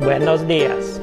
buenos 0.00 0.46
días. 0.46 1.00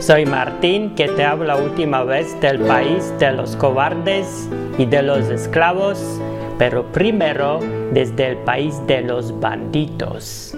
Soy 0.00 0.26
Martín 0.26 0.94
que 0.94 1.08
te 1.08 1.24
habla 1.24 1.56
última 1.56 2.02
vez 2.02 2.38
del 2.40 2.58
país 2.60 3.12
de 3.18 3.32
los 3.32 3.56
cobardes 3.56 4.48
y 4.78 4.86
de 4.86 5.02
los 5.02 5.28
esclavos, 5.28 6.20
pero 6.58 6.84
primero 6.92 7.60
desde 7.92 8.30
el 8.30 8.36
país 8.38 8.74
de 8.86 9.02
los 9.02 9.38
banditos. 9.40 10.56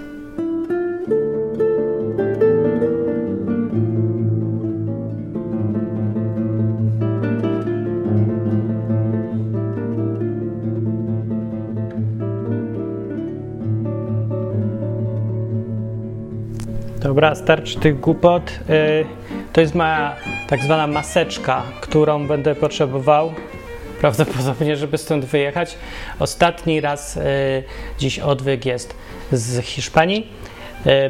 Dobra, 17.23 17.35
starczy 17.35 17.79
tych 17.79 17.99
głupot. 17.99 18.59
Y, 18.69 19.05
to 19.53 19.61
jest 19.61 19.75
moja 19.75 20.15
tak 20.47 20.63
zwana 20.63 20.87
maseczka, 20.87 21.63
którą 21.81 22.27
będę 22.27 22.55
potrzebował 22.55 23.33
prawdopodobnie, 24.01 24.75
żeby 24.75 24.97
stąd 24.97 25.25
wyjechać. 25.25 25.77
Ostatni 26.19 26.81
raz 26.81 27.17
y, 27.17 27.21
dziś 27.99 28.19
odwyk 28.19 28.65
jest 28.65 28.95
z 29.31 29.65
Hiszpanii, 29.65 30.27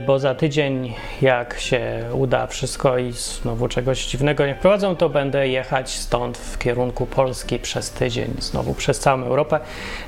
bo 0.06 0.20
za 0.20 0.36
tydzień, 0.36 0.94
jak 1.22 1.60
się 1.60 2.04
uda 2.14 2.48
wszystko 2.48 2.98
i 2.98 3.12
znowu 3.12 3.68
czegoś 3.68 4.06
dziwnego 4.06 4.46
nie 4.46 4.56
wprowadzą, 4.56 4.96
to 4.96 5.10
będę 5.10 5.48
jechać 5.48 5.90
stąd 5.90 6.38
w 6.38 6.58
kierunku 6.58 7.06
Polski 7.06 7.60
przez 7.60 7.92
tydzień, 7.92 8.34
znowu 8.40 8.74
przez 8.74 9.00
całą 9.00 9.24
Europę. 9.24 9.60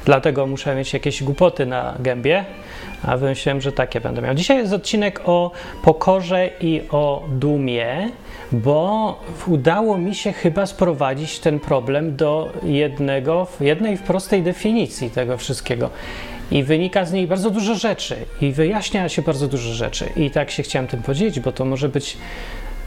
Dlatego 0.06 0.48
muszę 0.48 0.76
mieć 0.76 0.94
jakieś 0.94 1.24
głupoty 1.24 1.66
na 1.66 1.96
gębie 2.00 2.46
a 3.04 3.18
wymyśliłem, 3.18 3.62
że 3.62 3.72
takie 3.72 4.02
będę 4.02 4.22
miał. 4.22 4.36
Dzisiaj 4.36 4.58
jest 4.58 4.74
odcinek 4.74 5.22
o 5.26 5.52
pokorze 5.84 6.50
i 6.62 6.82
o 6.92 7.24
dumie, 7.30 8.10
bo 8.52 9.20
udało 9.48 9.98
mi 9.98 10.16
się 10.16 10.34
chyba 10.34 10.66
sprowadzić 10.66 11.40
ten 11.40 11.60
problem 11.60 12.16
do 12.16 12.50
jednego, 12.64 13.48
jednej 13.60 13.98
prostej 13.98 14.42
definicji 14.42 15.10
tego 15.10 15.38
wszystkiego. 15.38 15.90
I 16.52 16.64
wynika 16.64 17.06
z 17.06 17.14
niej 17.14 17.28
bardzo 17.28 17.50
dużo 17.50 17.76
rzeczy, 17.76 18.16
i 18.42 18.52
wyjaśnia 18.52 19.10
się 19.10 19.22
bardzo 19.22 19.48
dużo 19.48 19.74
rzeczy. 19.74 20.10
I 20.16 20.32
tak 20.32 20.52
się 20.52 20.64
chciałem 20.64 20.88
tym 20.88 21.02
podzielić, 21.02 21.40
bo 21.40 21.52
to 21.52 21.66
może 21.66 21.90
być 21.90 22.18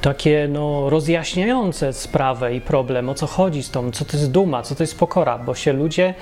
takie 0.01 0.49
no, 0.53 0.91
rozjaśniające 0.91 1.93
sprawę 1.93 2.55
i 2.55 2.61
problem, 2.61 3.09
o 3.09 3.15
co 3.15 3.27
chodzi 3.27 3.63
z 3.63 3.71
tą, 3.71 3.91
co 3.91 4.05
to 4.05 4.17
jest 4.17 4.31
duma, 4.31 4.63
co 4.63 4.75
to 4.75 4.83
jest 4.83 4.99
pokora, 4.99 5.39
bo 5.39 5.55
się 5.55 5.73
ludzie 5.73 6.15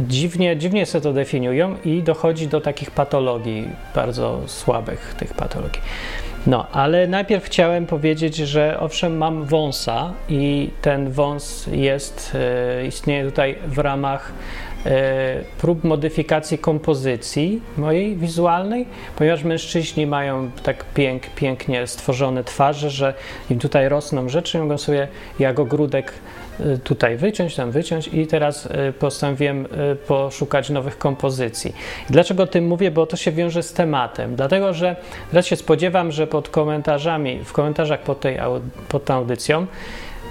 dziwnie, 0.00 0.56
dziwnie 0.56 0.86
sobie 0.86 1.02
to 1.02 1.12
definiują 1.12 1.76
i 1.84 2.02
dochodzi 2.02 2.48
do 2.48 2.60
takich 2.60 2.90
patologii, 2.90 3.68
bardzo 3.94 4.40
słabych 4.46 5.14
tych 5.18 5.34
patologii. 5.34 5.80
No, 6.46 6.66
ale 6.72 7.06
najpierw 7.06 7.44
chciałem 7.44 7.86
powiedzieć, 7.86 8.36
że 8.36 8.80
owszem, 8.80 9.16
mam 9.16 9.44
wąsa 9.44 10.12
i 10.28 10.70
ten 10.82 11.10
wąs 11.10 11.68
jest, 11.72 12.36
e, 12.80 12.86
istnieje 12.86 13.24
tutaj 13.24 13.58
w 13.66 13.78
ramach 13.78 14.32
prób 15.58 15.84
modyfikacji 15.84 16.58
kompozycji 16.58 17.60
mojej 17.76 18.16
wizualnej, 18.16 18.86
ponieważ 19.16 19.44
mężczyźni 19.44 20.06
mają 20.06 20.50
tak 20.62 20.84
pięk, 20.84 21.22
pięknie 21.26 21.86
stworzone 21.86 22.44
twarze, 22.44 22.90
że 22.90 23.14
im 23.50 23.58
tutaj 23.58 23.88
rosną 23.88 24.28
rzeczy, 24.28 24.58
mogą 24.58 24.78
sobie 24.78 25.08
jak 25.38 25.58
ogródek 25.58 26.12
Y, 26.60 26.78
tutaj 26.78 27.16
wyciąć, 27.16 27.54
tam 27.54 27.70
wyciąć 27.70 28.08
i 28.08 28.26
teraz 28.26 28.66
y, 28.66 28.92
postanowiłem 28.98 29.66
poszukać 30.06 30.70
nowych 30.70 30.98
kompozycji. 30.98 31.74
Dlaczego 32.10 32.42
o 32.42 32.46
tym 32.46 32.66
mówię? 32.66 32.90
Bo 32.90 33.06
to 33.06 33.16
się 33.16 33.32
wiąże 33.32 33.62
z 33.62 33.72
tematem. 33.72 34.36
Dlatego, 34.36 34.74
że 34.74 34.96
teraz 35.30 35.46
się 35.46 35.56
spodziewam, 35.56 36.12
że 36.12 36.26
pod 36.26 36.48
komentarzami, 36.48 37.44
w 37.44 37.52
komentarzach 37.52 38.00
pod, 38.00 38.20
tej, 38.20 38.38
pod 38.88 39.04
tą 39.04 39.14
audycją 39.14 39.66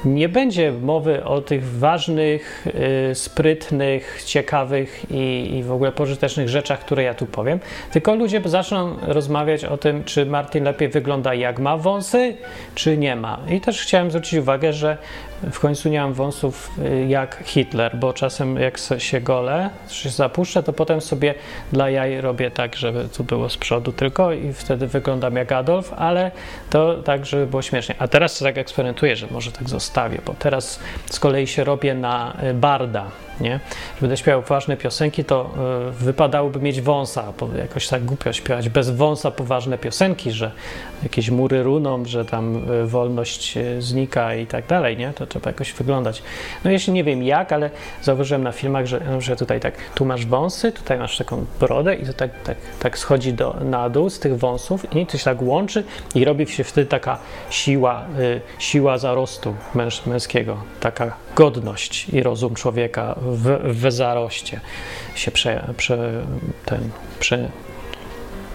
nie 0.05 0.29
będzie 0.29 0.71
mowy 0.71 1.23
o 1.23 1.41
tych 1.41 1.77
ważnych, 1.77 2.67
sprytnych, 3.13 4.23
ciekawych 4.25 5.05
i, 5.11 5.55
i, 5.57 5.63
w 5.63 5.72
ogóle 5.72 5.91
pożytecznych 5.91 6.50
rzeczach, 6.50 6.79
które 6.79 7.03
ja 7.03 7.13
tu 7.13 7.25
powiem, 7.25 7.59
tylko 7.91 8.16
ludzie 8.16 8.41
zaczną 8.45 8.95
rozmawiać 9.01 9.66
o 9.66 9.78
tym, 9.78 10.03
czy 10.03 10.25
Martin 10.25 10.63
lepiej 10.63 10.89
wygląda 10.89 11.33
jak 11.33 11.59
ma 11.59 11.78
wąsy, 11.78 12.38
czy 12.75 12.97
nie 12.97 13.16
ma. 13.16 13.39
I 13.50 13.61
też 13.61 13.81
chciałem 13.81 14.09
zwrócić 14.11 14.39
uwagę, 14.39 14.73
że 14.73 14.97
w 15.51 15.59
końcu 15.59 15.89
nie 15.89 16.01
mam 16.01 16.13
wąsów 16.13 16.71
y, 16.79 17.05
jak 17.07 17.43
Hitler, 17.45 17.97
bo 17.97 18.13
czasem 18.13 18.57
jak 18.57 18.77
się 18.97 19.21
gole, 19.21 19.69
się 19.89 20.09
zapuszczę, 20.09 20.63
to 20.63 20.73
potem 20.73 21.01
sobie 21.01 21.35
dla 21.71 21.89
jaj 21.89 22.21
robię 22.21 22.51
tak, 22.51 22.75
żeby 22.75 23.09
tu 23.17 23.23
było 23.23 23.49
z 23.49 23.57
przodu 23.57 23.91
tylko 23.91 24.33
i 24.33 24.53
wtedy 24.53 24.87
wyglądam 24.87 25.35
jak 25.35 25.51
Adolf, 25.51 25.93
ale 25.97 26.31
to 26.69 26.93
tak, 26.93 27.25
żeby 27.25 27.47
było 27.47 27.61
śmiesznie. 27.61 27.95
A 27.99 28.07
teraz 28.07 28.39
tak 28.39 28.57
eksperymentuję, 28.57 29.15
że 29.15 29.27
może 29.31 29.51
tak 29.51 29.69
zostawię, 29.69 30.19
bo 30.25 30.33
teraz 30.39 30.79
z 31.09 31.19
kolei 31.19 31.47
się 31.47 31.63
robię 31.63 31.93
na 31.95 32.37
y, 32.43 32.53
barda 32.53 33.11
nie? 33.41 33.59
Będę 34.01 34.17
śpiewał 34.17 34.41
ważne 34.41 34.77
piosenki, 34.77 35.25
to 35.25 35.49
y, 35.89 35.91
wypadałoby 35.91 36.59
mieć 36.59 36.81
wąsa, 36.81 37.33
bo 37.39 37.49
jakoś 37.57 37.88
tak 37.88 38.05
głupio 38.05 38.33
śpiewać 38.33 38.69
bez 38.69 38.89
wąsa 38.89 39.31
poważne 39.31 39.77
piosenki, 39.77 40.31
że 40.31 40.51
jakieś 41.03 41.29
mury 41.29 41.63
runą, 41.63 42.05
że 42.05 42.25
tam 42.25 42.72
y, 42.72 42.88
wolność 42.88 43.57
y, 43.57 43.81
znika 43.81 44.35
i 44.35 44.47
tak 44.47 44.67
dalej, 44.67 44.97
nie? 44.97 45.13
To 45.13 45.27
trzeba 45.27 45.49
jakoś 45.49 45.73
wyglądać. 45.73 46.23
No 46.66 46.72
jeśli 46.72 46.93
nie 46.93 47.03
wiem 47.03 47.23
jak, 47.23 47.51
ale 47.51 47.69
zauważyłem 48.01 48.43
na 48.43 48.51
filmach, 48.51 48.85
że, 48.85 49.22
że 49.22 49.35
tutaj 49.35 49.59
tak, 49.59 49.73
tu 49.95 50.05
masz 50.05 50.25
wąsy, 50.25 50.72
tutaj 50.72 50.99
masz 50.99 51.17
taką 51.17 51.45
brodę 51.59 51.95
i 51.95 52.05
to 52.05 52.13
tak, 52.13 52.31
tak, 52.43 52.57
tak 52.79 52.97
schodzi 52.97 53.33
do, 53.33 53.55
na 53.61 53.89
dół 53.89 54.09
z 54.09 54.19
tych 54.19 54.38
wąsów 54.38 54.95
i 54.95 55.17
się 55.17 55.23
tak 55.23 55.41
łączy 55.41 55.83
i 56.16 56.25
robi 56.25 56.47
się 56.47 56.63
wtedy 56.63 56.88
taka 56.88 57.17
siła, 57.49 58.05
siła 58.59 58.97
zarostu 58.97 59.55
męż, 59.75 60.05
męskiego, 60.05 60.57
taka 60.79 61.22
godność 61.35 62.09
i 62.09 62.23
rozum 62.23 62.55
człowieka 62.55 63.16
w, 63.21 63.59
w 63.63 63.91
zaroście 63.91 64.59
się 65.16 65.31
prze, 65.31 65.73
prze, 65.77 66.23
ten, 66.66 66.89
prze, 67.19 67.49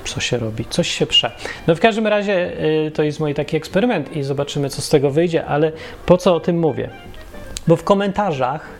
co 0.04 0.20
się 0.20 0.38
robi, 0.38 0.64
coś 0.64 0.88
się 0.88 1.06
prze. 1.06 1.30
No 1.66 1.74
w 1.74 1.80
każdym 1.80 2.06
razie 2.06 2.64
y, 2.86 2.90
to 2.90 3.02
jest 3.02 3.20
mój 3.20 3.34
taki 3.34 3.56
eksperyment 3.56 4.16
i 4.16 4.22
zobaczymy, 4.22 4.70
co 4.70 4.82
z 4.82 4.88
tego 4.88 5.10
wyjdzie, 5.10 5.46
ale 5.46 5.72
po 6.06 6.16
co 6.16 6.34
o 6.34 6.40
tym 6.40 6.58
mówię? 6.58 6.90
Bo 7.66 7.76
w 7.76 7.84
komentarzach 7.84 8.78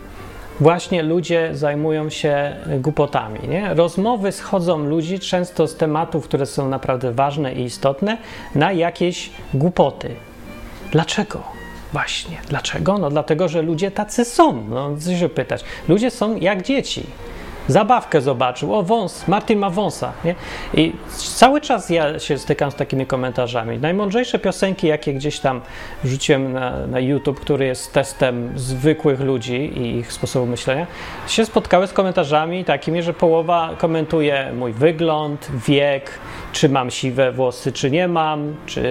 właśnie 0.60 1.03
ludzie 1.03 1.50
zajmują 1.53 2.10
się 2.10 2.56
głupotami. 2.81 3.48
Nie? 3.48 3.75
Rozmowy 3.75 4.32
schodzą 4.32 4.78
ludzi 4.78 5.19
często 5.19 5.66
z 5.66 5.76
tematów, 5.76 6.25
które 6.25 6.47
są 6.47 6.69
naprawdę 6.69 7.12
ważne 7.12 7.54
i 7.54 7.62
istotne, 7.62 8.19
na 8.54 8.72
jakieś 8.72 9.31
głupoty. 9.54 10.14
Dlaczego? 10.91 11.57
Właśnie. 11.93 12.37
Dlaczego? 12.49 12.99
No 12.99 13.10
dlatego, 13.10 13.49
że 13.49 13.62
ludzie 13.62 13.91
tacy 13.91 14.25
są. 14.25 14.65
No, 14.69 14.97
co 15.00 15.16
się 15.16 15.28
pytać. 15.28 15.65
Ludzie 15.88 16.10
są 16.10 16.37
jak 16.37 16.62
dzieci. 16.62 17.06
Zabawkę 17.69 18.21
zobaczył, 18.21 18.75
o 18.75 18.83
wąs, 18.83 19.29
Martin 19.29 19.59
ma 19.59 19.71
wąsa. 19.71 20.12
Nie? 20.25 20.34
I 20.75 20.93
cały 21.17 21.61
czas 21.61 21.91
ja 21.91 22.19
się 22.19 22.39
stykam 22.39 22.71
z 22.71 22.75
takimi 22.75 23.06
komentarzami. 23.06 23.79
Najmądrzejsze 23.79 24.39
piosenki, 24.39 24.87
jakie 24.87 25.15
gdzieś 25.15 25.41
tam 25.41 25.61
rzuciłem 26.05 26.53
na, 26.53 26.87
na 26.87 27.01
YouTube, 27.01 27.41
który 27.41 27.67
jest 27.67 27.93
testem 27.93 28.53
zwykłych 28.59 29.21
ludzi 29.21 29.55
i 29.55 29.97
ich 29.97 30.12
sposobu 30.12 30.47
myślenia, 30.47 30.87
się 31.27 31.45
spotkały 31.45 31.87
z 31.87 31.93
komentarzami 31.93 32.65
takimi, 32.65 33.03
że 33.03 33.15
połowa 33.15 33.71
komentuje 33.79 34.53
mój 34.56 34.73
wygląd, 34.73 35.49
wiek, 35.67 36.11
czy 36.53 36.69
mam 36.69 36.91
siwe 36.91 37.33
włosy, 37.33 37.73
czy 37.73 37.91
nie 37.91 38.09
mam, 38.09 38.56
czy 38.67 38.83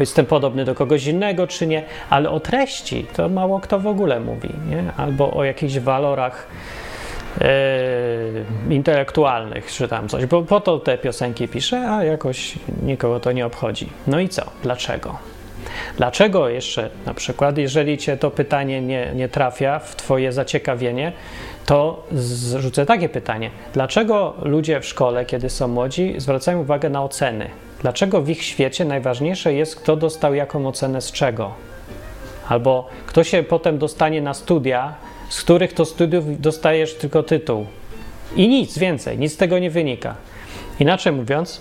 jestem 0.00 0.26
podobny 0.26 0.64
do 0.64 0.74
kogoś 0.74 1.06
innego, 1.06 1.46
czy 1.46 1.66
nie, 1.66 1.84
ale 2.10 2.30
o 2.30 2.40
treści 2.40 3.06
to 3.16 3.28
mało 3.28 3.60
kto 3.60 3.78
w 3.78 3.86
ogóle 3.86 4.20
mówi, 4.20 4.50
nie? 4.70 4.84
albo 4.96 5.30
o 5.30 5.44
jakichś 5.44 5.78
walorach 5.78 6.46
Yy, 7.40 8.74
intelektualnych, 8.74 9.66
czy 9.66 9.88
tam 9.88 10.08
coś, 10.08 10.26
bo 10.26 10.42
po 10.42 10.60
to 10.60 10.78
te 10.78 10.98
piosenki 10.98 11.48
piszę, 11.48 11.90
a 11.90 12.04
jakoś 12.04 12.54
nikogo 12.82 13.20
to 13.20 13.32
nie 13.32 13.46
obchodzi. 13.46 13.88
No 14.06 14.20
i 14.20 14.28
co? 14.28 14.42
Dlaczego? 14.62 15.18
Dlaczego 15.96 16.48
jeszcze 16.48 16.90
na 17.06 17.14
przykład, 17.14 17.58
jeżeli 17.58 17.98
cię 17.98 18.16
to 18.16 18.30
pytanie 18.30 18.82
nie, 18.82 19.12
nie 19.14 19.28
trafia 19.28 19.78
w 19.78 19.96
twoje 19.96 20.32
zaciekawienie, 20.32 21.12
to 21.66 22.06
zrzucę 22.12 22.86
takie 22.86 23.08
pytanie. 23.08 23.50
Dlaczego 23.72 24.34
ludzie 24.42 24.80
w 24.80 24.86
szkole, 24.86 25.24
kiedy 25.24 25.50
są 25.50 25.68
młodzi, 25.68 26.14
zwracają 26.16 26.60
uwagę 26.60 26.90
na 26.90 27.04
oceny? 27.04 27.50
Dlaczego 27.82 28.22
w 28.22 28.28
ich 28.28 28.42
świecie 28.42 28.84
najważniejsze 28.84 29.54
jest, 29.54 29.76
kto 29.76 29.96
dostał 29.96 30.34
jaką 30.34 30.66
ocenę 30.66 31.00
z 31.00 31.12
czego? 31.12 31.54
Albo 32.48 32.88
kto 33.06 33.24
się 33.24 33.42
potem 33.42 33.78
dostanie 33.78 34.22
na 34.22 34.34
studia, 34.34 34.94
z 35.28 35.42
których 35.42 35.72
to 35.72 35.84
studiów 35.84 36.40
dostajesz 36.40 36.94
tylko 36.94 37.22
tytuł. 37.22 37.66
I 38.36 38.48
nic 38.48 38.78
więcej, 38.78 39.18
nic 39.18 39.32
z 39.32 39.36
tego 39.36 39.58
nie 39.58 39.70
wynika. 39.70 40.14
Inaczej 40.80 41.12
mówiąc, 41.12 41.60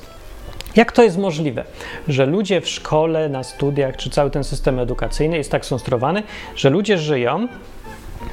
jak 0.75 0.91
to 0.91 1.03
jest 1.03 1.17
możliwe, 1.17 1.63
że 2.07 2.25
ludzie 2.25 2.61
w 2.61 2.69
szkole, 2.69 3.29
na 3.29 3.43
studiach, 3.43 3.97
czy 3.97 4.09
cały 4.09 4.31
ten 4.31 4.43
system 4.43 4.79
edukacyjny 4.79 5.37
jest 5.37 5.51
tak 5.51 5.65
skonstruowany, 5.65 6.23
że 6.55 6.69
ludzie 6.69 6.97
żyją 6.97 7.47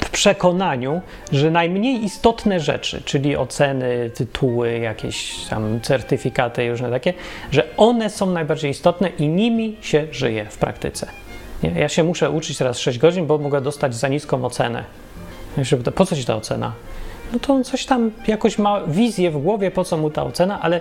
w 0.01 0.11
przekonaniu, 0.11 1.01
że 1.33 1.51
najmniej 1.51 2.05
istotne 2.05 2.61
rzeczy, 2.61 3.03
czyli 3.05 3.37
oceny, 3.37 4.11
tytuły, 4.15 4.79
jakieś 4.79 5.45
tam 5.51 5.81
certyfikaty 5.81 6.65
i 6.65 6.71
różne 6.71 6.91
takie, 6.91 7.15
że 7.51 7.77
one 7.77 8.11
są 8.11 8.31
najbardziej 8.31 8.71
istotne 8.71 9.09
i 9.09 9.29
nimi 9.29 9.77
się 9.81 10.07
żyje 10.11 10.47
w 10.51 10.59
praktyce. 10.59 11.07
Ja 11.63 11.89
się 11.89 12.05
muszę 12.05 12.31
uczyć 12.31 12.59
teraz 12.59 12.79
6 12.79 12.99
godzin, 12.99 13.27
bo 13.27 13.39
mogę 13.39 13.61
dostać 13.61 13.95
za 13.95 14.09
niską 14.09 14.45
ocenę. 14.45 14.85
Po 15.95 16.07
co 16.07 16.17
ci 16.17 16.25
ta 16.25 16.37
ocena? 16.37 16.73
no 17.35 17.41
to 17.41 17.55
on 17.55 17.65
coś 17.65 17.87
tam, 17.87 18.11
jakoś 18.27 18.59
ma 18.59 18.81
wizję 18.87 19.31
w 19.31 19.39
głowie, 19.39 19.71
po 19.71 19.85
co 19.85 19.97
mu 19.97 20.11
ta 20.11 20.23
ocena, 20.23 20.61
ale 20.61 20.81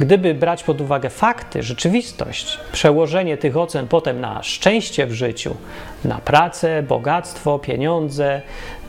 gdyby 0.00 0.34
brać 0.34 0.62
pod 0.62 0.80
uwagę 0.80 1.10
fakty, 1.10 1.62
rzeczywistość, 1.62 2.58
przełożenie 2.72 3.36
tych 3.36 3.56
ocen 3.56 3.88
potem 3.88 4.20
na 4.20 4.42
szczęście 4.42 5.06
w 5.06 5.12
życiu, 5.12 5.56
na 6.04 6.18
pracę, 6.18 6.82
bogactwo, 6.82 7.58
pieniądze, 7.58 8.42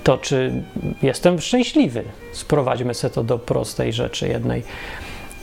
to 0.03 0.17
czy 0.17 0.63
jestem 1.01 1.41
szczęśliwy, 1.41 2.03
sprowadźmy 2.31 2.93
sobie 2.93 3.13
to 3.13 3.23
do 3.23 3.39
prostej 3.39 3.93
rzeczy 3.93 4.27
jednej, 4.27 4.63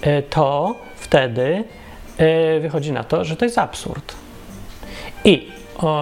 e, 0.03 0.23
to 0.23 0.75
wtedy 0.97 1.65
e, 2.17 2.61
wychodzi 2.61 2.93
na 2.93 3.05
to, 3.05 3.25
że 3.25 3.37
to 3.37 3.45
jest 3.45 3.59
absurd. 3.59 4.15
I 5.25 5.49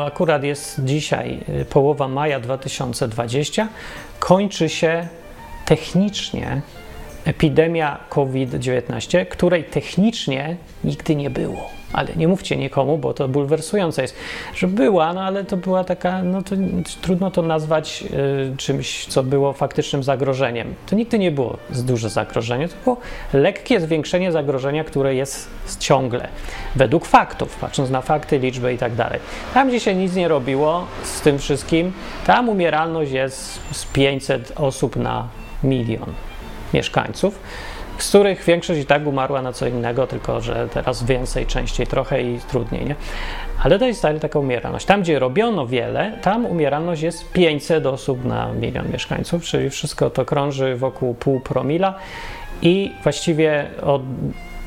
akurat 0.07 0.45
jest 0.45 0.85
dzisiaj 0.85 1.41
e, 1.49 1.65
połowa 1.65 2.09
maja 2.09 2.41
2020, 2.41 3.69
kończy 4.19 4.69
się 4.69 5.09
technicznie 5.65 6.63
epidemia 7.25 7.99
COVID-19, 8.09 9.27
której 9.27 9.65
technicznie 9.65 10.57
nigdy 10.85 11.17
nie 11.17 11.31
było. 11.31 11.80
Ale 11.93 12.09
nie 12.17 12.29
mówcie 12.29 12.57
nikomu, 12.57 12.99
bo 12.99 13.15
to 13.15 13.29
bulwersujące 13.29 14.03
jest, 14.03 14.17
że 14.55 14.67
była, 14.67 15.13
no 15.13 15.23
ale 15.23 15.45
to 15.45 15.57
była 15.57 15.85
taka, 15.85 16.23
no 16.23 16.43
to 16.43 16.57
trudno 17.01 17.31
to 17.31 17.43
nazwać 17.43 18.05
y, 18.53 18.57
czymś, 18.57 19.07
co 19.07 19.23
było 19.23 19.53
faktycznym 19.53 20.03
zagrożeniem. 20.03 20.75
To 20.87 20.97
nigdy 20.97 21.19
nie 21.19 21.31
było 21.31 21.57
duże 21.71 22.11
zagrożenie, 22.11 22.69
to 22.69 22.75
było 22.85 22.97
lekkie 23.33 23.81
zwiększenie 23.81 24.33
zagrożenia, 24.33 24.85
które 24.85 25.15
jest 25.15 25.51
ciągle, 25.79 26.29
według 26.77 27.07
faktów, 27.07 27.57
patrząc 27.57 27.91
na 27.91 28.01
fakty, 28.01 28.39
liczby 28.39 28.75
i 28.75 28.79
tak 28.79 28.95
dalej. 28.95 29.21
Tam, 29.55 29.69
gdzie 29.69 29.81
się 29.81 29.95
nic 29.95 30.15
nie 30.15 30.29
robiło 30.29 30.87
z 31.03 31.21
tym 31.21 31.39
wszystkim, 31.39 31.93
tam 32.27 32.49
umieralność 32.49 33.13
jest 33.13 33.61
z 33.73 33.85
500 33.85 34.53
osób 34.57 34.97
na 34.97 35.29
milion 35.65 36.13
mieszkańców, 36.75 37.41
z 38.03 38.09
których 38.09 38.45
większość 38.45 38.81
i 38.81 38.87
tak 38.87 39.07
umarła 39.07 39.43
na 39.43 39.53
co 39.53 39.67
innego, 39.67 40.07
tylko 40.07 40.41
że 40.41 40.69
teraz 40.69 41.05
więcej, 41.05 41.47
częściej 41.47 41.87
trochę 41.87 42.23
i 42.23 42.39
trudniej, 42.39 42.85
nie? 42.85 42.95
Ale 43.63 43.79
to 43.79 43.87
jest 43.87 44.03
dalej 44.03 44.21
taka 44.21 44.39
umieralność. 44.39 44.87
Tam, 44.87 45.03
gdzie 45.03 45.19
robiono 45.19 45.67
wiele, 45.67 46.19
tam 46.23 46.47
umieralność 46.47 47.03
jest 47.03 47.33
500 47.33 47.87
osób 47.87 48.25
na 48.25 48.53
milion 48.53 48.93
mieszkańców, 48.93 49.43
czyli 49.43 49.71
wszystko 49.71 50.11
to 50.11 50.25
krąży 50.25 50.77
wokół 50.77 51.15
pół 51.15 51.41
promila 51.41 51.95
i 52.63 52.93
właściwie 53.03 53.67
od 53.83 54.03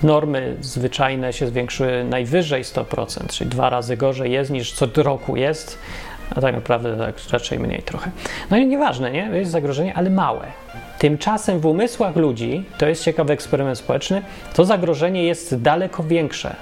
normy 0.03 0.56
zwyczajne 0.62 1.33
się 1.33 1.47
zwiększyły 1.47 2.03
najwyżej 2.03 2.63
100%, 2.63 3.27
czyli 3.27 3.50
dwa 3.50 3.69
razy 3.69 3.97
gorzej 3.97 4.31
jest 4.31 4.51
niż 4.51 4.74
co 4.74 5.03
roku 5.03 5.36
jest, 5.36 5.79
a 6.36 6.41
tak 6.41 6.56
naprawdę 6.56 6.97
tak 6.97 7.15
raczej 7.31 7.59
mniej 7.59 7.81
trochę. 7.81 8.12
No 8.51 8.57
i 8.57 8.68
nieważne, 8.68 9.12
nie? 9.12 9.29
Jest 9.33 9.51
zagrożenie, 9.51 9.94
ale 9.94 10.09
małe. 10.09 10.47
Tymczasem 11.03 11.59
w 11.59 11.65
umysłach 11.65 12.15
ludzi, 12.15 12.65
to 12.77 12.88
jest 12.88 13.03
ciekawy 13.03 13.33
eksperyment 13.33 13.77
społeczny, 13.77 14.21
to 14.53 14.65
zagrożenie 14.65 15.23
jest 15.23 15.61
daleko 15.61 16.03
większe. 16.03 16.55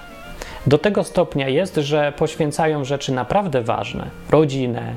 Do 0.67 0.77
tego 0.77 1.03
stopnia 1.03 1.49
jest, 1.49 1.75
że 1.75 2.13
poświęcają 2.17 2.85
rzeczy 2.85 3.11
naprawdę 3.11 3.61
ważne 3.61 4.09
rodzinę, 4.29 4.93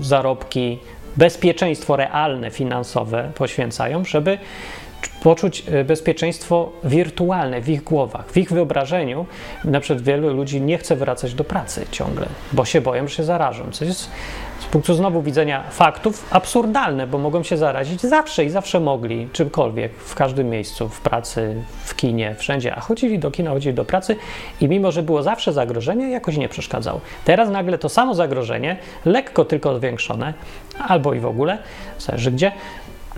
zarobki, 0.00 0.78
bezpieczeństwo 1.16 1.96
realne, 1.96 2.50
finansowe 2.50 3.30
poświęcają, 3.34 4.04
żeby 4.04 4.38
poczuć 5.22 5.64
e, 5.68 5.84
bezpieczeństwo 5.84 6.72
wirtualne 6.84 7.60
w 7.60 7.68
ich 7.68 7.82
głowach, 7.82 8.30
w 8.30 8.36
ich 8.36 8.52
wyobrażeniu. 8.52 9.26
Na 9.64 9.80
przykład 9.80 10.04
wielu 10.04 10.34
ludzi 10.34 10.60
nie 10.60 10.78
chce 10.78 10.96
wracać 10.96 11.34
do 11.34 11.44
pracy 11.44 11.86
ciągle, 11.90 12.26
bo 12.52 12.64
się 12.64 12.80
boją, 12.80 13.08
że 13.08 13.14
się 13.14 13.24
zarażą. 13.24 13.64
Co 13.70 13.84
jest 13.84 14.10
punktu 14.66 14.94
znowu 14.94 15.22
widzenia 15.22 15.64
faktów 15.70 16.28
absurdalne, 16.30 17.06
bo 17.06 17.18
mogą 17.18 17.42
się 17.42 17.56
zarazić 17.56 18.00
zawsze 18.00 18.44
i 18.44 18.50
zawsze 18.50 18.80
mogli, 18.80 19.28
czymkolwiek, 19.32 19.92
w 19.92 20.14
każdym 20.14 20.48
miejscu, 20.50 20.88
w 20.88 21.00
pracy, 21.00 21.62
w 21.84 21.96
kinie, 21.96 22.34
wszędzie. 22.38 22.74
A 22.74 22.80
chodzili 22.80 23.18
do 23.18 23.30
kina, 23.30 23.50
chodzili 23.50 23.74
do 23.74 23.84
pracy 23.84 24.16
i 24.60 24.68
mimo, 24.68 24.92
że 24.92 25.02
było 25.02 25.22
zawsze 25.22 25.52
zagrożenie, 25.52 26.10
jakoś 26.10 26.36
nie 26.36 26.48
przeszkadzało. 26.48 27.00
Teraz 27.24 27.50
nagle 27.50 27.78
to 27.78 27.88
samo 27.88 28.14
zagrożenie, 28.14 28.76
lekko 29.04 29.44
tylko 29.44 29.78
zwiększone, 29.78 30.34
albo 30.88 31.14
i 31.14 31.20
w 31.20 31.26
ogóle, 31.26 31.58
zależy 31.98 32.30
gdzie, 32.30 32.52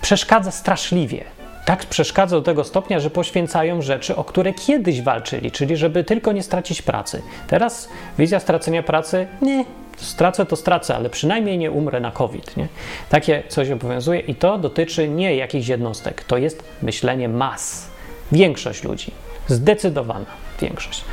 przeszkadza 0.03 0.51
straszliwie 0.51 1.25
tak 1.67 1.87
przeszkadza 1.87 2.37
do 2.37 2.43
tego 2.43 2.65
stopnia, 2.65 3.01
że 3.01 3.11
poświęcają 3.11 3.83
rzeczy, 3.83 4.17
o 4.17 4.25
które 4.25 4.53
kiedyś 4.53 5.03
walczyli, 5.03 5.51
czyli 5.51 5.77
żeby 5.77 6.05
tylko 6.05 6.33
nie 6.33 6.43
stracić 6.43 6.83
pracy. 6.83 7.23
Teraz 7.47 7.89
wizja 8.19 8.41
stracenia 8.41 8.83
pracy, 8.83 9.27
nie, 9.43 9.65
stracę 9.97 10.47
to 10.47 10.57
stracę, 10.57 10.97
ale 10.97 11.11
przynajmniej 11.11 11.59
nie 11.59 11.71
umrę 11.71 12.01
na 12.01 12.11
COVID. 12.11 12.57
Nie? 12.57 12.69
Takie 13.09 13.43
coś 13.49 13.71
obowiązuje 13.71 14.21
i 14.21 14.35
to 14.35 14.59
dotyczy 14.59 15.09
nie 15.09 15.37
jakichś 15.37 15.69
jednostek, 15.69 16.25
to 16.25 16.37
jest 16.37 16.65
myślenie 16.83 17.29
mas. 17.29 17.89
Większość 18.33 18.85
ludzi, 18.85 19.11
zdecydowana 19.49 20.27
większość. 20.61 21.05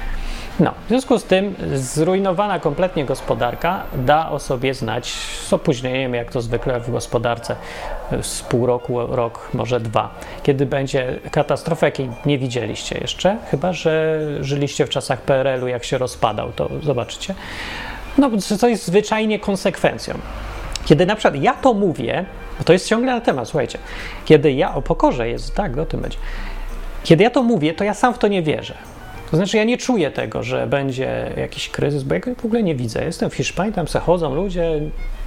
No, 0.60 0.72
w 0.86 0.88
związku 0.90 1.20
z 1.20 1.24
tym 1.24 1.56
zrujnowana 1.74 2.60
kompletnie 2.60 3.06
gospodarka 3.06 3.84
da 3.96 4.30
o 4.30 4.40
sobie 4.40 4.74
znać 4.74 5.12
z 5.48 5.54
opóźnieniem, 5.54 6.14
jak 6.14 6.32
to 6.32 6.42
zwykle 6.42 6.80
w 6.80 6.92
gospodarce, 6.92 7.56
z 8.22 8.42
pół 8.42 8.66
roku, 8.66 9.08
rok, 9.08 9.50
może 9.54 9.80
dwa, 9.80 10.16
kiedy 10.44 10.66
będzie 10.66 11.20
katastrofa, 11.32 11.86
jakiej 11.86 12.10
nie 12.26 12.38
widzieliście 12.38 12.98
jeszcze, 12.98 13.38
chyba 13.52 13.74
że 13.74 14.20
żyliście 14.40 14.86
w 14.86 14.90
czasach 14.90 15.22
PRL-u, 15.22 15.68
jak 15.68 15.84
się 15.84 15.98
rozpadał, 15.98 16.52
to 16.52 16.70
zobaczycie. 16.84 17.36
No, 18.18 18.30
co 18.60 18.68
jest 18.68 18.86
zwyczajnie 18.86 19.40
konsekwencją. 19.40 20.14
Kiedy 20.86 21.06
na 21.06 21.16
przykład 21.16 21.42
ja 21.44 21.54
to 21.54 21.74
mówię, 21.74 22.26
bo 22.58 22.64
to 22.64 22.74
jest 22.74 22.88
ciągle 22.88 23.14
na 23.14 23.22
temat, 23.22 23.48
słuchajcie, 23.48 23.80
kiedy 24.26 24.52
ja 24.52 24.76
o 24.76 24.82
pokorze 24.82 25.30
jest, 25.30 25.56
tak, 25.56 25.78
o 25.78 25.86
tym 25.86 26.02
będzie. 26.02 26.18
Kiedy 27.04 27.24
ja 27.24 27.30
to 27.30 27.44
mówię, 27.44 27.74
to 27.74 27.84
ja 27.84 27.94
sam 27.94 28.14
w 28.14 28.18
to 28.18 28.28
nie 28.28 28.42
wierzę. 28.42 28.78
To 29.34 29.38
znaczy, 29.38 29.58
ja 29.58 29.64
nie 29.64 29.78
czuję 29.78 30.12
tego, 30.12 30.44
że 30.44 30.68
będzie 30.68 31.32
jakiś 31.38 31.70
kryzys, 31.70 32.04
bo 32.04 32.16
ja 32.16 32.22
w 32.38 32.46
ogóle 32.46 32.64
nie 32.64 32.76
widzę. 32.76 33.06
Jestem 33.06 33.30
w 33.30 33.36
Hiszpanii, 33.36 33.74
tam 33.74 33.88
se 33.88 34.00
chodzą 34.00 34.36
ludzie, 34.36 34.82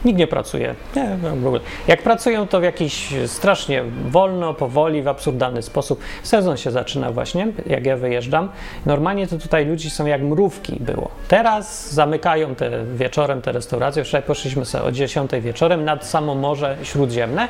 nikt 0.05 0.19
nie 0.19 0.27
pracuje. 0.27 0.75
Nie, 0.97 1.17
w 1.41 1.47
ogóle. 1.47 1.61
Jak 1.89 2.03
pracują, 2.03 2.47
to 2.47 2.61
w 2.61 2.63
jakiś 2.63 3.09
strasznie 3.27 3.83
wolno, 4.09 4.55
powoli, 4.55 5.03
w 5.03 5.09
absurdalny 5.09 5.63
sposób. 5.63 6.01
Sezon 6.23 6.57
się 6.57 6.71
zaczyna 6.71 7.13
właśnie, 7.13 7.49
jak 7.67 7.87
ja 7.87 7.97
wyjeżdżam. 7.97 8.49
Normalnie 8.87 9.27
to 9.27 9.39
tutaj 9.39 9.67
ludzi 9.67 9.91
są 9.91 10.07
jak 10.07 10.23
mrówki 10.23 10.77
było. 10.81 11.11
Teraz 11.29 11.93
zamykają 11.93 12.55
te 12.55 12.85
wieczorem 12.85 13.43
te 13.43 13.53
restauracje. 13.53 14.05
Wczoraj 14.05 14.23
poszliśmy 14.23 14.65
sobie 14.65 14.85
o 14.85 14.93
10 14.93 15.31
wieczorem 15.41 15.85
nad 15.85 16.07
samo 16.07 16.35
Morze 16.35 16.77
Śródziemne, 16.83 17.49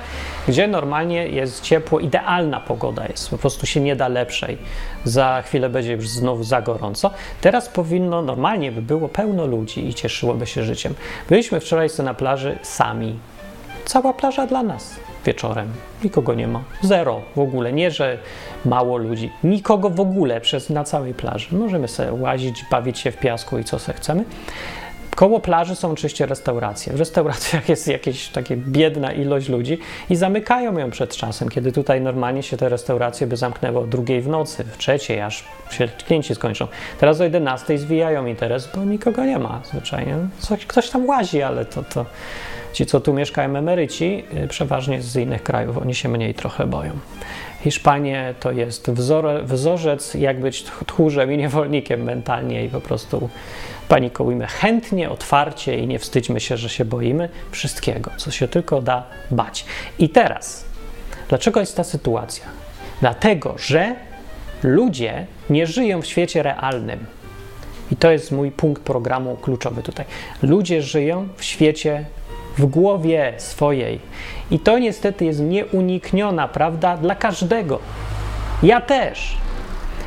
gdzie 0.48 0.68
normalnie 0.68 1.28
jest 1.28 1.62
ciepło, 1.62 2.00
idealna 2.00 2.60
pogoda 2.60 3.06
jest. 3.06 3.30
Po 3.30 3.38
prostu 3.38 3.66
się 3.66 3.80
nie 3.80 3.96
da 3.96 4.08
lepszej. 4.08 4.58
Za 5.04 5.42
chwilę 5.46 5.68
będzie 5.68 5.92
już 5.92 6.08
znowu 6.08 6.45
za 6.46 6.62
gorąco. 6.62 7.10
Teraz 7.40 7.68
powinno, 7.68 8.22
normalnie 8.22 8.72
by 8.72 8.82
było 8.82 9.08
pełno 9.08 9.46
ludzi 9.46 9.88
i 9.88 9.94
cieszyłoby 9.94 10.46
się 10.46 10.62
życiem. 10.62 10.94
Byliśmy 11.28 11.60
wczoraj 11.60 11.88
sobie 11.88 12.06
na 12.06 12.14
plaży 12.14 12.58
sami. 12.62 13.18
Cała 13.84 14.12
plaża 14.12 14.46
dla 14.46 14.62
nas 14.62 14.96
wieczorem. 15.26 15.72
Nikogo 16.04 16.34
nie 16.34 16.48
ma. 16.48 16.62
Zero 16.82 17.22
w 17.36 17.38
ogóle. 17.38 17.72
Nie, 17.72 17.90
że 17.90 18.18
mało 18.64 18.96
ludzi. 18.96 19.30
Nikogo 19.44 19.90
w 19.90 20.00
ogóle 20.00 20.40
przez 20.40 20.70
na 20.70 20.84
całej 20.84 21.14
plaży. 21.14 21.56
Możemy 21.56 21.88
sobie 21.88 22.12
łazić, 22.12 22.64
bawić 22.70 22.98
się 22.98 23.10
w 23.10 23.16
piasku 23.16 23.58
i 23.58 23.64
co 23.64 23.78
se 23.78 23.92
chcemy. 23.92 24.24
Koło 25.16 25.40
plaży 25.40 25.76
są 25.76 25.90
oczywiście 25.90 26.26
restauracje. 26.26 26.92
W 26.92 26.98
restauracjach 26.98 27.68
jest 27.68 27.88
jakaś 27.88 28.28
taka 28.28 28.54
biedna 28.56 29.12
ilość 29.12 29.48
ludzi 29.48 29.78
i 30.10 30.16
zamykają 30.16 30.78
ją 30.78 30.90
przed 30.90 31.16
czasem, 31.16 31.48
kiedy 31.48 31.72
tutaj 31.72 32.00
normalnie 32.00 32.42
się 32.42 32.56
te 32.56 32.68
restauracje 32.68 33.26
by 33.26 33.36
zamknęły 33.36 33.78
o 33.78 33.86
drugiej 33.86 34.20
w 34.20 34.28
nocy, 34.28 34.64
w 34.64 34.78
trzeciej, 34.78 35.20
aż 35.20 35.44
się 35.70 35.88
klienci 36.06 36.34
skończą. 36.34 36.66
Teraz 37.00 37.20
o 37.20 37.24
11 37.24 37.78
zwijają 37.78 38.26
interes, 38.26 38.68
bo 38.74 38.84
nikogo 38.84 39.24
nie 39.24 39.38
ma 39.38 39.60
zwyczajnie. 39.64 40.16
Coś, 40.38 40.66
ktoś 40.66 40.90
tam 40.90 41.06
łazi, 41.06 41.42
ale 41.42 41.64
to, 41.64 41.82
to 41.82 42.06
ci, 42.72 42.86
co 42.86 43.00
tu 43.00 43.12
mieszkają, 43.12 43.56
emeryci, 43.56 44.24
y, 44.44 44.48
przeważnie 44.48 45.02
z 45.02 45.16
innych 45.16 45.42
krajów, 45.42 45.78
oni 45.78 45.94
się 45.94 46.08
mniej 46.08 46.34
trochę 46.34 46.66
boją. 46.66 46.90
Hiszpanie 47.66 48.34
to 48.40 48.52
jest 48.52 48.90
wzor, 48.90 49.44
wzorzec, 49.44 50.14
jak 50.14 50.40
być 50.40 50.62
tchórzem 50.62 51.32
i 51.32 51.36
niewolnikiem 51.36 52.02
mentalnie 52.02 52.64
i 52.64 52.68
po 52.68 52.80
prostu 52.80 53.28
panikujmy 53.88 54.46
chętnie, 54.46 55.10
otwarcie 55.10 55.78
i 55.78 55.86
nie 55.86 55.98
wstydźmy 55.98 56.40
się, 56.40 56.56
że 56.56 56.68
się 56.68 56.84
boimy 56.84 57.28
wszystkiego, 57.50 58.10
co 58.16 58.30
się 58.30 58.48
tylko 58.48 58.82
da 58.82 59.06
bać. 59.30 59.64
I 59.98 60.08
teraz, 60.08 60.64
dlaczego 61.28 61.60
jest 61.60 61.76
ta 61.76 61.84
sytuacja? 61.84 62.44
Dlatego, 63.00 63.54
że 63.58 63.94
ludzie 64.62 65.26
nie 65.50 65.66
żyją 65.66 66.02
w 66.02 66.06
świecie 66.06 66.42
realnym. 66.42 67.06
I 67.92 67.96
to 67.96 68.10
jest 68.10 68.32
mój 68.32 68.50
punkt 68.50 68.82
programu 68.82 69.36
kluczowy 69.36 69.82
tutaj. 69.82 70.04
Ludzie 70.42 70.82
żyją 70.82 71.28
w 71.36 71.44
świecie 71.44 72.04
w 72.58 72.66
głowie 72.66 73.34
swojej. 73.36 74.00
I 74.50 74.58
to 74.58 74.78
niestety 74.78 75.24
jest 75.24 75.40
nieunikniona 75.40 76.48
prawda 76.48 76.96
dla 76.96 77.14
każdego. 77.14 77.78
Ja 78.62 78.80
też. 78.80 79.36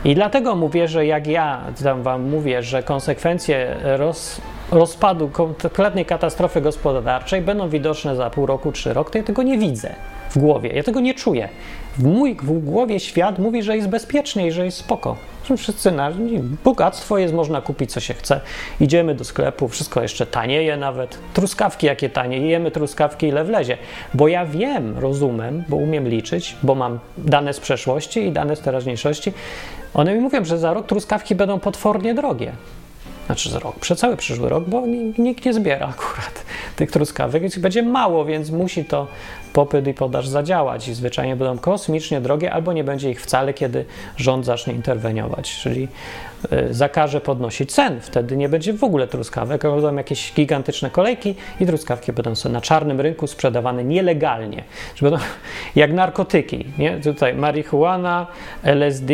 I 0.05 0.15
dlatego 0.15 0.55
mówię, 0.55 0.87
że 0.87 1.05
jak 1.05 1.27
ja 1.27 1.61
wam 2.01 2.29
mówię, 2.29 2.63
że 2.63 2.83
konsekwencje 2.83 3.75
roz, 3.83 4.41
rozpadu 4.71 5.29
kompletnej 5.29 6.05
katastrofy 6.05 6.61
gospodarczej 6.61 7.41
będą 7.41 7.69
widoczne 7.69 8.15
za 8.15 8.29
pół 8.29 8.45
roku, 8.45 8.71
trzy 8.71 8.93
rok, 8.93 9.09
to 9.09 9.17
ja 9.17 9.23
tego 9.23 9.43
nie 9.43 9.57
widzę 9.57 9.95
w 10.29 10.37
głowie. 10.37 10.69
Ja 10.73 10.83
tego 10.83 10.99
nie 10.99 11.13
czuję. 11.13 11.49
W 11.97 12.03
mój 12.03 12.35
w 12.35 12.59
głowie 12.59 12.99
świat 12.99 13.39
mówi, 13.39 13.63
że 13.63 13.75
jest 13.75 13.89
bezpiecznie 13.89 14.47
i 14.47 14.51
że 14.51 14.65
jest 14.65 14.77
spoko. 14.77 15.15
Wszyscy 15.57 15.91
na 15.91 16.11
bogactwo 16.63 17.17
jest, 17.17 17.33
można 17.33 17.61
kupić 17.61 17.91
co 17.91 17.99
się 17.99 18.13
chce. 18.13 18.41
Idziemy 18.79 19.15
do 19.15 19.23
sklepu, 19.23 19.67
wszystko 19.67 20.01
jeszcze 20.01 20.25
tanieje 20.25 20.77
nawet. 20.77 21.19
Truskawki 21.33 21.87
jakie 21.87 22.09
tanie, 22.09 22.37
jemy 22.37 22.71
truskawki 22.71 23.27
ile 23.27 23.43
wlezie. 23.43 23.77
Bo 24.13 24.27
ja 24.27 24.45
wiem, 24.45 24.97
rozumiem, 24.97 25.63
bo 25.69 25.75
umiem 25.75 26.07
liczyć, 26.07 26.55
bo 26.63 26.75
mam 26.75 26.99
dane 27.17 27.53
z 27.53 27.59
przeszłości 27.59 28.19
i 28.19 28.31
dane 28.31 28.55
z 28.55 28.59
teraźniejszości. 28.59 29.33
One 29.93 30.13
mi 30.13 30.19
mówią, 30.19 30.45
że 30.45 30.57
za 30.57 30.73
rok 30.73 30.87
truskawki 30.87 31.35
będą 31.35 31.59
potwornie 31.59 32.13
drogie 32.13 32.51
znaczy 33.29 33.49
za 33.49 33.59
rok, 33.59 33.79
przez 33.79 33.99
cały 33.99 34.17
przyszły 34.17 34.49
rok, 34.49 34.63
bo 34.67 34.83
nikt 35.17 35.45
nie 35.45 35.53
zbiera 35.53 35.87
akurat 35.87 36.45
tych 36.75 36.91
truskawek, 36.91 37.41
więc 37.41 37.57
będzie 37.57 37.83
mało, 37.83 38.25
więc 38.25 38.51
musi 38.51 38.85
to 38.85 39.07
popyt 39.53 39.87
i 39.87 39.93
podaż 39.93 40.27
zadziałać 40.27 40.87
i 40.87 40.93
zwyczajnie 40.93 41.35
będą 41.35 41.57
kosmicznie 41.57 42.21
drogie, 42.21 42.53
albo 42.53 42.73
nie 42.73 42.83
będzie 42.83 43.11
ich 43.11 43.21
wcale, 43.21 43.53
kiedy 43.53 43.85
rząd 44.17 44.45
zacznie 44.45 44.73
interweniować, 44.73 45.55
czyli 45.55 45.87
y, 46.53 46.73
zakaże 46.73 47.21
podnosić 47.21 47.71
cen. 47.71 48.01
Wtedy 48.01 48.37
nie 48.37 48.49
będzie 48.49 48.73
w 48.73 48.83
ogóle 48.83 49.07
truskawek, 49.07 49.61
będą 49.61 49.95
jakieś 49.95 50.33
gigantyczne 50.33 50.89
kolejki 50.89 51.35
i 51.59 51.65
truskawki 51.65 52.13
będą 52.13 52.35
sobie 52.35 52.53
na 52.53 52.61
czarnym 52.61 53.01
rynku 53.01 53.27
sprzedawane 53.27 53.83
nielegalnie. 53.83 54.63
Będą 55.01 55.17
jak 55.75 55.93
narkotyki, 55.93 56.65
nie? 56.77 56.99
Tutaj 56.99 57.33
marihuana, 57.33 58.27
LSD, 58.63 59.13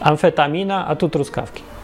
amfetamina, 0.00 0.86
a 0.86 0.96
tu 0.96 1.08
truskawki. 1.08 1.75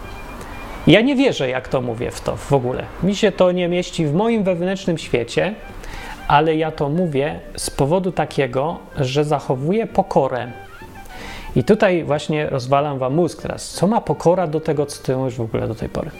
Ja 0.87 1.01
nie 1.01 1.17
wierzę, 1.17 1.49
jak 1.49 1.69
to 1.69 1.81
mówię 1.81 2.11
w 2.11 2.21
to 2.21 2.37
w 2.37 2.53
ogóle. 2.53 2.85
Mi 3.03 3.17
się 3.17 3.33
to 3.33 3.53
nie 3.53 3.69
mieści 3.69 4.07
w 4.07 4.15
moim 4.15 4.45
wewnętrznym 4.45 4.99
świecie, 4.99 5.55
ale 6.29 6.57
ja 6.57 6.71
to 6.71 6.89
mówię 6.89 7.41
z 7.57 7.71
powodu 7.71 8.13
takiego, 8.13 8.79
że 8.97 9.25
zachowuję 9.25 9.87
pokorę. 9.87 10.53
I 11.57 11.65
tutaj 11.65 12.05
właśnie 12.05 12.51
rozwalam 12.51 12.99
wam 12.99 13.15
mózg 13.15 13.43
teraz. 13.43 13.71
Co 13.71 13.87
ma 13.87 14.01
pokora 14.01 14.47
do 14.47 14.61
tego, 14.61 14.87
co 14.87 15.03
ty 15.03 15.17
mówisz 15.17 15.35
w 15.35 15.41
ogóle 15.41 15.69
do 15.69 15.75
tej 15.75 15.89
pory? 15.89 16.11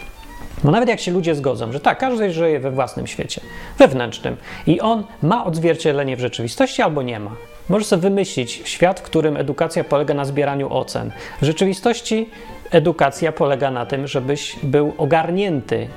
No 0.65 0.71
nawet 0.71 0.89
jak 0.89 1.01
się 1.01 1.13
ludzie 1.13 1.35
zgodzą, 1.35 1.73
że 1.73 1.81
tak, 1.81 1.99
każdy 1.99 2.33
żyje 2.33 2.61
we 2.61 2.71
własnym 2.71 3.07
świecie, 3.07 3.41
wewnętrznym 3.79 4.37
i 4.67 4.81
on 4.81 5.05
ma 5.23 5.45
odzwierciedlenie 5.45 6.17
w 6.17 6.21
rzeczywistości 6.21 6.83
albo 6.83 7.03
nie 7.03 7.21
ma. 7.21 7.31
Możesz 7.69 7.87
sobie 7.87 8.03
wymyślić 8.03 8.63
świat, 8.65 9.01
w 9.01 9.03
którym 9.03 9.37
edukacja 9.37 9.85
polega 9.85 10.15
na 10.15 10.25
zbieraniu 10.25 10.73
ocen. 10.73 11.13
W 11.43 11.45
rzeczywistości 11.45 12.31
edukacja 12.71 13.33
polega 13.33 13.71
na 13.71 13.87
tym, 13.87 14.07
żebyś 14.07 14.57
był 14.63 14.95
ogarnięty 14.99 15.89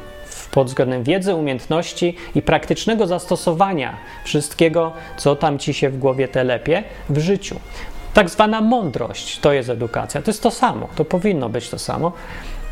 pod 0.52 0.68
względem 0.68 1.04
wiedzy, 1.04 1.36
umiejętności 1.36 2.16
i 2.36 2.42
praktycznego 2.42 3.08
zastosowania 3.08 3.96
wszystkiego, 4.24 4.92
co 5.18 5.36
tam 5.36 5.60
ci 5.60 5.74
się 5.74 5.90
w 5.90 5.98
głowie 5.98 6.28
telepie 6.28 6.84
w 7.10 7.20
życiu. 7.20 7.60
Tak 8.14 8.30
zwana 8.30 8.62
mądrość 8.62 9.40
to 9.40 9.54
jest 9.54 9.70
edukacja. 9.70 10.22
To 10.22 10.32
jest 10.32 10.44
to 10.44 10.52
samo, 10.52 10.88
to 10.96 11.06
powinno 11.06 11.50
być 11.50 11.70
to 11.70 11.80
samo, 11.80 12.12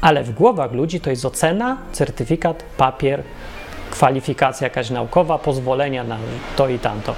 ale 0.01 0.23
w 0.23 0.31
głowach 0.31 0.71
ludzi 0.71 0.99
to 0.99 1.09
jest 1.09 1.25
ocena, 1.25 1.77
certyfikat, 1.91 2.63
papier, 2.77 3.23
kwalifikacja 3.91 4.65
jakaś 4.65 4.89
naukowa, 4.89 5.37
pozwolenia 5.37 6.03
na 6.03 6.17
to 6.55 6.69
i 6.69 6.79
tamto. 6.79 7.15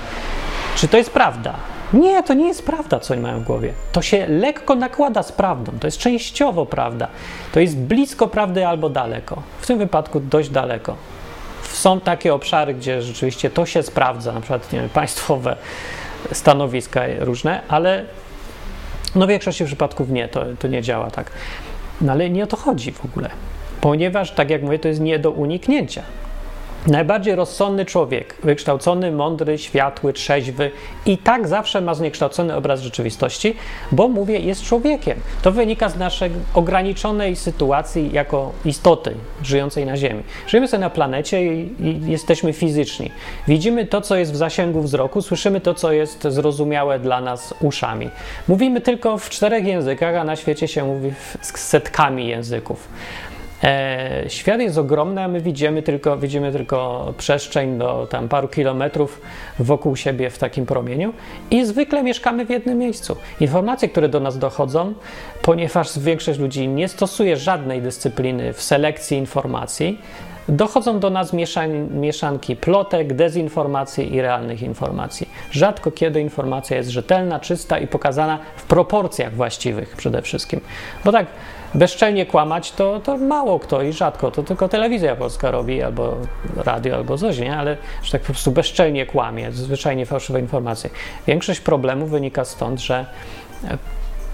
Czy 0.76 0.88
to 0.88 0.98
jest 0.98 1.12
prawda? 1.12 1.54
Nie, 1.94 2.24
to 2.24 2.34
nie 2.34 2.48
jest 2.48 2.66
prawda, 2.66 3.00
co 3.00 3.14
oni 3.14 3.24
mają 3.24 3.40
w 3.40 3.44
głowie. 3.44 3.74
To 3.92 4.02
się 4.02 4.28
lekko 4.28 4.76
nakłada 4.76 5.24
z 5.24 5.32
prawdą, 5.32 5.72
to 5.80 5.88
jest 5.88 5.98
częściowo 5.98 6.66
prawda. 6.66 7.08
To 7.54 7.60
jest 7.60 7.78
blisko 7.78 8.28
prawdy 8.28 8.68
albo 8.68 8.90
daleko. 8.90 9.42
W 9.60 9.68
tym 9.68 9.78
wypadku 9.78 10.20
dość 10.20 10.50
daleko. 10.50 10.96
Są 11.64 12.00
takie 12.00 12.34
obszary, 12.34 12.74
gdzie 12.74 13.02
rzeczywiście 13.02 13.50
to 13.50 13.66
się 13.66 13.84
sprawdza, 13.84 14.32
na 14.34 14.42
przykład 14.42 14.68
wiem, 14.72 14.90
państwowe 14.90 15.56
stanowiska 16.32 17.02
różne, 17.20 17.62
ale 17.68 18.06
no 19.16 19.26
w 19.26 19.30
większości 19.30 19.66
przypadków 19.66 20.10
nie, 20.10 20.28
to, 20.28 20.46
to 20.60 20.68
nie 20.68 20.82
działa 20.82 21.12
tak. 21.12 21.32
No 22.02 22.12
ale 22.12 22.30
nie 22.30 22.44
o 22.44 22.48
to 22.48 22.58
chodzi 22.58 22.92
w 22.92 23.06
ogóle, 23.06 23.30
ponieważ, 23.82 24.32
tak 24.32 24.50
jak 24.50 24.62
mówię, 24.62 24.80
to 24.80 24.88
jest 24.88 25.00
nie 25.00 25.20
do 25.20 25.32
uniknięcia. 25.32 26.04
Najbardziej 26.88 27.36
rozsądny 27.36 27.86
człowiek, 27.86 28.36
wykształcony, 28.44 29.12
mądry, 29.12 29.58
światły, 29.58 30.14
trzeźwy 30.14 30.72
i 31.06 31.18
tak 31.18 31.48
zawsze 31.48 31.82
ma 31.82 31.94
zniekształcony 31.94 32.56
obraz 32.56 32.82
rzeczywistości, 32.82 33.56
bo 33.92 34.08
mówię, 34.08 34.40
jest 34.40 34.64
człowiekiem. 34.64 35.20
To 35.42 35.52
wynika 35.52 35.90
z 35.90 35.98
naszej 35.98 36.32
ograniczonej 36.54 37.36
sytuacji 37.36 38.10
jako 38.14 38.52
istoty 38.66 39.16
żyjącej 39.44 39.86
na 39.86 39.98
Ziemi. 39.98 40.24
Żyjemy 40.48 40.68
sobie 40.68 40.82
na 40.82 40.90
planecie 40.90 41.56
i, 41.56 41.76
i 41.80 42.12
jesteśmy 42.12 42.54
fizyczni. 42.54 43.12
Widzimy 43.48 43.86
to, 43.86 44.02
co 44.02 44.16
jest 44.16 44.32
w 44.32 44.36
zasięgu 44.36 44.82
wzroku, 44.82 45.22
słyszymy 45.22 45.62
to, 45.62 45.74
co 45.74 45.92
jest 45.92 46.24
zrozumiałe 46.24 47.00
dla 47.00 47.22
nas 47.22 47.54
uszami. 47.62 48.10
Mówimy 48.48 48.82
tylko 48.82 49.18
w 49.18 49.30
czterech 49.30 49.66
językach, 49.66 50.16
a 50.16 50.24
na 50.24 50.36
świecie 50.36 50.68
się 50.68 50.84
mówi 50.84 51.14
z 51.42 51.60
setkami 51.60 52.28
języków. 52.28 52.88
E, 53.64 54.24
świat 54.28 54.62
jest 54.62 54.78
ogromny, 54.78 55.24
a 55.24 55.28
my 55.28 55.42
widzimy 55.42 55.84
tylko, 55.84 56.18
widzimy 56.18 56.52
tylko 56.52 57.14
przestrzeń 57.18 57.78
do 57.78 58.08
tam 58.10 58.28
paru 58.30 58.48
kilometrów 58.48 59.22
wokół 59.60 59.96
siebie 59.96 60.30
w 60.30 60.38
takim 60.38 60.66
promieniu 60.66 61.14
i 61.52 61.66
zwykle 61.66 62.04
mieszkamy 62.04 62.46
w 62.46 62.50
jednym 62.50 62.78
miejscu. 62.78 63.18
Informacje, 63.40 63.90
które 63.90 64.10
do 64.10 64.20
nas 64.20 64.38
dochodzą, 64.38 64.94
ponieważ 65.42 66.00
większość 66.00 66.40
ludzi 66.40 66.68
nie 66.68 66.88
stosuje 66.88 67.38
żadnej 67.38 67.82
dyscypliny 67.82 68.54
w 68.54 68.62
selekcji 68.62 69.18
informacji, 69.18 70.02
dochodzą 70.50 71.00
do 71.00 71.10
nas 71.10 71.34
mieszan 71.34 72.00
mieszanki 72.00 72.56
plotek, 72.56 73.14
dezinformacji 73.14 74.16
i 74.16 74.22
realnych 74.22 74.62
informacji. 74.62 75.30
Rzadko 75.52 75.92
kiedy 75.92 76.22
informacja 76.22 76.78
jest 76.78 76.90
rzetelna, 76.90 77.40
czysta 77.40 77.80
i 77.80 77.88
pokazana 77.88 78.40
w 78.56 78.64
proporcjach 78.64 79.34
właściwych 79.34 79.96
przede 79.96 80.22
wszystkim. 80.22 80.62
Bo 81.06 81.12
tak 81.12 81.26
bezczelnie 81.76 82.26
kłamać 82.26 82.72
to, 82.72 83.00
to 83.00 83.18
mało 83.18 83.60
kto 83.60 83.82
i 83.82 83.94
rzadko, 83.94 84.32
to 84.32 84.44
tylko 84.44 84.70
telewizja 84.70 85.16
polska 85.16 85.52
robi, 85.52 85.82
albo 85.82 86.18
radio, 86.56 86.96
albo 86.96 87.18
coś, 87.18 87.40
nie? 87.40 87.58
Ale 87.58 87.78
że 88.04 88.12
tak 88.12 88.22
po 88.22 88.28
prostu 88.28 88.52
bezczelnie 88.52 89.06
kłamie, 89.06 89.52
zwyczajnie 89.52 90.06
fałszywe 90.06 90.40
informacje. 90.40 90.90
Większość 91.28 91.60
problemów 91.60 92.10
wynika 92.10 92.46
stąd, 92.46 92.80
że 92.80 93.06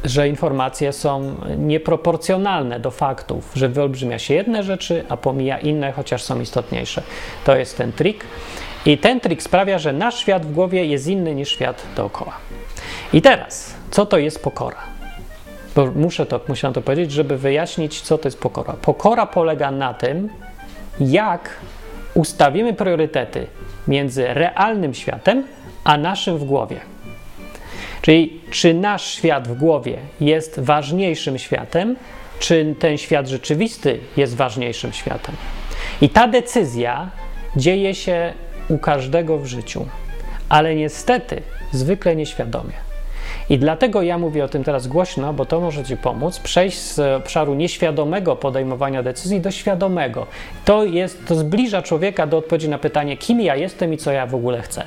że 0.03 0.27
informacje 0.27 0.93
są 0.93 1.36
nieproporcjonalne 1.57 2.79
do 2.79 2.91
faktów, 2.91 3.51
że 3.55 3.69
wyolbrzymia 3.69 4.19
się 4.19 4.33
jedne 4.33 4.63
rzeczy, 4.63 5.05
a 5.10 5.17
pomija 5.17 5.60
inne, 5.60 5.91
chociaż 5.91 6.24
są 6.24 6.39
istotniejsze. 6.39 7.01
To 7.45 7.55
jest 7.55 7.77
ten 7.77 7.91
trik. 7.91 8.25
I 8.86 8.98
ten 8.98 9.19
trik 9.19 9.43
sprawia, 9.43 9.79
że 9.79 9.93
nasz 9.93 10.19
świat 10.19 10.45
w 10.45 10.53
głowie 10.53 10.86
jest 10.86 11.07
inny 11.07 11.36
niż 11.36 11.50
świat 11.50 11.83
dookoła. 11.95 12.33
I 13.13 13.21
teraz, 13.21 13.75
co 13.91 14.05
to 14.05 14.17
jest 14.17 14.43
pokora? 14.43 14.90
Bo 15.75 15.91
muszę 15.95 16.25
to, 16.25 16.39
musiałem 16.47 16.73
to 16.73 16.81
powiedzieć, 16.81 17.11
żeby 17.11 17.37
wyjaśnić, 17.37 18.01
co 18.01 18.17
to 18.17 18.27
jest 18.27 18.39
pokora. 18.39 18.73
Pokora 18.73 19.25
polega 19.25 19.71
na 19.71 19.93
tym, 19.93 20.29
jak 20.99 21.49
ustawimy 22.13 22.73
priorytety 22.73 23.47
między 23.87 24.33
realnym 24.33 24.93
światem 24.93 25.43
a 25.83 25.97
naszym 25.97 26.37
w 26.37 26.43
głowie. 26.43 26.79
Czyli 28.01 28.41
czy 28.51 28.73
nasz 28.73 29.05
świat 29.05 29.47
w 29.47 29.53
głowie 29.57 29.97
jest 30.21 30.59
ważniejszym 30.59 31.37
światem, 31.37 31.95
czy 32.39 32.75
ten 32.79 32.97
świat 32.97 33.27
rzeczywisty 33.27 33.99
jest 34.17 34.35
ważniejszym 34.35 34.93
światem. 34.93 35.35
I 36.01 36.09
ta 36.09 36.27
decyzja 36.27 37.09
dzieje 37.55 37.95
się 37.95 38.33
u 38.69 38.77
każdego 38.77 39.37
w 39.37 39.45
życiu, 39.45 39.87
ale 40.49 40.75
niestety 40.75 41.41
zwykle 41.71 42.15
nieświadomie. 42.15 42.90
I 43.51 43.60
dlatego 43.60 44.01
ja 44.01 44.17
mówię 44.17 44.43
o 44.43 44.48
tym 44.48 44.63
teraz 44.63 44.88
głośno, 44.88 45.34
bo 45.34 45.46
to 45.46 45.60
może 45.60 45.84
Ci 45.84 45.98
pomóc 45.98 46.39
przejść 46.39 46.77
z 46.77 47.00
obszaru 47.00 47.53
nieświadomego 47.53 48.36
podejmowania 48.36 49.03
decyzji 49.03 49.41
do 49.41 49.51
świadomego. 49.51 50.27
To, 50.65 50.86
jest, 50.86 51.25
to 51.27 51.36
zbliża 51.36 51.81
człowieka 51.81 52.27
do 52.27 52.38
odpowiedzi 52.38 52.70
na 52.70 52.77
pytanie, 52.77 53.17
kim 53.17 53.41
ja 53.41 53.55
jestem 53.55 53.93
i 53.93 53.98
co 53.98 54.12
ja 54.12 54.25
w 54.25 54.36
ogóle 54.36 54.62
chcę 54.62 54.84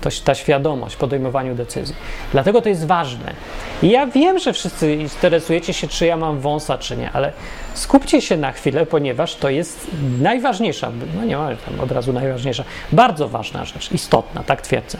to, 0.00 0.10
ta 0.24 0.34
świadomość 0.34 0.96
podejmowaniu 0.96 1.54
decyzji. 1.54 1.94
Dlatego 2.32 2.62
to 2.62 2.68
jest 2.68 2.86
ważne. 2.86 3.34
I 3.82 3.90
ja 3.90 4.06
wiem, 4.06 4.38
że 4.38 4.52
wszyscy 4.52 4.94
interesujecie 4.94 5.72
się, 5.72 5.88
czy 5.88 6.06
ja 6.06 6.16
mam 6.16 6.40
wąsa, 6.40 6.78
czy 6.78 6.96
nie, 6.96 7.10
ale 7.10 7.32
skupcie 7.74 8.20
się 8.20 8.36
na 8.36 8.52
chwilę, 8.52 8.86
ponieważ 8.86 9.36
to 9.36 9.50
jest 9.50 9.86
najważniejsza, 10.20 10.90
no 11.16 11.24
nie 11.24 11.36
ma 11.36 11.48
tam 11.48 11.80
od 11.80 11.92
razu 11.92 12.12
najważniejsza, 12.12 12.64
bardzo 12.92 13.28
ważna 13.28 13.64
rzecz, 13.64 13.92
istotna, 13.92 14.42
tak 14.42 14.62
twierdzę. 14.62 14.98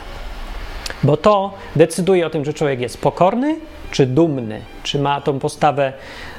Bo 1.05 1.17
to 1.17 1.53
decyduje 1.75 2.27
o 2.27 2.29
tym, 2.29 2.43
czy 2.43 2.53
człowiek 2.53 2.79
jest 2.79 3.01
pokorny, 3.01 3.55
czy 3.91 4.05
dumny, 4.05 4.61
czy 4.83 4.99
ma 4.99 5.21
tą 5.21 5.39
postawę 5.39 5.93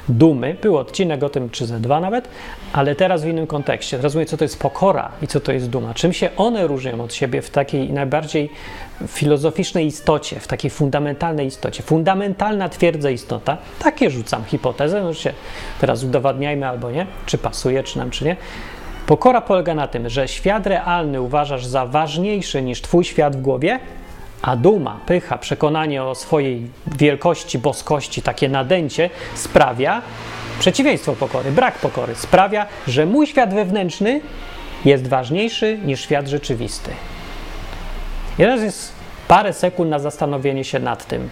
dumy. 0.09 0.55
Był 0.61 0.77
odcinek 0.77 1.23
o 1.23 1.29
tym, 1.29 1.49
czy 1.49 1.65
ze 1.65 1.79
dwa 1.79 1.99
nawet, 1.99 2.27
ale 2.73 2.95
teraz 2.95 3.23
w 3.23 3.27
innym 3.27 3.47
kontekście. 3.47 3.97
Teraz 3.97 4.15
mówię, 4.15 4.25
co 4.25 4.37
to 4.37 4.43
jest 4.43 4.59
pokora 4.59 5.11
i 5.21 5.27
co 5.27 5.39
to 5.39 5.51
jest 5.51 5.69
duma. 5.69 5.93
Czym 5.93 6.13
się 6.13 6.29
one 6.37 6.67
różnią 6.67 7.01
od 7.01 7.13
siebie 7.13 7.41
w 7.41 7.49
takiej 7.49 7.93
najbardziej 7.93 8.49
filozoficznej 9.07 9.85
istocie, 9.85 10.39
w 10.39 10.47
takiej 10.47 10.71
fundamentalnej 10.71 11.47
istocie. 11.47 11.83
Fundamentalna 11.83 12.69
twierdza 12.69 13.09
istota, 13.09 13.57
takie 13.79 14.09
rzucam 14.09 14.43
hipotezę, 14.43 15.01
no 15.01 15.13
się 15.13 15.33
teraz 15.81 16.03
udowadniajmy 16.03 16.67
albo 16.67 16.91
nie, 16.91 17.05
czy 17.25 17.37
pasuje, 17.37 17.83
czy 17.83 17.97
nam, 17.97 18.11
czy 18.11 18.25
nie. 18.25 18.35
Pokora 19.05 19.41
polega 19.41 19.75
na 19.75 19.87
tym, 19.87 20.09
że 20.09 20.27
świat 20.27 20.67
realny 20.67 21.21
uważasz 21.21 21.65
za 21.65 21.85
ważniejszy 21.85 22.61
niż 22.61 22.81
twój 22.81 23.03
świat 23.03 23.35
w 23.35 23.41
głowie, 23.41 23.79
a 24.41 24.55
duma, 24.55 24.99
pycha, 25.05 25.37
przekonanie 25.37 26.03
o 26.03 26.15
swojej 26.15 26.67
wielkości, 26.97 27.59
boskości, 27.59 28.21
takie 28.21 28.49
nadęcie 28.49 29.09
sprawia, 29.35 30.01
przeciwieństwo 30.59 31.13
pokory, 31.13 31.51
brak 31.51 31.75
pokory, 31.75 32.15
sprawia, 32.15 32.65
że 32.87 33.05
mój 33.05 33.27
świat 33.27 33.53
wewnętrzny 33.53 34.21
jest 34.85 35.07
ważniejszy 35.07 35.79
niż 35.85 36.01
świat 36.01 36.27
rzeczywisty. 36.27 36.91
I 38.33 38.37
teraz 38.37 38.61
jest 38.61 38.91
parę 39.27 39.53
sekund 39.53 39.89
na 39.89 39.99
zastanowienie 39.99 40.63
się 40.63 40.79
nad 40.79 41.05
tym. 41.05 41.29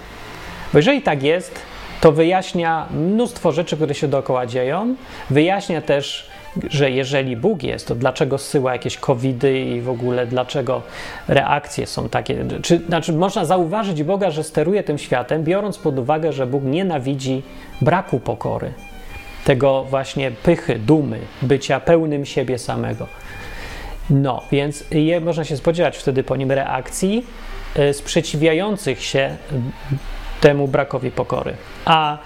Bo 0.74 0.80
jeżeli 0.80 1.02
tak 1.02 1.24
jest, 1.24 1.60
to 2.02 2.12
wyjaśnia 2.12 2.88
mnóstwo 2.92 3.52
rzeczy, 3.52 3.76
które 3.76 3.96
się 3.96 4.08
dookoła 4.08 4.46
dzieją. 4.46 4.96
Wyjaśnia 5.30 5.82
też, 5.82 6.30
że 6.70 6.92
jeżeli 6.92 7.38
Bóg 7.38 7.64
jest, 7.64 7.88
to 7.88 7.96
dlaczego 7.96 8.38
zsyła 8.38 8.74
jakieś 8.74 8.98
covidy 8.98 9.60
i 9.60 9.82
w 9.82 9.90
ogóle 9.90 10.28
dlaczego 10.28 10.82
reakcje 11.28 11.88
są 11.88 12.10
takie. 12.10 12.46
Czy, 12.62 12.78
znaczy, 12.78 13.14
można 13.14 13.46
zauważyć 13.46 14.04
Boga, 14.04 14.32
że 14.32 14.44
steruje 14.44 14.84
tym 14.84 14.98
światem, 14.98 15.44
biorąc 15.44 15.78
pod 15.78 16.00
uwagę, 16.00 16.34
że 16.34 16.48
Bóg 16.48 16.64
nienawidzi 16.64 17.44
braku 17.82 18.20
pokory, 18.20 18.74
tego 19.46 19.84
właśnie 19.84 20.32
pychy, 20.32 20.80
dumy, 20.80 21.20
bycia 21.42 21.80
pełnym 21.80 22.26
siebie 22.26 22.58
samego. 22.58 23.08
No, 24.10 24.42
więc 24.52 24.84
je, 24.92 25.22
można 25.22 25.44
się 25.44 25.58
spodziewać 25.58 25.98
wtedy 25.98 26.24
po 26.24 26.36
nim 26.36 26.52
reakcji 26.52 27.26
y, 27.80 27.94
sprzeciwiających 27.94 29.04
się 29.04 29.38
temu 30.42 30.68
brakowi 30.68 31.12
pokory, 31.12 31.54
a 31.86 32.18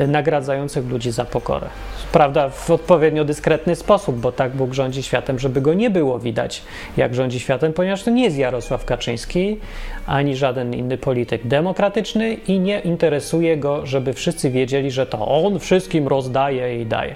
y, 0.00 0.06
nagradzających 0.06 0.88
ludzi 0.88 1.10
za 1.10 1.24
pokorę. 1.24 1.66
Prawda, 2.12 2.48
w 2.48 2.70
odpowiednio 2.70 3.24
dyskretny 3.24 3.76
sposób, 3.76 4.16
bo 4.16 4.32
tak 4.32 4.52
Bóg 4.56 4.72
rządzi 4.72 5.02
światem, 5.02 5.38
żeby 5.38 5.60
go 5.60 5.74
nie 5.74 5.90
było 5.90 6.18
widać, 6.18 6.62
jak 6.96 7.14
rządzi 7.14 7.40
światem, 7.40 7.72
ponieważ 7.72 8.02
to 8.02 8.10
nie 8.10 8.24
jest 8.24 8.36
Jarosław 8.36 8.84
Kaczyński 8.84 9.58
ani 10.06 10.36
żaden 10.36 10.74
inny 10.74 10.98
polityk 10.98 11.46
demokratyczny 11.46 12.34
i 12.34 12.60
nie 12.60 12.80
interesuje 12.80 13.56
go, 13.56 13.86
żeby 13.86 14.12
wszyscy 14.12 14.50
wiedzieli, 14.50 14.90
że 14.90 15.06
to 15.06 15.28
on 15.44 15.58
wszystkim 15.58 16.08
rozdaje 16.08 16.80
i 16.80 16.86
daje. 16.86 17.14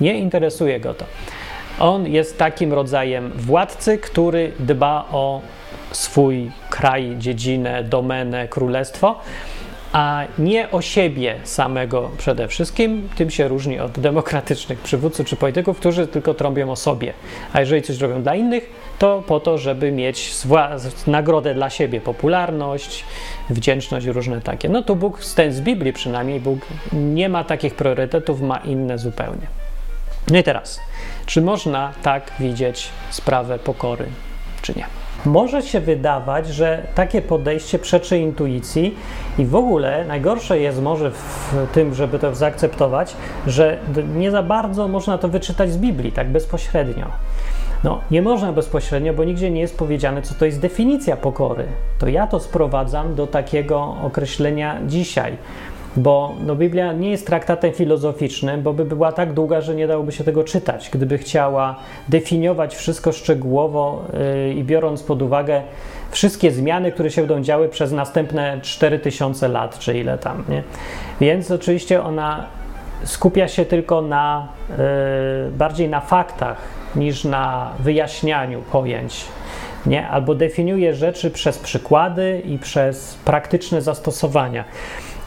Nie 0.00 0.18
interesuje 0.18 0.80
go 0.80 0.94
to. 0.94 1.04
On 1.78 2.06
jest 2.06 2.38
takim 2.38 2.72
rodzajem 2.72 3.32
władcy, 3.36 3.98
który 3.98 4.52
dba 4.58 5.08
o 5.12 5.40
swój 5.92 6.50
kraj, 6.70 7.16
dziedzinę, 7.18 7.84
domenę, 7.84 8.48
królestwo, 8.48 9.20
a 9.94 10.24
nie 10.38 10.70
o 10.70 10.82
siebie 10.82 11.40
samego 11.44 12.10
przede 12.18 12.48
wszystkim. 12.48 13.08
Tym 13.16 13.30
się 13.30 13.48
różni 13.48 13.80
od 13.80 13.98
demokratycznych 13.98 14.78
przywódców 14.78 15.26
czy 15.26 15.36
polityków, 15.36 15.78
którzy 15.78 16.06
tylko 16.06 16.34
trąbią 16.34 16.70
o 16.70 16.76
sobie. 16.76 17.12
A 17.52 17.60
jeżeli 17.60 17.82
coś 17.82 17.98
robią 17.98 18.22
dla 18.22 18.34
innych, 18.34 18.70
to 18.98 19.22
po 19.26 19.40
to, 19.40 19.58
żeby 19.58 19.92
mieć 19.92 20.32
nagrodę 21.06 21.54
dla 21.54 21.70
siebie, 21.70 22.00
popularność, 22.00 23.04
wdzięczność, 23.50 24.06
różne 24.06 24.40
takie. 24.40 24.68
No 24.68 24.82
to 24.82 24.94
Bóg, 24.94 25.20
ten 25.34 25.52
z 25.52 25.60
Biblii 25.60 25.92
przynajmniej, 25.92 26.40
Bóg 26.40 26.58
nie 26.92 27.28
ma 27.28 27.44
takich 27.44 27.74
priorytetów, 27.74 28.40
ma 28.40 28.56
inne 28.56 28.98
zupełnie. 28.98 29.46
No 30.30 30.38
i 30.38 30.42
teraz, 30.42 30.80
czy 31.26 31.42
można 31.42 31.92
tak 32.02 32.32
widzieć 32.40 32.88
sprawę 33.10 33.58
pokory, 33.58 34.06
czy 34.62 34.74
nie? 34.76 35.03
Może 35.24 35.62
się 35.62 35.80
wydawać, 35.80 36.46
że 36.46 36.86
takie 36.94 37.22
podejście 37.22 37.78
przeczy 37.78 38.18
intuicji 38.18 38.96
i 39.38 39.46
w 39.46 39.54
ogóle 39.54 40.04
najgorsze 40.04 40.58
jest 40.58 40.82
może 40.82 41.10
w 41.10 41.54
tym, 41.72 41.94
żeby 41.94 42.18
to 42.18 42.34
zaakceptować, 42.34 43.16
że 43.46 43.78
nie 44.16 44.30
za 44.30 44.42
bardzo 44.42 44.88
można 44.88 45.18
to 45.18 45.28
wyczytać 45.28 45.72
z 45.72 45.76
Biblii, 45.76 46.12
tak 46.12 46.28
bezpośrednio. 46.28 47.06
No, 47.84 48.00
nie 48.10 48.22
można 48.22 48.52
bezpośrednio, 48.52 49.14
bo 49.14 49.24
nigdzie 49.24 49.50
nie 49.50 49.60
jest 49.60 49.78
powiedziane, 49.78 50.22
co 50.22 50.34
to 50.34 50.44
jest 50.44 50.60
definicja 50.60 51.16
pokory. 51.16 51.66
To 51.98 52.08
ja 52.08 52.26
to 52.26 52.40
sprowadzam 52.40 53.14
do 53.14 53.26
takiego 53.26 53.96
określenia 54.02 54.78
dzisiaj 54.86 55.36
bo 55.96 56.34
no, 56.46 56.56
Biblia 56.56 56.92
nie 56.92 57.10
jest 57.10 57.26
traktatem 57.26 57.72
filozoficznym, 57.72 58.62
bo 58.62 58.72
by 58.72 58.84
była 58.84 59.12
tak 59.12 59.32
długa, 59.32 59.60
że 59.60 59.74
nie 59.74 59.86
dałoby 59.86 60.12
się 60.12 60.24
tego 60.24 60.44
czytać. 60.44 60.90
Gdyby 60.92 61.18
chciała 61.18 61.76
definiować 62.08 62.76
wszystko 62.76 63.12
szczegółowo 63.12 64.04
yy, 64.46 64.54
i 64.54 64.64
biorąc 64.64 65.02
pod 65.02 65.22
uwagę 65.22 65.62
wszystkie 66.10 66.50
zmiany, 66.50 66.92
które 66.92 67.10
się 67.10 67.22
będą 67.26 67.42
działy 67.42 67.68
przez 67.68 67.92
następne 67.92 68.60
4000 68.62 69.48
lat, 69.48 69.78
czy 69.78 69.98
ile 69.98 70.18
tam, 70.18 70.44
nie? 70.48 70.62
Więc 71.20 71.50
oczywiście 71.50 72.02
ona 72.02 72.46
skupia 73.04 73.48
się 73.48 73.64
tylko 73.64 74.02
na, 74.02 74.48
yy, 74.70 74.76
bardziej 75.50 75.88
na 75.88 76.00
faktach 76.00 76.56
niż 76.96 77.24
na 77.24 77.70
wyjaśnianiu 77.78 78.62
pojęć. 78.72 79.24
Nie? 79.86 80.08
Albo 80.08 80.34
definiuje 80.34 80.94
rzeczy 80.94 81.30
przez 81.30 81.58
przykłady 81.58 82.42
i 82.44 82.58
przez 82.58 83.14
praktyczne 83.24 83.82
zastosowania. 83.82 84.64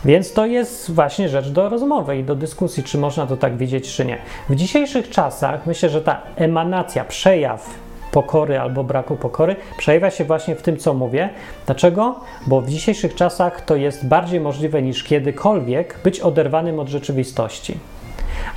Więc 0.08 0.34
to 0.34 0.46
jest 0.46 0.92
właśnie 0.92 1.30
rzecz 1.30 1.50
do 1.50 1.70
rozmowy 1.70 2.18
i 2.18 2.24
do 2.24 2.36
dyskusji, 2.36 2.84
czy 2.84 2.98
można 2.98 3.28
to 3.28 3.38
tak 3.38 3.58
widzieć, 3.58 3.96
czy 3.96 4.06
nie. 4.06 4.18
W 4.50 4.56
dzisiejszych 4.56 5.10
czasach 5.10 5.66
myślę, 5.66 5.90
że 5.90 6.02
ta 6.02 6.22
emanacja, 6.36 7.06
przejaw 7.06 7.70
pokory 8.12 8.60
albo 8.60 8.84
braku 8.84 9.16
pokory 9.16 9.56
przejawia 9.78 10.12
się 10.12 10.26
właśnie 10.26 10.56
w 10.56 10.62
tym, 10.62 10.78
co 10.78 10.94
mówię. 10.94 11.30
Dlaczego? 11.66 12.20
Bo 12.48 12.62
w 12.62 12.70
dzisiejszych 12.70 13.16
czasach 13.16 13.66
to 13.66 13.76
jest 13.76 14.08
bardziej 14.08 14.40
możliwe 14.40 14.82
niż 14.82 15.04
kiedykolwiek 15.04 16.00
być 16.04 16.20
oderwanym 16.20 16.80
od 16.80 16.88
rzeczywistości. 16.88 17.78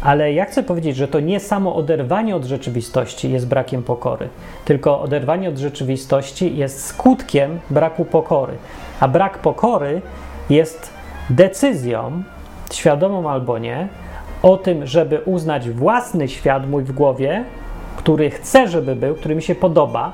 Ale 0.03 0.33
ja 0.33 0.45
chcę 0.45 0.63
powiedzieć, 0.63 0.97
że 0.97 1.09
to 1.09 1.21
nie 1.21 1.41
samo 1.41 1.75
oderwanie 1.75 2.37
od 2.37 2.45
rzeczywistości 2.45 3.33
jest 3.33 3.49
brakiem 3.49 3.83
pokory, 3.83 4.29
tylko 4.65 5.01
oderwanie 5.01 5.49
od 5.49 5.59
rzeczywistości 5.59 6.57
jest 6.57 6.87
skutkiem 6.87 7.61
braku 7.71 8.05
pokory. 8.05 8.53
A 9.01 9.09
brak 9.09 9.39
pokory 9.39 10.03
jest 10.51 11.00
decyzją, 11.31 12.23
świadomą 12.73 13.31
albo 13.31 13.59
nie, 13.59 13.89
o 14.43 14.57
tym, 14.57 14.87
żeby 14.87 15.21
uznać 15.25 15.71
własny 15.71 16.29
świat 16.29 16.69
mój 16.69 16.85
w 16.85 16.93
głowie, 16.93 17.45
który 17.97 18.31
chcę, 18.31 18.69
żeby 18.69 18.97
był, 18.97 19.15
który 19.15 19.35
mi 19.35 19.43
się 19.43 19.55
podoba, 19.55 20.13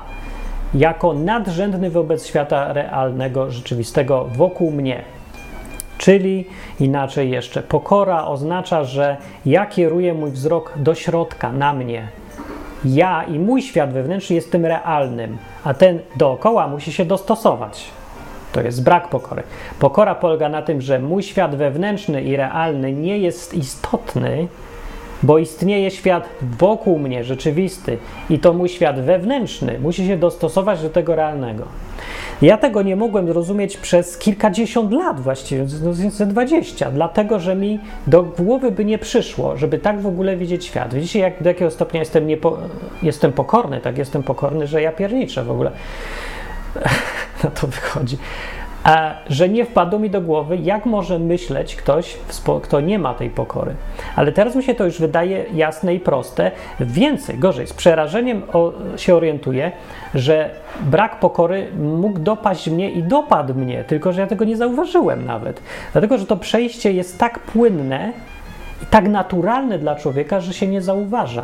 jako 0.73 1.13
nadrzędny 1.13 1.89
wobec 1.89 2.27
świata 2.27 2.73
realnego, 2.73 3.51
rzeczywistego 3.51 4.25
wokół 4.35 4.71
mnie. 4.71 5.03
Czyli 5.97 6.45
inaczej 6.79 7.31
jeszcze, 7.31 7.63
pokora 7.63 8.25
oznacza, 8.25 8.83
że 8.83 9.17
ja 9.45 9.65
kieruję 9.65 10.13
mój 10.13 10.31
wzrok 10.31 10.73
do 10.75 10.95
środka, 10.95 11.51
na 11.51 11.73
mnie. 11.73 12.07
Ja 12.85 13.23
i 13.23 13.39
mój 13.39 13.61
świat 13.61 13.93
wewnętrzny 13.93 14.35
jest 14.35 14.51
tym 14.51 14.65
realnym, 14.65 15.37
a 15.63 15.73
ten 15.73 15.99
dookoła 16.15 16.67
musi 16.67 16.93
się 16.93 17.05
dostosować. 17.05 17.85
To 18.51 18.61
jest 18.61 18.83
brak 18.83 19.09
pokory. 19.09 19.43
Pokora 19.79 20.15
polega 20.15 20.49
na 20.49 20.61
tym, 20.61 20.81
że 20.81 20.99
mój 20.99 21.23
świat 21.23 21.55
wewnętrzny 21.55 22.21
i 22.21 22.35
realny 22.35 22.93
nie 22.93 23.17
jest 23.17 23.53
istotny, 23.53 24.47
bo 25.23 25.37
istnieje 25.37 25.91
świat 25.91 26.29
wokół 26.41 26.99
mnie, 26.99 27.23
rzeczywisty, 27.23 27.97
i 28.29 28.39
to 28.39 28.53
mój 28.53 28.69
świat 28.69 29.01
wewnętrzny 29.01 29.79
musi 29.79 30.07
się 30.07 30.17
dostosować 30.17 30.81
do 30.81 30.89
tego 30.89 31.15
realnego. 31.15 31.63
Ja 32.41 32.57
tego 32.57 32.81
nie 32.81 32.95
mogłem 32.95 33.27
zrozumieć 33.27 33.77
przez 33.77 34.17
kilkadziesiąt 34.17 34.91
lat, 34.91 35.19
właściwie 35.19 35.65
no, 35.83 35.93
ze 35.93 36.25
dwadzieścia, 36.25 36.91
dlatego 36.91 37.39
że 37.39 37.55
mi 37.55 37.79
do 38.07 38.23
głowy 38.23 38.71
by 38.71 38.85
nie 38.85 38.97
przyszło, 38.97 39.57
żeby 39.57 39.79
tak 39.79 40.01
w 40.01 40.07
ogóle 40.07 40.37
widzieć 40.37 40.65
świat. 40.65 40.93
Widzicie, 40.93 41.19
jak, 41.19 41.43
do 41.43 41.49
jakiego 41.49 41.71
stopnia 41.71 41.99
jestem, 41.99 42.27
niepo, 42.27 42.57
jestem 43.03 43.33
pokorny, 43.33 43.81
tak 43.81 43.97
jestem 43.97 44.23
pokorny, 44.23 44.67
że 44.67 44.81
ja 44.81 44.91
pierniczę 44.91 45.43
w 45.43 45.51
ogóle. 45.51 45.71
na 47.43 47.49
to 47.49 47.67
wychodzi. 47.67 48.17
Że 49.29 49.49
nie 49.49 49.65
wpadło 49.65 49.99
mi 49.99 50.09
do 50.09 50.21
głowy, 50.21 50.57
jak 50.57 50.85
może 50.85 51.19
myśleć 51.19 51.75
ktoś, 51.75 52.17
kto 52.63 52.81
nie 52.81 52.99
ma 52.99 53.13
tej 53.13 53.29
pokory. 53.29 53.75
Ale 54.15 54.31
teraz 54.31 54.55
mi 54.55 54.63
się 54.63 54.75
to 54.75 54.85
już 54.85 54.99
wydaje 54.99 55.45
jasne 55.53 55.95
i 55.95 55.99
proste. 55.99 56.51
Więcej, 56.79 57.37
gorzej, 57.37 57.67
z 57.67 57.73
przerażeniem 57.73 58.43
o, 58.53 58.73
się 58.97 59.15
orientuję, 59.15 59.71
że 60.15 60.49
brak 60.81 61.19
pokory 61.19 61.67
mógł 61.79 62.19
dopaść 62.19 62.69
mnie 62.69 62.91
i 62.91 63.03
dopadł 63.03 63.53
mnie, 63.53 63.83
tylko 63.83 64.13
że 64.13 64.21
ja 64.21 64.27
tego 64.27 64.45
nie 64.45 64.57
zauważyłem 64.57 65.25
nawet. 65.25 65.61
Dlatego, 65.91 66.17
że 66.17 66.25
to 66.25 66.37
przejście 66.37 66.91
jest 66.91 67.19
tak 67.19 67.39
płynne 67.39 68.13
i 68.83 68.85
tak 68.85 69.07
naturalne 69.07 69.79
dla 69.79 69.95
człowieka, 69.95 70.39
że 70.39 70.53
się 70.53 70.67
nie 70.67 70.81
zauważa. 70.81 71.43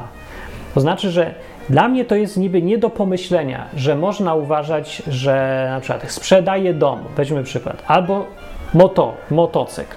To 0.73 0.79
znaczy, 0.81 1.11
że 1.11 1.33
dla 1.69 1.87
mnie 1.87 2.05
to 2.05 2.15
jest 2.15 2.37
niby 2.37 2.61
nie 2.61 2.77
do 2.77 2.89
pomyślenia, 2.89 3.65
że 3.75 3.95
można 3.95 4.35
uważać, 4.35 5.03
że 5.07 5.67
na 5.71 5.79
przykład 5.79 6.11
sprzedaję 6.11 6.73
dom, 6.73 6.99
weźmy 7.15 7.43
przykład, 7.43 7.83
albo 7.87 8.25
moto, 8.73 9.13
motocykl. 9.31 9.95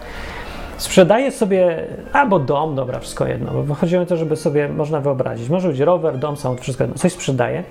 sprzedaję 0.76 1.30
sobie 1.30 1.84
albo 2.12 2.38
dom, 2.38 2.74
dobra, 2.74 2.98
wszystko 2.98 3.26
jedno, 3.26 3.52
bo 3.52 3.74
chodzi 3.74 3.96
o 3.96 4.06
to, 4.06 4.16
żeby 4.16 4.36
sobie 4.36 4.68
można 4.68 5.00
wyobrazić. 5.00 5.48
Może 5.48 5.68
być 5.68 5.80
rower, 5.80 6.18
dom, 6.18 6.36
samochód, 6.36 6.62
wszystko 6.62 6.84
jedno. 6.84 6.98
Coś 6.98 7.12
sprzedaję 7.12 7.64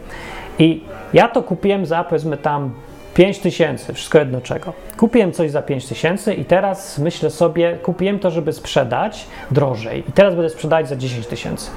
i 0.60 0.84
ja 1.14 1.28
to 1.28 1.44
kupiłem 1.44 1.86
za 1.86 2.04
powiedzmy 2.04 2.38
tam 2.38 2.74
5 3.14 3.40
tysięcy, 3.40 3.94
wszystko 3.94 4.20
jedno 4.20 4.42
czego. 4.42 4.74
Kupiłem 4.98 5.32
coś 5.32 5.52
za 5.52 5.62
5 5.62 5.88
tysięcy 5.88 6.34
i 6.34 6.46
teraz 6.46 7.00
myślę 7.00 7.30
sobie, 7.30 7.78
kupiłem 7.84 8.20
to, 8.20 8.32
żeby 8.32 8.54
sprzedać 8.54 9.28
drożej 9.52 10.04
i 10.10 10.12
teraz 10.12 10.36
będę 10.36 10.50
sprzedać 10.50 10.90
za 10.90 10.96
10 10.96 11.28
tysięcy. 11.28 11.72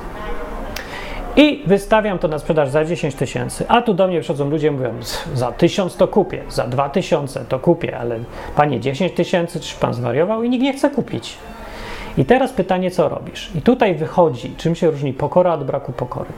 I 1.39 1.63
wystawiam 1.67 2.19
to 2.19 2.29
na 2.29 2.39
sprzedaż 2.39 2.69
za 2.69 2.85
10 2.85 3.15
tysięcy, 3.15 3.65
a 3.69 3.83
tu 3.83 3.95
do 3.95 4.09
mnie 4.09 4.21
przychodzą 4.21 4.51
ludzie 4.51 4.71
mówią, 4.71 4.95
za 5.35 5.53
1000 5.53 5.97
to 5.97 6.09
kupię, 6.09 6.43
za 6.49 6.67
2000 6.67 7.45
to 7.45 7.59
kupię, 7.59 7.99
ale 7.99 8.19
panie 8.57 8.81
10 8.81 9.13
tysięcy, 9.13 9.61
czy 9.61 9.77
pan 9.77 9.95
zwariował 9.95 10.43
i 10.43 10.51
nikt 10.51 10.65
nie 10.65 10.73
chce 10.73 10.91
kupić. 10.91 11.39
I 12.19 12.25
teraz 12.25 12.53
pytanie, 12.53 12.91
co 12.91 13.09
robisz? 13.09 13.51
I 13.55 13.63
tutaj 13.63 13.95
wychodzi, 13.95 14.55
czym 14.57 14.75
się 14.75 14.91
różni 14.91 15.13
pokora 15.13 15.55
od 15.55 15.65
braku 15.65 15.93
pokory. 15.93 16.29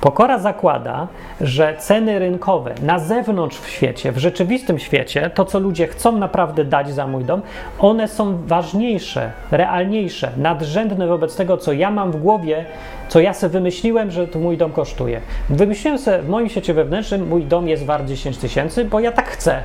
Pokora 0.00 0.38
zakłada, 0.38 1.08
że 1.40 1.76
ceny 1.78 2.18
rynkowe 2.18 2.74
na 2.82 2.98
zewnątrz 2.98 3.58
w 3.58 3.68
świecie, 3.68 4.12
w 4.12 4.18
rzeczywistym 4.18 4.78
świecie, 4.78 5.30
to 5.34 5.44
co 5.44 5.58
ludzie 5.58 5.86
chcą 5.86 6.12
naprawdę 6.16 6.64
dać 6.64 6.94
za 6.94 7.06
mój 7.06 7.24
dom, 7.24 7.42
one 7.78 8.08
są 8.08 8.46
ważniejsze, 8.46 9.32
realniejsze, 9.50 10.30
nadrzędne 10.36 11.06
wobec 11.06 11.36
tego, 11.36 11.56
co 11.56 11.72
ja 11.72 11.90
mam 11.90 12.12
w 12.12 12.16
głowie, 12.16 12.64
co 13.08 13.20
ja 13.20 13.34
sobie 13.34 13.52
wymyśliłem, 13.52 14.10
że 14.10 14.26
to 14.28 14.38
mój 14.38 14.56
dom 14.56 14.72
kosztuje. 14.72 15.20
Wymyśliłem 15.50 15.98
sobie 15.98 16.18
w 16.18 16.28
moim 16.28 16.48
świecie 16.48 16.74
wewnętrznym, 16.74 17.28
mój 17.28 17.44
dom 17.44 17.68
jest 17.68 17.84
wart 17.84 18.06
10 18.06 18.38
tysięcy, 18.38 18.84
bo 18.84 19.00
ja 19.00 19.12
tak 19.12 19.28
chcę 19.28 19.62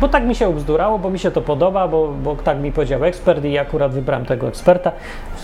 bo 0.00 0.08
tak 0.08 0.24
mi 0.24 0.34
się 0.34 0.48
ubzdurało, 0.48 0.98
bo 0.98 1.10
mi 1.10 1.18
się 1.18 1.30
to 1.30 1.40
podoba, 1.40 1.88
bo, 1.88 2.08
bo 2.08 2.36
tak 2.36 2.58
mi 2.58 2.72
powiedział 2.72 3.04
ekspert 3.04 3.44
i 3.44 3.58
akurat 3.58 3.92
wybrałem 3.92 4.26
tego 4.26 4.48
eksperta. 4.48 4.92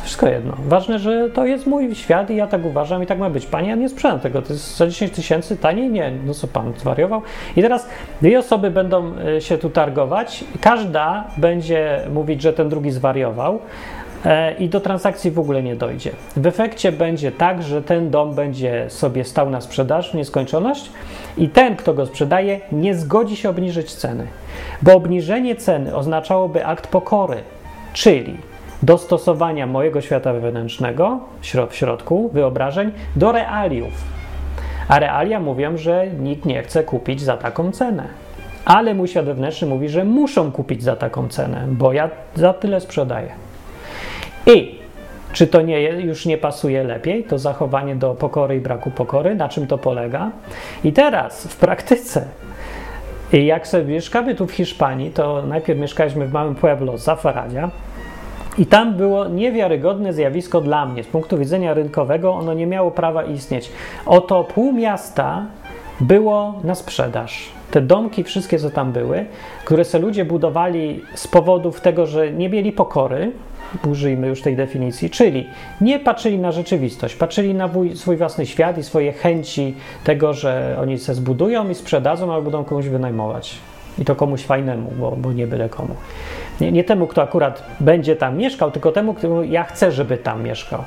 Wszystko 0.03 0.29
jedno. 0.29 0.57
Ważne, 0.59 0.99
że 0.99 1.31
to 1.31 1.47
jest 1.47 1.67
mój 1.67 1.95
świat 1.95 2.31
i 2.31 2.37
ja 2.37 2.47
tak 2.47 2.65
uważam 2.65 3.03
i 3.03 3.07
tak 3.07 3.19
ma 3.19 3.31
być. 3.31 3.47
Panie, 3.47 3.69
ja 3.69 3.77
nie 3.77 3.89
sprzedam 3.89 4.21
tego. 4.21 4.43
To 4.43 4.53
jest 4.53 4.77
za 4.77 4.87
10 4.87 5.13
tysięcy 5.13 5.57
taniej? 5.57 5.91
Nie. 5.91 6.13
No 6.27 6.35
co 6.35 6.47
pan 6.49 6.73
zwariował? 6.77 7.23
I 7.57 7.63
teraz 7.63 7.89
dwie 8.23 8.39
osoby 8.39 8.71
będą 8.71 9.13
e, 9.37 9.41
się 9.41 9.59
tu 9.59 9.71
targować. 9.71 10.45
Każda 10.61 11.25
będzie 11.37 12.01
mówić, 12.15 12.43
że 12.43 12.53
ten 12.53 12.69
drugi 12.69 12.91
zwariował 12.91 13.59
i 14.59 14.69
do 14.69 14.81
transakcji 14.81 15.31
w 15.31 15.39
ogóle 15.39 15.63
nie 15.63 15.77
dojdzie. 15.77 16.11
W 16.37 16.47
efekcie 16.47 16.93
będzie 16.93 17.33
tak, 17.33 17.63
że 17.63 17.83
ten 17.83 18.11
dom 18.11 18.35
będzie 18.35 18.85
sobie 18.89 19.25
stał 19.25 19.51
na 19.51 19.61
sprzedaż 19.61 20.11
w 20.11 20.15
nieskończoność 20.15 20.91
i 21.39 21.49
ten, 21.49 21.77
kto 21.77 21.95
go 21.95 22.07
sprzedaje, 22.07 22.61
nie 22.73 22.95
zgodzi 22.95 23.37
się 23.37 23.51
obniżyć 23.51 23.95
ceny, 23.95 24.27
bo 24.83 24.95
obniżenie 24.95 25.57
ceny 25.57 25.97
oznaczałoby 25.97 26.67
akt 26.67 26.87
pokory, 26.87 27.37
czyli 27.93 28.37
dostosowania 28.83 29.67
mojego 29.67 30.01
świata 30.01 30.33
wewnętrznego 30.33 31.21
w 31.71 31.77
środku 31.77 32.31
wyobrażeń 32.33 32.93
do 33.17 33.33
realiów. 33.33 33.93
A 34.89 34.99
realia 34.99 35.41
mówią, 35.41 35.77
że 35.77 36.07
nikt 36.07 36.45
nie 36.45 36.63
chce 36.63 36.85
kupić 36.85 37.21
za 37.21 37.37
taką 37.37 37.73
cenę. 37.73 38.05
Ale 38.65 38.95
mój 38.95 39.09
świat 39.09 39.25
wewnętrzny 39.25 39.69
mówi, 39.69 39.89
że 39.89 40.05
muszą 40.05 40.53
kupić 40.53 40.83
za 40.83 40.97
taką 40.97 41.29
cenę, 41.29 41.65
bo 41.69 41.93
ja 41.93 42.11
za 42.35 42.53
tyle 42.53 42.81
sprzedaję. 42.81 43.46
I 44.47 44.79
czy 45.33 45.47
to 45.47 45.63
nie, 45.63 45.83
już 45.83 46.27
nie 46.27 46.39
pasuje 46.39 46.85
lepiej, 46.85 47.25
to 47.25 47.39
zachowanie 47.39 47.97
do 47.97 48.15
pokory 48.15 48.57
i 48.57 48.61
braku 48.61 48.91
pokory? 48.91 49.35
Na 49.35 49.49
czym 49.49 49.67
to 49.67 49.79
polega? 49.79 50.31
I 50.85 50.93
teraz 50.93 51.47
w 51.47 51.57
praktyce, 51.57 52.25
jak 53.33 53.69
sobie 53.69 53.85
mieszkamy 53.85 54.35
tu 54.35 54.47
w 54.47 54.53
Hiszpanii, 54.53 55.11
to 55.11 55.43
najpierw 55.43 55.81
mieszkaliśmy 55.81 56.27
w 56.27 56.33
małym 56.33 56.55
pueblo 56.55 56.99
Zafaradia 56.99 57.71
i 58.59 58.67
tam 58.67 58.95
było 58.95 59.29
niewiarygodne 59.29 60.13
zjawisko 60.13 60.61
dla 60.61 60.87
mnie. 60.87 61.05
Z 61.05 61.07
punktu 61.07 61.39
widzenia 61.39 61.75
rynkowego 61.75 62.35
ono 62.35 62.55
nie 62.55 62.67
miało 62.67 62.91
prawa 62.91 63.25
istnieć. 63.25 63.73
Oto 64.07 64.45
pół 64.45 64.73
miasta 64.73 65.47
było 66.01 66.61
na 66.65 66.75
sprzedaż. 66.75 67.49
Te 67.71 67.81
domki, 67.81 68.25
wszystkie 68.25 68.59
co 68.59 68.71
tam 68.71 68.93
były, 68.93 69.27
które 69.65 69.85
se 69.85 69.99
ludzie 69.99 70.25
budowali 70.25 71.03
z 71.15 71.29
powodów 71.29 71.81
tego, 71.81 72.07
że 72.07 72.33
nie 72.33 72.49
mieli 72.49 72.73
pokory, 72.73 73.33
użyjmy 73.89 74.27
już 74.27 74.43
tej 74.43 74.57
definicji, 74.57 75.11
czyli 75.11 75.51
nie 75.81 75.99
patrzyli 75.99 76.39
na 76.39 76.53
rzeczywistość, 76.53 77.15
patrzyli 77.15 77.55
na 77.55 77.71
swój 77.95 78.17
własny 78.17 78.47
świat 78.47 78.79
i 78.79 78.83
swoje 78.83 79.13
chęci 79.13 79.75
tego, 80.05 80.35
że 80.35 80.77
oni 80.81 80.99
se 80.99 81.15
zbudują 81.15 81.69
i 81.69 81.75
sprzedadzą, 81.75 82.33
albo 82.33 82.43
będą 82.51 82.65
komuś 82.65 82.87
wynajmować. 82.87 83.59
I 83.99 84.05
to 84.05 84.17
komuś 84.17 84.43
fajnemu, 84.43 84.91
bo, 84.99 85.17
bo 85.17 85.33
nie 85.33 85.47
byle 85.47 85.69
komu. 85.69 85.95
Nie, 86.61 86.73
nie, 86.73 86.85
temu, 86.85 87.07
kto 87.07 87.23
akurat 87.23 87.63
będzie 87.81 88.17
tam 88.17 88.37
mieszkał, 88.37 88.71
tylko 88.71 88.93
temu, 88.93 89.15
któremu 89.15 89.43
ja 89.43 89.65
chcę, 89.65 89.93
żeby 89.93 90.17
tam 90.17 90.43
mieszkał. 90.43 90.83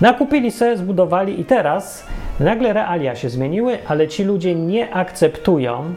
Nakupili 0.00 0.50
sobie, 0.50 0.76
zbudowali 0.76 1.40
i 1.40 1.44
teraz 1.44 2.06
nagle 2.40 2.72
realia 2.72 3.16
się 3.16 3.28
zmieniły, 3.28 3.78
ale 3.86 4.08
ci 4.08 4.24
ludzie 4.24 4.54
nie 4.54 4.94
akceptują, 4.94 5.94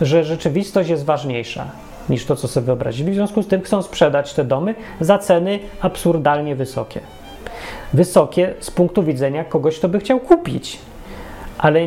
że 0.00 0.24
rzeczywistość 0.24 0.88
jest 0.90 1.04
ważniejsza 1.04 1.85
niż 2.10 2.26
to, 2.26 2.36
co 2.36 2.48
sobie 2.48 2.66
wyobrazili. 2.66 3.12
W 3.12 3.14
związku 3.14 3.42
z 3.42 3.46
tym 3.46 3.62
chcą 3.62 3.82
sprzedać 3.82 4.34
te 4.34 4.44
domy 4.44 4.74
za 5.00 5.18
ceny 5.18 5.58
absurdalnie 5.80 6.56
wysokie. 6.56 7.00
Wysokie 7.94 8.54
z 8.60 8.70
punktu 8.70 9.02
widzenia 9.02 9.44
kogoś, 9.44 9.78
kto 9.78 9.88
by 9.88 9.98
chciał 9.98 10.20
kupić. 10.20 10.78
Ale 11.58 11.80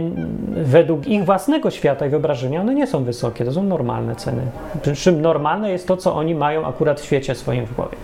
według 0.49 1.08
ich 1.08 1.25
własnego 1.25 1.71
świata 1.71 2.05
i 2.05 2.10
wyobrażenia 2.10 2.62
one 2.62 2.75
nie 2.75 2.88
są 2.88 3.03
wysokie, 3.03 3.45
to 3.45 3.51
są 3.51 3.63
normalne 3.63 4.15
ceny. 4.15 4.41
Przy 4.82 4.95
czym 4.95 5.21
normalne 5.21 5.71
jest 5.71 5.88
to, 5.88 5.97
co 5.97 6.15
oni 6.15 6.36
mają 6.36 6.65
akurat 6.65 7.01
w 7.01 7.05
świecie 7.05 7.36
swoim 7.36 7.65
w 7.65 7.75
głowie. 7.75 7.97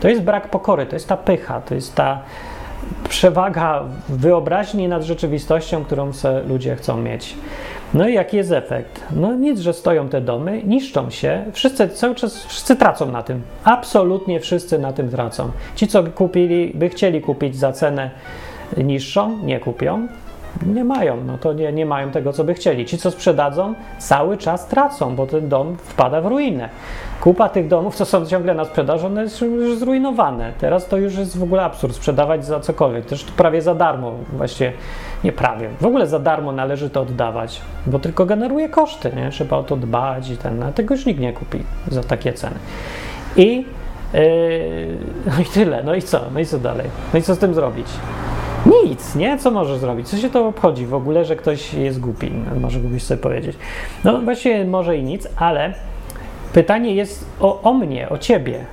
To 0.00 0.08
jest 0.08 0.22
brak 0.22 0.50
pokory, 0.50 0.86
to 0.86 0.96
jest 0.96 1.08
ta 1.08 1.16
pycha, 1.16 1.60
to 1.60 1.74
jest 1.74 1.94
ta 1.94 2.20
przewaga 3.08 3.82
wyobraźni 4.08 4.88
nad 4.88 5.02
rzeczywistością, 5.02 5.84
którą 5.84 6.12
se 6.12 6.42
ludzie 6.42 6.76
chcą 6.76 6.96
mieć. 6.96 7.34
No 7.94 8.08
i 8.08 8.14
jaki 8.14 8.36
jest 8.36 8.52
efekt? 8.52 9.00
No 9.16 9.34
nic, 9.34 9.60
że 9.60 9.72
stoją 9.72 10.08
te 10.08 10.20
domy, 10.20 10.62
niszczą 10.64 11.10
się, 11.10 11.44
wszyscy 11.52 11.88
cały 11.88 12.14
czas, 12.14 12.44
wszyscy 12.44 12.76
tracą 12.76 13.10
na 13.10 13.22
tym. 13.22 13.42
Absolutnie 13.64 14.40
wszyscy 14.40 14.78
na 14.78 14.92
tym 14.92 15.08
tracą. 15.10 15.50
Ci, 15.76 15.88
co 15.88 16.04
kupili, 16.04 16.72
by 16.74 16.88
chcieli 16.88 17.20
kupić 17.20 17.56
za 17.56 17.72
cenę 17.72 18.10
niższą, 18.76 19.38
nie 19.44 19.60
kupią. 19.60 20.08
Nie 20.66 20.84
mają, 20.84 21.24
no 21.24 21.38
to 21.38 21.52
nie, 21.52 21.72
nie 21.72 21.86
mają 21.86 22.10
tego, 22.10 22.32
co 22.32 22.44
by 22.44 22.54
chcieli. 22.54 22.86
Ci, 22.86 22.98
co 22.98 23.10
sprzedadzą, 23.10 23.74
cały 23.98 24.36
czas 24.38 24.66
tracą, 24.66 25.16
bo 25.16 25.26
ten 25.26 25.48
dom 25.48 25.76
wpada 25.76 26.20
w 26.20 26.26
ruinę. 26.26 26.68
Kupa 27.20 27.48
tych 27.48 27.68
domów, 27.68 27.94
co 27.94 28.04
są 28.04 28.26
ciągle 28.26 28.54
na 28.54 28.64
sprzedaż, 28.64 29.04
one 29.04 29.28
są 29.28 29.46
już 29.46 29.78
zrujnowane. 29.78 30.52
Teraz 30.58 30.86
to 30.86 30.96
już 30.96 31.16
jest 31.16 31.38
w 31.38 31.42
ogóle 31.42 31.62
absurd 31.62 31.96
sprzedawać 31.96 32.46
za 32.46 32.60
cokolwiek. 32.60 33.06
Też 33.06 33.24
prawie 33.24 33.62
za 33.62 33.74
darmo, 33.74 34.12
właściwie 34.32 34.72
nie 35.24 35.32
prawie. 35.32 35.68
W 35.80 35.86
ogóle 35.86 36.06
za 36.06 36.18
darmo 36.18 36.52
należy 36.52 36.90
to 36.90 37.00
oddawać, 37.00 37.60
bo 37.86 37.98
tylko 37.98 38.26
generuje 38.26 38.68
koszty, 38.68 39.12
nie? 39.16 39.30
Trzeba 39.30 39.56
o 39.56 39.62
to 39.62 39.76
dbać 39.76 40.30
i 40.30 40.36
ten, 40.36 40.62
a 40.62 40.72
tego 40.72 40.94
już 40.94 41.06
nikt 41.06 41.20
nie 41.20 41.32
kupi 41.32 41.58
za 41.88 42.02
takie 42.02 42.32
ceny. 42.32 42.56
I 43.36 43.66
yy, 44.14 44.20
no 45.26 45.42
i 45.42 45.44
tyle. 45.44 45.82
No 45.82 45.94
i 45.94 46.02
co? 46.02 46.20
No 46.34 46.40
i 46.40 46.46
co 46.46 46.58
dalej? 46.58 46.86
No 47.12 47.18
i 47.18 47.22
co 47.22 47.34
z 47.34 47.38
tym 47.38 47.54
zrobić? 47.54 47.86
Nic, 48.66 49.14
nie? 49.14 49.38
Co 49.38 49.50
możesz 49.50 49.78
zrobić? 49.78 50.08
Co 50.08 50.16
się 50.16 50.30
to 50.30 50.48
obchodzi 50.48 50.86
w 50.86 50.94
ogóle, 50.94 51.24
że 51.24 51.36
ktoś 51.36 51.74
jest 51.74 52.00
głupi? 52.00 52.32
Może 52.60 52.78
mógłbyś 52.78 53.02
sobie 53.02 53.20
powiedzieć. 53.20 53.56
No 54.04 54.20
właściwie 54.20 54.64
może 54.64 54.96
i 54.96 55.02
nic, 55.02 55.28
ale 55.36 55.74
pytanie 56.52 56.94
jest 56.94 57.26
o, 57.40 57.62
o 57.62 57.74
mnie, 57.74 58.08
o 58.08 58.18
ciebie. 58.18 58.64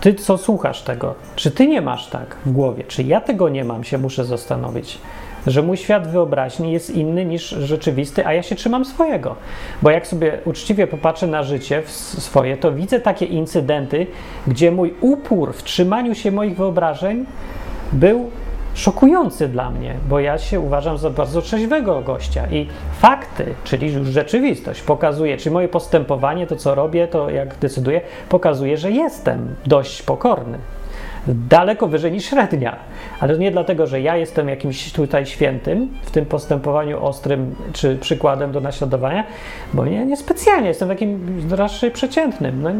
Ty, 0.00 0.14
co 0.14 0.38
słuchasz 0.38 0.82
tego? 0.82 1.14
Czy 1.36 1.50
ty 1.50 1.66
nie 1.66 1.80
masz 1.80 2.06
tak 2.06 2.36
w 2.46 2.52
głowie? 2.52 2.84
Czy 2.84 3.02
ja 3.02 3.20
tego 3.20 3.48
nie 3.48 3.64
mam, 3.64 3.84
się 3.84 3.98
muszę 3.98 4.24
zastanowić? 4.24 4.98
Że 5.46 5.62
mój 5.62 5.76
świat 5.76 6.10
wyobraźni 6.10 6.72
jest 6.72 6.90
inny 6.90 7.24
niż 7.24 7.48
rzeczywisty, 7.48 8.26
a 8.26 8.32
ja 8.32 8.42
się 8.42 8.54
trzymam 8.54 8.84
swojego. 8.84 9.36
Bo 9.82 9.90
jak 9.90 10.06
sobie 10.06 10.38
uczciwie 10.44 10.86
popatrzę 10.86 11.26
na 11.26 11.42
życie 11.42 11.82
swoje, 11.86 12.56
to 12.56 12.72
widzę 12.72 13.00
takie 13.00 13.26
incydenty, 13.26 14.06
gdzie 14.46 14.70
mój 14.70 14.94
upór 15.00 15.52
w 15.52 15.62
trzymaniu 15.62 16.14
się 16.14 16.30
moich 16.30 16.56
wyobrażeń 16.56 17.26
był 17.92 18.30
szokujący 18.74 19.48
dla 19.48 19.70
mnie, 19.70 19.94
bo 20.08 20.20
ja 20.20 20.38
się 20.38 20.60
uważam 20.60 20.98
za 20.98 21.10
bardzo 21.10 21.42
trzeźwego 21.42 22.00
gościa 22.00 22.46
i 22.50 22.66
fakty, 23.00 23.54
czyli 23.64 23.92
już 23.92 24.08
rzeczywistość 24.08 24.82
pokazuje, 24.82 25.36
czy 25.36 25.50
moje 25.50 25.68
postępowanie, 25.68 26.46
to 26.46 26.56
co 26.56 26.74
robię, 26.74 27.08
to 27.08 27.30
jak 27.30 27.58
decyduję, 27.58 28.00
pokazuje, 28.28 28.76
że 28.76 28.90
jestem 28.90 29.54
dość 29.66 30.02
pokorny. 30.02 30.58
Daleko 31.28 31.86
wyżej 31.88 32.12
niż 32.12 32.24
średnia. 32.24 32.76
Ale 33.20 33.38
nie 33.38 33.50
dlatego, 33.50 33.86
że 33.86 34.00
ja 34.00 34.16
jestem 34.16 34.48
jakimś 34.48 34.92
tutaj 34.92 35.26
świętym 35.26 35.88
w 36.02 36.10
tym 36.10 36.26
postępowaniu 36.26 37.04
ostrym 37.04 37.54
czy 37.72 37.96
przykładem 37.96 38.52
do 38.52 38.60
naśladowania, 38.60 39.24
bo 39.74 39.86
nie, 39.86 40.06
nie 40.06 40.16
specjalnie 40.16 40.68
jestem 40.68 40.88
takim 40.88 41.40
raczej 41.50 41.90
przeciętnym. 41.90 42.62
No, 42.62 42.70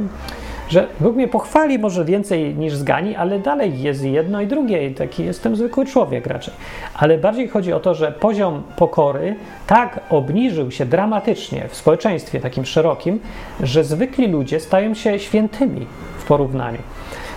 że 0.70 0.86
Bóg 1.00 1.16
mnie 1.16 1.28
pochwali 1.28 1.78
może 1.78 2.04
więcej 2.04 2.54
niż 2.54 2.74
zgani, 2.74 3.16
ale 3.16 3.38
dalej 3.38 3.82
jest 3.82 4.04
jedno 4.04 4.40
i 4.40 4.46
drugie 4.46 4.86
i 4.86 4.94
taki 4.94 5.24
jestem 5.24 5.56
zwykły 5.56 5.86
człowiek 5.86 6.26
raczej. 6.26 6.54
Ale 6.94 7.18
bardziej 7.18 7.48
chodzi 7.48 7.72
o 7.72 7.80
to, 7.80 7.94
że 7.94 8.12
poziom 8.12 8.62
pokory 8.76 9.36
tak 9.66 10.00
obniżył 10.10 10.70
się 10.70 10.86
dramatycznie 10.86 11.68
w 11.68 11.76
społeczeństwie 11.76 12.40
takim 12.40 12.64
szerokim, 12.64 13.20
że 13.62 13.84
zwykli 13.84 14.28
ludzie 14.28 14.60
stają 14.60 14.94
się 14.94 15.18
świętymi 15.18 15.86
w 16.18 16.24
porównaniu. 16.24 16.78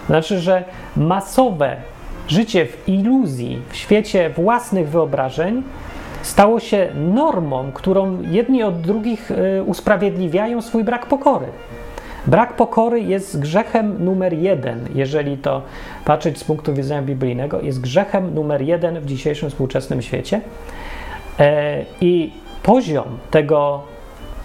Znaczy, 0.08 0.39
że 0.39 0.63
masowe 0.98 1.76
życie 2.28 2.65
w 2.65 2.89
iluzji, 2.89 3.62
w 3.69 3.76
świecie 3.76 4.30
własnych 4.30 4.89
wyobrażeń 4.89 5.63
stało 6.22 6.60
się 6.60 6.89
normą, 6.96 7.72
którą 7.74 8.22
jedni 8.22 8.63
od 8.63 8.82
drugich 8.82 9.32
y, 9.32 9.63
usprawiedliwiają 9.63 10.62
swój 10.62 10.84
brak 10.84 11.06
pokory. 11.06 11.46
Brak 12.28 12.56
pokory 12.56 13.02
jest 13.02 13.40
grzechem 13.40 14.06
numer 14.06 14.34
jeden, 14.34 14.88
jeżeli 14.96 15.38
to 15.38 15.62
patrzeć 16.06 16.38
z 16.38 16.44
punktu 16.44 16.74
widzenia 16.74 17.02
biblijnego, 17.02 17.62
jest 17.62 17.82
grzechem 17.82 18.34
numer 18.34 18.62
jeden 18.62 19.00
w 19.00 19.06
dzisiejszym 19.06 19.50
współczesnym 19.50 20.02
świecie. 20.02 20.42
E, 21.40 21.86
I 22.02 22.32
poziom 22.64 23.06
tego, 23.32 23.84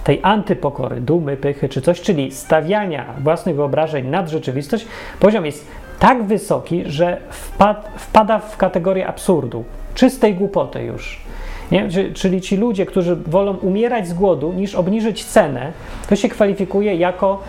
tej 0.04 0.20
antypokory, 0.22 1.00
dumy, 1.00 1.36
pychy 1.36 1.68
czy 1.68 1.82
coś, 1.82 2.00
czyli 2.00 2.32
stawiania 2.32 3.04
własnych 3.20 3.56
wyobrażeń 3.56 4.06
nad 4.06 4.28
rzeczywistość, 4.28 4.86
poziom 5.20 5.46
jest 5.46 5.66
tak 5.98 6.24
wysoki, 6.24 6.82
że 6.86 7.20
wpad, 7.30 7.90
wpada 7.96 8.38
w 8.38 8.56
kategorię 8.56 9.06
absurdu, 9.06 9.64
czystej 9.94 10.34
głupoty 10.34 10.82
już. 10.82 11.27
Nie? 11.72 11.88
Czyli 12.14 12.40
ci 12.40 12.56
ludzie, 12.56 12.86
którzy 12.86 13.16
wolą 13.16 13.56
umierać 13.56 14.08
z 14.08 14.12
głodu 14.12 14.52
niż 14.52 14.74
obniżyć 14.74 15.24
cenę, 15.24 15.72
to 16.08 16.16
się 16.16 16.28
kwalifikuje 16.28 16.96
jako 16.96 17.42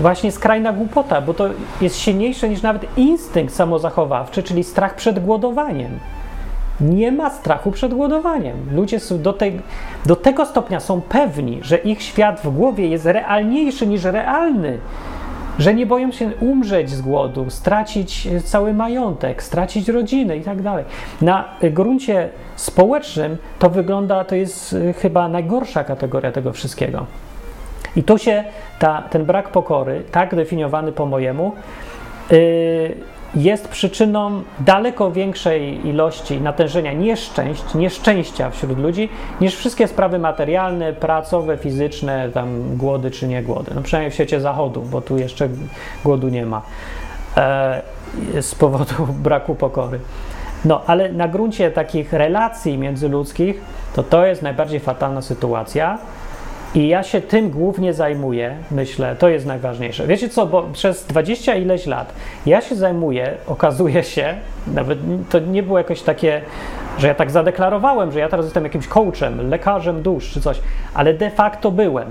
właśnie 0.00 0.32
skrajna 0.32 0.72
głupota, 0.72 1.20
bo 1.20 1.34
to 1.34 1.48
jest 1.80 1.96
silniejsze 1.98 2.48
niż 2.48 2.62
nawet 2.62 2.98
instynkt 2.98 3.54
samozachowawczy, 3.54 4.42
czyli 4.42 4.64
strach 4.64 4.94
przed 4.94 5.24
głodowaniem. 5.24 5.98
Nie 6.80 7.12
ma 7.12 7.30
strachu 7.30 7.70
przed 7.70 7.94
głodowaniem. 7.94 8.56
Ludzie 8.72 8.98
do, 9.10 9.34
do 10.06 10.16
tego 10.16 10.46
stopnia 10.46 10.80
są 10.80 11.00
pewni, 11.00 11.58
że 11.62 11.76
ich 11.76 12.02
świat 12.02 12.40
w 12.40 12.50
głowie 12.50 12.88
jest 12.88 13.06
realniejszy 13.06 13.86
niż 13.86 14.04
realny, 14.04 14.78
że 15.58 15.74
nie 15.74 15.86
boją 15.86 16.12
się 16.12 16.30
umrzeć 16.40 16.90
z 16.90 17.02
głodu, 17.02 17.50
stracić 17.50 18.28
cały 18.44 18.74
majątek, 18.74 19.42
stracić 19.42 19.88
rodzinę 19.88 20.36
i 20.36 20.40
tak 20.40 20.62
dalej. 20.62 20.84
Na 21.20 21.44
gruncie 21.62 22.28
społecznym 22.56 23.36
to 23.58 23.70
wygląda, 23.70 24.24
to 24.24 24.34
jest 24.34 24.72
y, 24.72 24.92
chyba 24.92 25.28
najgorsza 25.28 25.84
kategoria 25.84 26.32
tego 26.32 26.52
wszystkiego. 26.52 27.06
I 27.96 28.02
tu 28.02 28.18
się 28.18 28.44
ta, 28.78 29.02
ten 29.02 29.24
brak 29.24 29.48
pokory, 29.48 30.02
tak 30.12 30.34
definiowany 30.34 30.92
po 30.92 31.06
mojemu, 31.06 31.52
yy, 32.30 32.36
jest 33.36 33.68
przyczyną 33.68 34.42
daleko 34.60 35.12
większej 35.12 35.86
ilości 35.86 36.40
natężenia 36.40 36.92
nieszczęść, 36.92 37.74
nieszczęścia 37.74 38.50
wśród 38.50 38.78
ludzi, 38.78 39.08
niż 39.40 39.56
wszystkie 39.56 39.88
sprawy 39.88 40.18
materialne, 40.18 40.92
pracowe, 40.92 41.56
fizyczne, 41.56 42.30
tam 42.34 42.76
głody 42.76 43.10
czy 43.10 43.28
nie 43.28 43.42
głody. 43.42 43.72
No 43.74 43.82
przynajmniej 43.82 44.10
w 44.10 44.14
świecie 44.14 44.40
zachodu, 44.40 44.82
bo 44.82 45.00
tu 45.00 45.18
jeszcze 45.18 45.48
głodu 46.04 46.28
nie 46.28 46.46
ma 46.46 46.62
e, 47.36 47.82
z 48.40 48.54
powodu 48.54 49.06
braku 49.26 49.54
pokory. 49.54 50.00
No, 50.64 50.82
ale 50.86 51.12
na 51.12 51.28
gruncie 51.28 51.70
takich 51.70 52.12
relacji 52.12 52.78
międzyludzkich, 52.78 53.60
to 53.94 54.02
to 54.02 54.26
jest 54.26 54.42
najbardziej 54.42 54.80
fatalna 54.80 55.22
sytuacja. 55.22 55.98
I 56.74 56.88
ja 56.88 57.02
się 57.02 57.20
tym 57.20 57.50
głównie 57.50 57.94
zajmuję, 57.94 58.56
myślę, 58.70 59.16
to 59.18 59.28
jest 59.28 59.46
najważniejsze. 59.46 60.06
Wiecie 60.06 60.28
co, 60.28 60.46
bo 60.46 60.62
przez 60.72 61.04
dwadzieścia 61.04 61.54
ileś 61.54 61.86
lat 61.86 62.12
ja 62.46 62.60
się 62.60 62.74
zajmuję, 62.74 63.34
okazuje 63.46 64.04
się, 64.04 64.34
nawet 64.66 64.98
to 65.30 65.38
nie 65.38 65.62
było 65.62 65.78
jakoś 65.78 66.02
takie, 66.02 66.40
że 66.98 67.08
ja 67.08 67.14
tak 67.14 67.30
zadeklarowałem, 67.30 68.12
że 68.12 68.20
ja 68.20 68.28
teraz 68.28 68.46
jestem 68.46 68.64
jakimś 68.64 68.88
coachem, 68.88 69.48
lekarzem 69.50 70.02
dusz 70.02 70.30
czy 70.30 70.40
coś, 70.40 70.60
ale 70.94 71.14
de 71.14 71.30
facto 71.30 71.70
byłem 71.70 72.08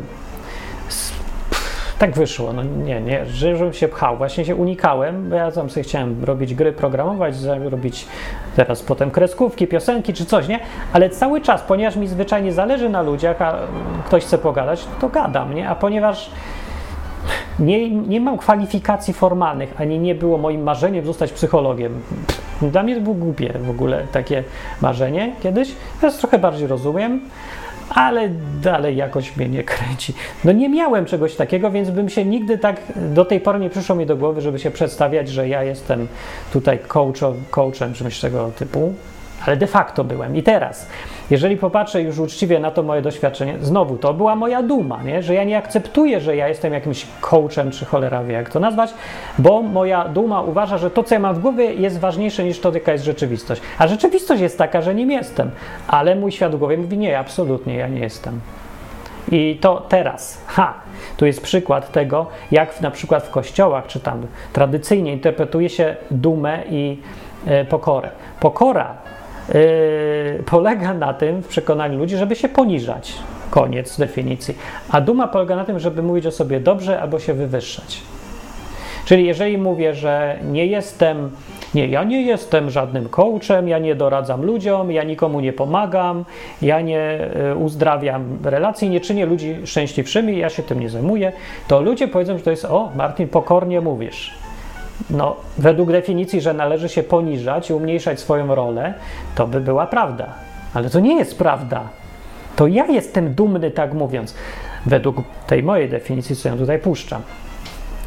tak 1.99 2.13
wyszło. 2.13 2.53
No 2.53 2.63
nie, 2.63 3.01
nie, 3.01 3.25
żebym 3.25 3.73
się 3.73 3.87
pchał. 3.87 4.17
Właśnie 4.17 4.45
się 4.45 4.55
unikałem, 4.55 5.29
bo 5.29 5.35
ja 5.35 5.51
tam 5.51 5.69
sobie 5.69 5.83
chciałem 5.83 6.23
robić 6.23 6.55
gry, 6.55 6.73
programować, 6.73 7.35
robić 7.69 8.05
teraz 8.55 8.83
potem 8.83 9.11
kreskówki, 9.11 9.67
piosenki 9.67 10.13
czy 10.13 10.25
coś, 10.25 10.47
nie? 10.47 10.59
Ale 10.93 11.09
cały 11.09 11.41
czas, 11.41 11.61
ponieważ 11.61 11.95
mi 11.95 12.07
zwyczajnie 12.07 12.53
zależy 12.53 12.89
na 12.89 13.01
ludziach, 13.01 13.41
a 13.41 13.55
ktoś 14.05 14.23
chce 14.23 14.37
pogadać, 14.37 14.87
to 15.01 15.09
gadam, 15.09 15.53
nie? 15.53 15.69
A 15.69 15.75
ponieważ 15.75 16.31
nie, 17.59 17.89
nie 17.89 18.21
mam 18.21 18.37
kwalifikacji 18.37 19.13
formalnych, 19.13 19.81
ani 19.81 19.99
nie 19.99 20.15
było 20.15 20.37
moim 20.37 20.63
marzeniem 20.63 21.05
zostać 21.05 21.31
psychologiem. 21.31 22.01
Dla 22.61 22.83
mnie 22.83 22.95
to 22.95 23.01
było 23.01 23.15
głupie 23.15 23.53
w 23.59 23.69
ogóle 23.69 24.03
takie 24.11 24.43
marzenie 24.81 25.35
kiedyś. 25.43 25.71
Teraz 26.01 26.17
trochę 26.17 26.39
bardziej 26.39 26.67
rozumiem 26.67 27.21
ale 27.89 28.29
dalej 28.61 28.95
jakoś 28.95 29.37
mnie 29.37 29.49
nie 29.49 29.63
kręci. 29.63 30.13
No 30.43 30.51
nie 30.51 30.69
miałem 30.69 31.05
czegoś 31.05 31.35
takiego, 31.35 31.71
więc 31.71 31.89
bym 31.89 32.09
się 32.09 32.25
nigdy 32.25 32.57
tak, 32.57 32.81
do 32.95 33.25
tej 33.25 33.39
pory 33.39 33.59
nie 33.59 33.69
przyszło 33.69 33.95
mi 33.95 34.05
do 34.05 34.17
głowy, 34.17 34.41
żeby 34.41 34.59
się 34.59 34.71
przedstawiać, 34.71 35.29
że 35.29 35.47
ja 35.47 35.63
jestem 35.63 36.07
tutaj 36.53 36.79
coachem, 36.87 37.33
coachem 37.51 37.93
czymś 37.93 38.19
tego 38.19 38.51
typu 38.51 38.93
ale 39.45 39.57
de 39.57 39.67
facto 39.67 40.03
byłem. 40.03 40.35
I 40.35 40.43
teraz, 40.43 40.87
jeżeli 41.29 41.57
popatrzę 41.57 42.01
już 42.01 42.19
uczciwie 42.19 42.59
na 42.59 42.71
to 42.71 42.83
moje 42.83 43.01
doświadczenie, 43.01 43.57
znowu 43.61 43.97
to 43.97 44.13
była 44.13 44.35
moja 44.35 44.63
duma, 44.63 45.03
nie? 45.03 45.23
że 45.23 45.33
ja 45.33 45.43
nie 45.43 45.57
akceptuję, 45.57 46.21
że 46.21 46.35
ja 46.35 46.47
jestem 46.47 46.73
jakimś 46.73 47.05
coachem, 47.21 47.71
czy 47.71 47.85
cholera 47.85 48.23
wie, 48.23 48.33
jak 48.33 48.49
to 48.49 48.59
nazwać, 48.59 48.93
bo 49.37 49.61
moja 49.61 50.07
duma 50.07 50.41
uważa, 50.41 50.77
że 50.77 50.91
to, 50.91 51.03
co 51.03 51.15
ja 51.15 51.19
mam 51.19 51.35
w 51.35 51.39
głowie, 51.39 51.73
jest 51.73 51.99
ważniejsze 51.99 52.43
niż 52.43 52.59
to, 52.59 52.73
jaka 52.73 52.91
jest 52.91 53.05
rzeczywistość. 53.05 53.61
A 53.77 53.87
rzeczywistość 53.87 54.41
jest 54.41 54.57
taka, 54.57 54.81
że 54.81 54.95
nim 54.95 55.11
jestem, 55.11 55.51
ale 55.87 56.15
mój 56.15 56.31
świat 56.31 56.55
w 56.55 56.57
głowie 56.57 56.77
mówi, 56.77 56.97
nie, 56.97 57.19
absolutnie, 57.19 57.75
ja 57.75 57.87
nie 57.87 57.99
jestem. 57.99 58.39
I 59.31 59.57
to 59.61 59.85
teraz, 59.89 60.41
ha, 60.47 60.73
tu 61.17 61.25
jest 61.25 61.41
przykład 61.41 61.91
tego, 61.91 62.27
jak 62.51 62.81
na 62.81 62.91
przykład 62.91 63.23
w 63.23 63.29
kościołach, 63.29 63.87
czy 63.87 63.99
tam 63.99 64.27
tradycyjnie 64.53 65.13
interpretuje 65.13 65.69
się 65.69 65.95
dumę 66.11 66.63
i 66.69 67.01
e, 67.47 67.65
pokorę. 67.65 68.09
Pokora 68.39 68.95
Yy, 69.53 70.43
polega 70.45 70.93
na 70.93 71.13
tym, 71.13 71.43
w 71.43 71.47
przekonaniu 71.47 71.99
ludzi, 71.99 72.17
żeby 72.17 72.35
się 72.35 72.49
poniżać. 72.49 73.13
Koniec 73.49 73.97
definicji. 73.97 74.57
A 74.89 75.01
duma 75.01 75.27
polega 75.27 75.55
na 75.55 75.65
tym, 75.65 75.79
żeby 75.79 76.03
mówić 76.03 76.25
o 76.25 76.31
sobie 76.31 76.59
dobrze 76.59 77.01
albo 77.01 77.19
się 77.19 77.33
wywyższać. 77.33 78.01
Czyli 79.05 79.25
jeżeli 79.25 79.57
mówię, 79.57 79.93
że 79.93 80.39
nie 80.51 80.65
jestem, 80.65 81.31
nie, 81.75 81.87
ja 81.87 82.03
nie 82.03 82.21
jestem 82.21 82.69
żadnym 82.69 83.09
coachem, 83.09 83.67
ja 83.67 83.79
nie 83.79 83.95
doradzam 83.95 84.45
ludziom, 84.45 84.91
ja 84.91 85.03
nikomu 85.03 85.39
nie 85.39 85.53
pomagam, 85.53 86.25
ja 86.61 86.81
nie 86.81 87.29
y, 87.51 87.55
uzdrawiam 87.55 88.37
relacji, 88.43 88.89
nie 88.89 89.01
czynię 89.01 89.25
ludzi 89.25 89.55
szczęśliwszymi, 89.65 90.37
ja 90.37 90.49
się 90.49 90.63
tym 90.63 90.79
nie 90.79 90.89
zajmuję, 90.89 91.31
to 91.67 91.81
ludzie 91.81 92.07
powiedzą, 92.07 92.37
że 92.37 92.43
to 92.43 92.51
jest, 92.51 92.65
o, 92.65 92.91
Martin, 92.95 93.27
pokornie 93.27 93.81
mówisz. 93.81 94.44
No, 95.09 95.35
według 95.57 95.91
definicji, 95.91 96.41
że 96.41 96.53
należy 96.53 96.89
się 96.89 97.03
poniżać 97.03 97.69
i 97.69 97.73
umniejszać 97.73 98.19
swoją 98.19 98.55
rolę, 98.55 98.93
to 99.35 99.47
by 99.47 99.61
była 99.61 99.87
prawda. 99.87 100.27
Ale 100.73 100.89
to 100.89 100.99
nie 100.99 101.15
jest 101.15 101.37
prawda. 101.37 101.89
To 102.55 102.67
ja 102.67 102.85
jestem 102.85 103.33
dumny, 103.33 103.71
tak 103.71 103.93
mówiąc, 103.93 104.35
według 104.85 105.15
tej 105.47 105.63
mojej 105.63 105.89
definicji, 105.89 106.35
co 106.35 106.49
ja 106.49 106.55
tutaj 106.55 106.79
puszczam. 106.79 107.21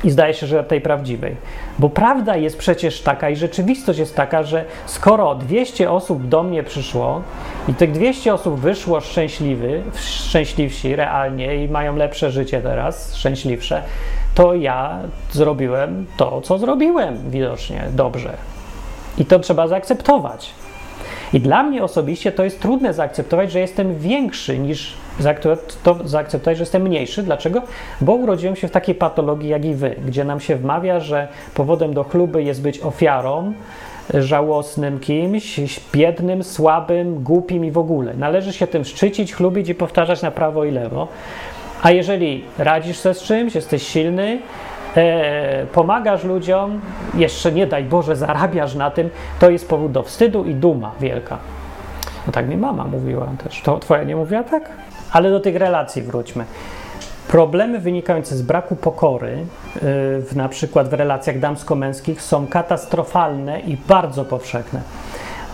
I 0.05 0.11
zdaje 0.11 0.35
się, 0.35 0.47
że 0.47 0.65
tej 0.65 0.81
prawdziwej. 0.81 1.37
Bo 1.79 1.89
prawda 1.89 2.37
jest 2.37 2.59
przecież 2.59 3.01
taka 3.03 3.31
i 3.31 3.37
rzeczywistość 3.37 3.99
jest 3.99 4.17
taka, 4.17 4.43
że 4.43 4.65
skoro 4.87 5.35
200 5.35 5.91
osób 5.91 6.29
do 6.29 6.43
mnie 6.43 6.63
przyszło 6.63 7.23
i 7.69 7.75
tych 7.75 7.93
200 7.93 8.35
osób 8.35 8.61
wyszło 8.61 9.01
szczęśliwy, 9.01 9.83
szczęśliwsi 9.97 10.97
realnie 10.97 11.65
i 11.65 11.69
mają 11.69 11.97
lepsze 11.97 12.31
życie 12.31 12.61
teraz, 12.61 13.15
szczęśliwsze, 13.15 13.83
to 14.35 14.55
ja 14.55 14.99
zrobiłem 15.33 16.07
to, 16.17 16.41
co 16.41 16.59
zrobiłem 16.59 17.31
widocznie 17.31 17.85
dobrze. 17.91 18.37
I 19.19 19.25
to 19.25 19.39
trzeba 19.39 19.69
zaakceptować. 19.69 20.51
I 21.33 21.41
dla 21.41 21.63
mnie 21.63 21.85
osobiście 21.85 22.33
to 22.33 22.45
jest 22.45 22.61
trudne 22.61 22.95
zaakceptować, 22.95 23.53
że 23.53 23.61
jestem 23.61 23.99
większy 23.99 24.59
niż 24.59 24.95
to 25.83 25.97
zaakceptować, 26.05 26.57
że 26.57 26.63
jestem 26.63 26.83
mniejszy. 26.83 27.23
Dlaczego? 27.23 27.63
Bo 28.01 28.15
urodziłem 28.15 28.57
się 28.57 28.69
w 28.69 28.71
takiej 28.71 28.95
patologii 28.95 29.49
jak 29.49 29.65
i 29.65 29.75
wy, 29.75 29.97
gdzie 30.07 30.25
nam 30.25 30.41
się 30.41 30.57
wmawia, 30.57 31.01
że 31.01 31.29
powodem 31.55 31.95
do 31.95 32.05
chluby 32.05 32.43
jest 32.43 32.63
być 32.63 32.81
ofiarą, 32.81 33.53
żałosnym 34.15 35.01
kimś, 35.01 35.61
biednym, 35.93 36.45
słabym, 36.45 37.23
głupim 37.23 37.65
i 37.65 37.71
w 37.71 37.79
ogóle. 37.79 38.15
Należy 38.15 38.53
się 38.53 38.67
tym 38.67 38.85
szczycić, 38.85 39.35
chlubić 39.35 39.69
i 39.69 39.75
powtarzać 39.75 40.23
na 40.23 40.31
prawo 40.31 40.65
i 40.65 40.71
lewo. 40.71 41.09
A 41.83 41.91
jeżeli 41.91 42.45
radzisz 42.59 42.97
sobie 42.99 43.15
z 43.15 43.23
czymś, 43.23 43.55
jesteś 43.55 43.83
silny, 43.83 44.39
e, 44.97 45.67
pomagasz 45.67 46.25
ludziom, 46.25 46.81
jeszcze 47.15 47.53
nie 47.53 47.67
daj 47.67 47.85
Boże, 47.85 48.17
zarabiasz 48.17 48.75
na 48.75 48.91
tym, 48.91 49.11
to 49.39 49.51
jest 49.51 49.69
powód 49.69 49.93
do 49.93 50.03
wstydu 50.03 50.45
i 50.45 50.55
duma 50.55 50.93
wielka. 51.01 51.39
No 52.27 52.33
tak 52.33 52.49
mi 52.49 52.57
mama 52.57 52.85
mówiła 52.85 53.27
też. 53.45 53.63
To 53.63 53.79
twoja 53.79 54.05
nie 54.05 54.17
mówiła 54.17 54.45
tak? 54.45 54.71
Ale 55.13 55.31
do 55.31 55.41
tych 55.41 55.57
relacji 55.57 56.03
wróćmy. 56.03 56.45
Problemy 57.29 57.79
wynikające 57.79 58.37
z 58.37 58.43
braku 58.43 58.77
pokory, 58.77 59.31
yy, 59.31 59.81
w, 60.23 60.33
na 60.37 60.49
przykład 60.49 60.89
w 60.89 60.93
relacjach 60.93 61.39
damsko-męskich, 61.39 62.23
są 62.23 62.47
katastrofalne 62.47 63.61
i 63.61 63.77
bardzo 63.77 64.25
powszechne. 64.25 64.81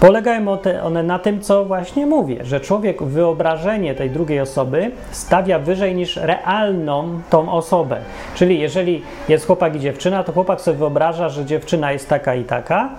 Polegają 0.01 0.59
one 0.83 1.03
na 1.03 1.19
tym, 1.19 1.41
co 1.41 1.65
właśnie 1.65 2.07
mówię, 2.07 2.45
że 2.45 2.61
człowiek 2.61 3.03
wyobrażenie 3.03 3.95
tej 3.95 4.11
drugiej 4.11 4.41
osoby 4.41 4.91
stawia 5.11 5.59
wyżej 5.59 5.95
niż 5.95 6.17
realną 6.17 7.21
tą 7.31 7.53
osobę. 7.53 7.97
Czyli 8.35 8.61
jeżeli 8.61 9.03
jest 9.29 9.47
chłopak 9.47 9.77
i 9.77 9.81
dziewczyna, 9.81 10.25
to 10.25 10.33
chłopak 10.33 10.61
sobie 10.61 10.79
wyobraża, 10.79 11.29
że 11.29 11.45
dziewczyna 11.45 11.93
jest 11.93 12.09
taka 12.09 12.35
i 12.35 12.45
taka, 12.45 12.91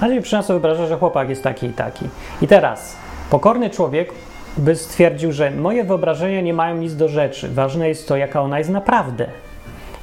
a 0.00 0.08
dziewczyna 0.08 0.42
sobie 0.42 0.60
wyobraża, 0.60 0.86
że 0.86 0.96
chłopak 0.96 1.28
jest 1.28 1.42
taki 1.42 1.66
i 1.66 1.72
taki. 1.72 2.04
I 2.42 2.46
teraz 2.46 2.96
pokorny 3.30 3.70
człowiek 3.70 4.12
by 4.56 4.76
stwierdził, 4.76 5.32
że 5.32 5.50
moje 5.50 5.84
wyobrażenia 5.84 6.40
nie 6.40 6.54
mają 6.54 6.76
nic 6.76 6.96
do 6.96 7.08
rzeczy. 7.08 7.48
Ważne 7.48 7.88
jest 7.88 8.08
to, 8.08 8.16
jaka 8.16 8.40
ona 8.40 8.58
jest 8.58 8.70
naprawdę. 8.70 9.26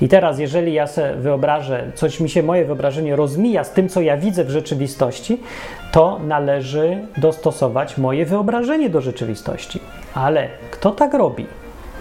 I 0.04 0.08
teraz, 0.08 0.40
jeżeli 0.40 0.74
ja 0.74 0.88
sobie 0.88 1.14
wyobrażę, 1.14 1.92
coś 1.96 2.20
mi 2.20 2.30
się 2.30 2.44
moje 2.44 2.66
wyobrażenie 2.66 3.16
rozmija 3.16 3.64
z 3.64 3.72
tym, 3.72 3.90
co 3.90 4.02
ja 4.02 4.18
widzę 4.18 4.44
w 4.44 4.50
rzeczywistości, 4.50 5.40
to 5.92 6.20
należy 6.28 6.98
dostosować 7.18 7.98
moje 7.98 8.26
wyobrażenie 8.26 8.90
do 8.90 9.02
rzeczywistości. 9.02 9.80
Ale 10.14 10.48
kto 10.72 10.92
tak 10.92 11.14
robi? 11.14 11.46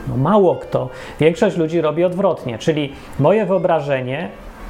No 0.08 0.16
mało 0.16 0.56
kto. 0.56 0.88
Większość 1.20 1.56
ludzi 1.56 1.80
robi 1.80 2.04
odwrotnie, 2.04 2.58
czyli 2.58 2.92
moje 3.18 3.46
wyobrażenie 3.46 4.28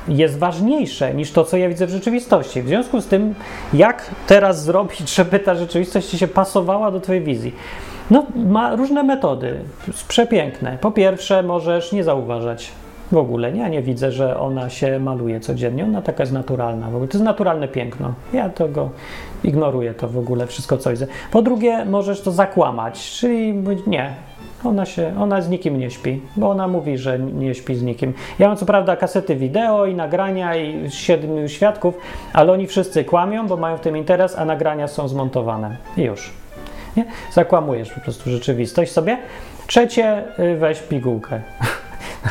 jest 0.09 0.39
ważniejsze 0.39 1.15
niż 1.15 1.33
to, 1.33 1.45
co 1.45 1.57
ja 1.57 1.69
widzę 1.69 1.87
w 1.87 1.91
rzeczywistości. 1.91 2.63
W 2.63 2.69
związku 2.69 3.01
z 3.01 3.07
tym, 3.07 3.35
jak 3.75 4.11
teraz 4.27 4.65
zrobić, 4.65 5.15
żeby 5.17 5.39
ta 5.39 5.55
rzeczywistość 5.55 6.11
się 6.11 6.29
pasowała 6.29 6.91
do 6.91 7.01
Twojej 7.01 7.23
wizji? 7.23 7.55
No, 8.11 8.27
ma 8.35 8.77
różne 8.77 9.03
metody, 9.03 9.61
przepiękne. 10.09 10.79
Po 10.81 10.91
pierwsze, 10.91 11.43
możesz 11.43 11.93
nie 11.93 12.05
zauważać 12.05 12.82
w 13.13 13.17
ogóle. 13.17 13.57
Ja 13.57 13.69
nie 13.69 13.83
widzę, 13.83 14.13
że 14.13 14.41
ona 14.41 14.71
się 14.71 14.99
maluje 14.99 15.41
codziennie. 15.41 15.85
Ona 15.85 16.03
taka 16.03 16.23
jest 16.23 16.33
naturalna. 16.33 16.87
W 16.91 16.95
ogóle. 16.95 17.09
To 17.09 17.19
jest 17.19 17.25
naturalne 17.25 17.69
piękno. 17.69 18.15
Ja 18.33 18.49
tego 18.49 18.91
ignoruję 19.45 19.95
to 19.95 20.09
w 20.09 20.19
ogóle, 20.19 20.47
wszystko 20.47 20.79
co 20.79 20.91
widzę. 20.91 21.07
Po 21.31 21.43
drugie, 21.43 21.85
możesz 21.85 22.21
to 22.21 22.33
zakłamać, 22.33 23.11
czyli 23.11 23.55
nie, 23.87 24.15
ona 24.65 24.87
się, 24.87 25.15
ona 25.21 25.41
z 25.41 25.49
nikim 25.49 25.79
nie 25.79 25.91
śpi, 25.91 26.21
bo 26.37 26.51
ona 26.51 26.69
mówi, 26.69 26.99
że 26.99 27.19
nie 27.19 27.55
śpi 27.55 27.75
z 27.75 27.83
nikim. 27.83 28.15
Ja 28.39 28.49
mam 28.49 28.57
co 28.57 28.67
prawda 28.67 28.97
kasety 28.97 29.37
wideo 29.37 29.87
i 29.87 29.95
nagrania 29.95 30.57
i 30.57 30.91
siedmiu 30.91 31.49
świadków, 31.49 31.95
ale 32.33 32.53
oni 32.53 32.67
wszyscy 32.67 33.05
kłamią, 33.05 33.47
bo 33.47 33.57
mają 33.57 33.77
w 33.77 33.81
tym 33.81 33.97
interes, 33.97 34.39
a 34.39 34.45
nagrania 34.45 34.89
są 34.89 35.09
zmontowane. 35.09 35.77
I 35.97 36.03
już. 36.03 36.31
Nie? 36.97 37.05
Zakłamujesz 37.33 37.93
po 37.93 38.01
prostu 38.01 38.31
rzeczywistość 38.31 38.93
sobie. 38.93 39.19
Trzecie, 39.67 40.25
y, 40.39 40.57
weź 40.57 40.81
pigułkę. 40.81 41.41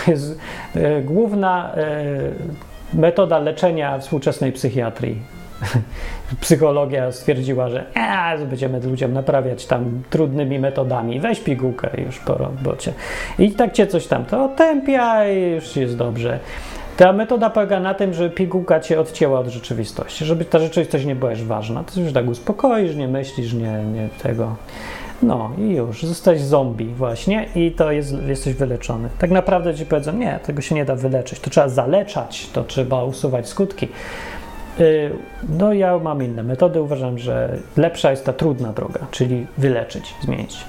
Jest 0.08 0.40
y, 0.76 1.02
główna 1.06 1.76
y, 2.94 2.98
metoda 2.98 3.40
leczenia 3.40 4.00
współczesnej 4.00 4.52
psychiatrii 4.52 5.22
psychologia 6.42 7.12
stwierdziła, 7.12 7.70
że 7.70 7.86
e, 7.96 8.46
będziemy 8.46 8.80
ludziom 8.80 9.14
naprawiać 9.14 9.66
tam 9.66 10.04
trudnymi 10.10 10.60
metodami, 10.60 11.20
weź 11.20 11.40
pigułkę 11.40 11.90
już 12.06 12.20
po 12.20 12.34
robocie. 12.34 12.94
I 13.40 13.52
tak 13.52 13.74
cię 13.74 13.88
coś 13.88 14.08
tam 14.08 14.26
to 14.26 14.46
otępia 14.46 15.30
i 15.30 15.42
już 15.42 15.76
jest 15.76 15.98
dobrze. 15.98 16.40
Ta 16.98 17.14
metoda 17.14 17.50
polega 17.50 17.80
na 17.80 17.94
tym, 17.94 18.14
że 18.14 18.30
pigułka 18.30 18.80
cię 18.80 19.00
odcięła 19.00 19.40
od 19.40 19.48
rzeczywistości, 19.48 20.26
żeby 20.26 20.46
ta 20.46 20.60
rzeczywistość 20.60 21.06
nie 21.06 21.16
była 21.16 21.32
już 21.32 21.44
ważna. 21.44 21.84
To 21.84 22.00
już 22.00 22.14
tak 22.14 22.28
uspokoisz, 22.28 22.96
nie 22.96 23.08
myślisz, 23.08 23.54
nie, 23.54 23.84
nie 23.94 24.10
tego. 24.24 24.56
No 25.24 25.52
i 25.58 25.70
już, 25.70 26.04
zostać 26.04 26.42
zombie 26.42 26.86
właśnie 26.86 27.46
i 27.56 27.72
to 27.72 27.92
jest, 27.92 28.14
jesteś 28.28 28.54
wyleczony. 28.54 29.10
Tak 29.20 29.32
naprawdę 29.32 29.76
ci 29.76 29.86
powiedzą, 29.86 30.14
nie, 30.14 30.40
tego 30.44 30.62
się 30.62 30.76
nie 30.76 30.86
da 30.86 30.96
wyleczyć, 30.96 31.40
to 31.40 31.50
trzeba 31.50 31.70
zaleczać, 31.70 32.50
to 32.54 32.64
trzeba 32.64 33.04
usuwać 33.04 33.48
skutki. 33.48 33.88
Y, 34.80 35.12
no 35.50 35.74
ja 35.74 36.00
mam 36.00 36.24
inne 36.24 36.44
metody. 36.44 36.82
Uważam, 36.82 37.18
że 37.18 37.58
lepsza 37.78 38.12
jest 38.12 38.26
ta 38.26 38.34
trudna 38.34 38.74
droga, 38.74 39.00
czyli 39.12 39.48
wyleczyć, 39.58 40.14
zmienić. 40.22 40.66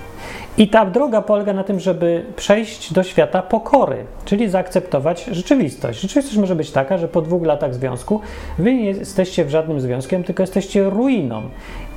I 0.58 0.68
ta 0.68 0.86
droga 0.86 1.22
polega 1.22 1.52
na 1.52 1.64
tym, 1.64 1.80
żeby 1.80 2.24
przejść 2.36 2.92
do 2.92 3.02
świata 3.02 3.42
pokory, 3.42 3.96
czyli 4.24 4.48
zaakceptować 4.48 5.24
rzeczywistość. 5.24 6.00
Rzeczywistość 6.00 6.38
może 6.38 6.56
być 6.56 6.70
taka, 6.70 6.98
że 6.98 7.08
po 7.08 7.22
dwóch 7.22 7.42
latach 7.42 7.74
związku 7.74 8.20
wy 8.58 8.74
nie 8.74 8.84
jesteście 8.84 9.44
w 9.44 9.50
żadnym 9.50 9.80
związkiem, 9.80 10.24
tylko 10.24 10.42
jesteście 10.42 10.90
ruiną 10.90 11.42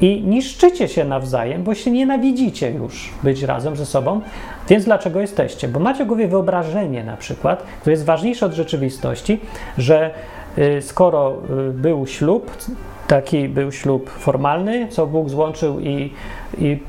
i 0.01 0.21
niszczycie 0.21 0.87
się 0.87 1.05
nawzajem, 1.05 1.63
bo 1.63 1.75
się 1.75 1.91
nienawidzicie 1.91 2.71
już 2.71 3.13
być 3.23 3.43
razem 3.43 3.75
ze 3.75 3.85
sobą. 3.85 4.21
Więc 4.69 4.85
dlaczego 4.85 5.21
jesteście? 5.21 5.67
Bo 5.67 5.79
macie 5.79 6.05
w 6.05 6.07
głowie 6.07 6.27
wyobrażenie 6.27 7.03
na 7.03 7.17
przykład, 7.17 7.63
które 7.81 7.93
jest 7.93 8.05
ważniejsze 8.05 8.45
od 8.45 8.53
rzeczywistości, 8.53 9.39
że 9.77 10.11
Y, 10.57 10.81
skoro 10.81 11.37
y, 11.69 11.73
był 11.73 12.07
ślub, 12.07 12.51
taki 13.07 13.49
był 13.49 13.71
ślub 13.71 14.09
formalny, 14.09 14.87
co 14.87 15.07
Bóg 15.07 15.29
złączył 15.29 15.79
i, 15.79 16.13
i 16.57 16.79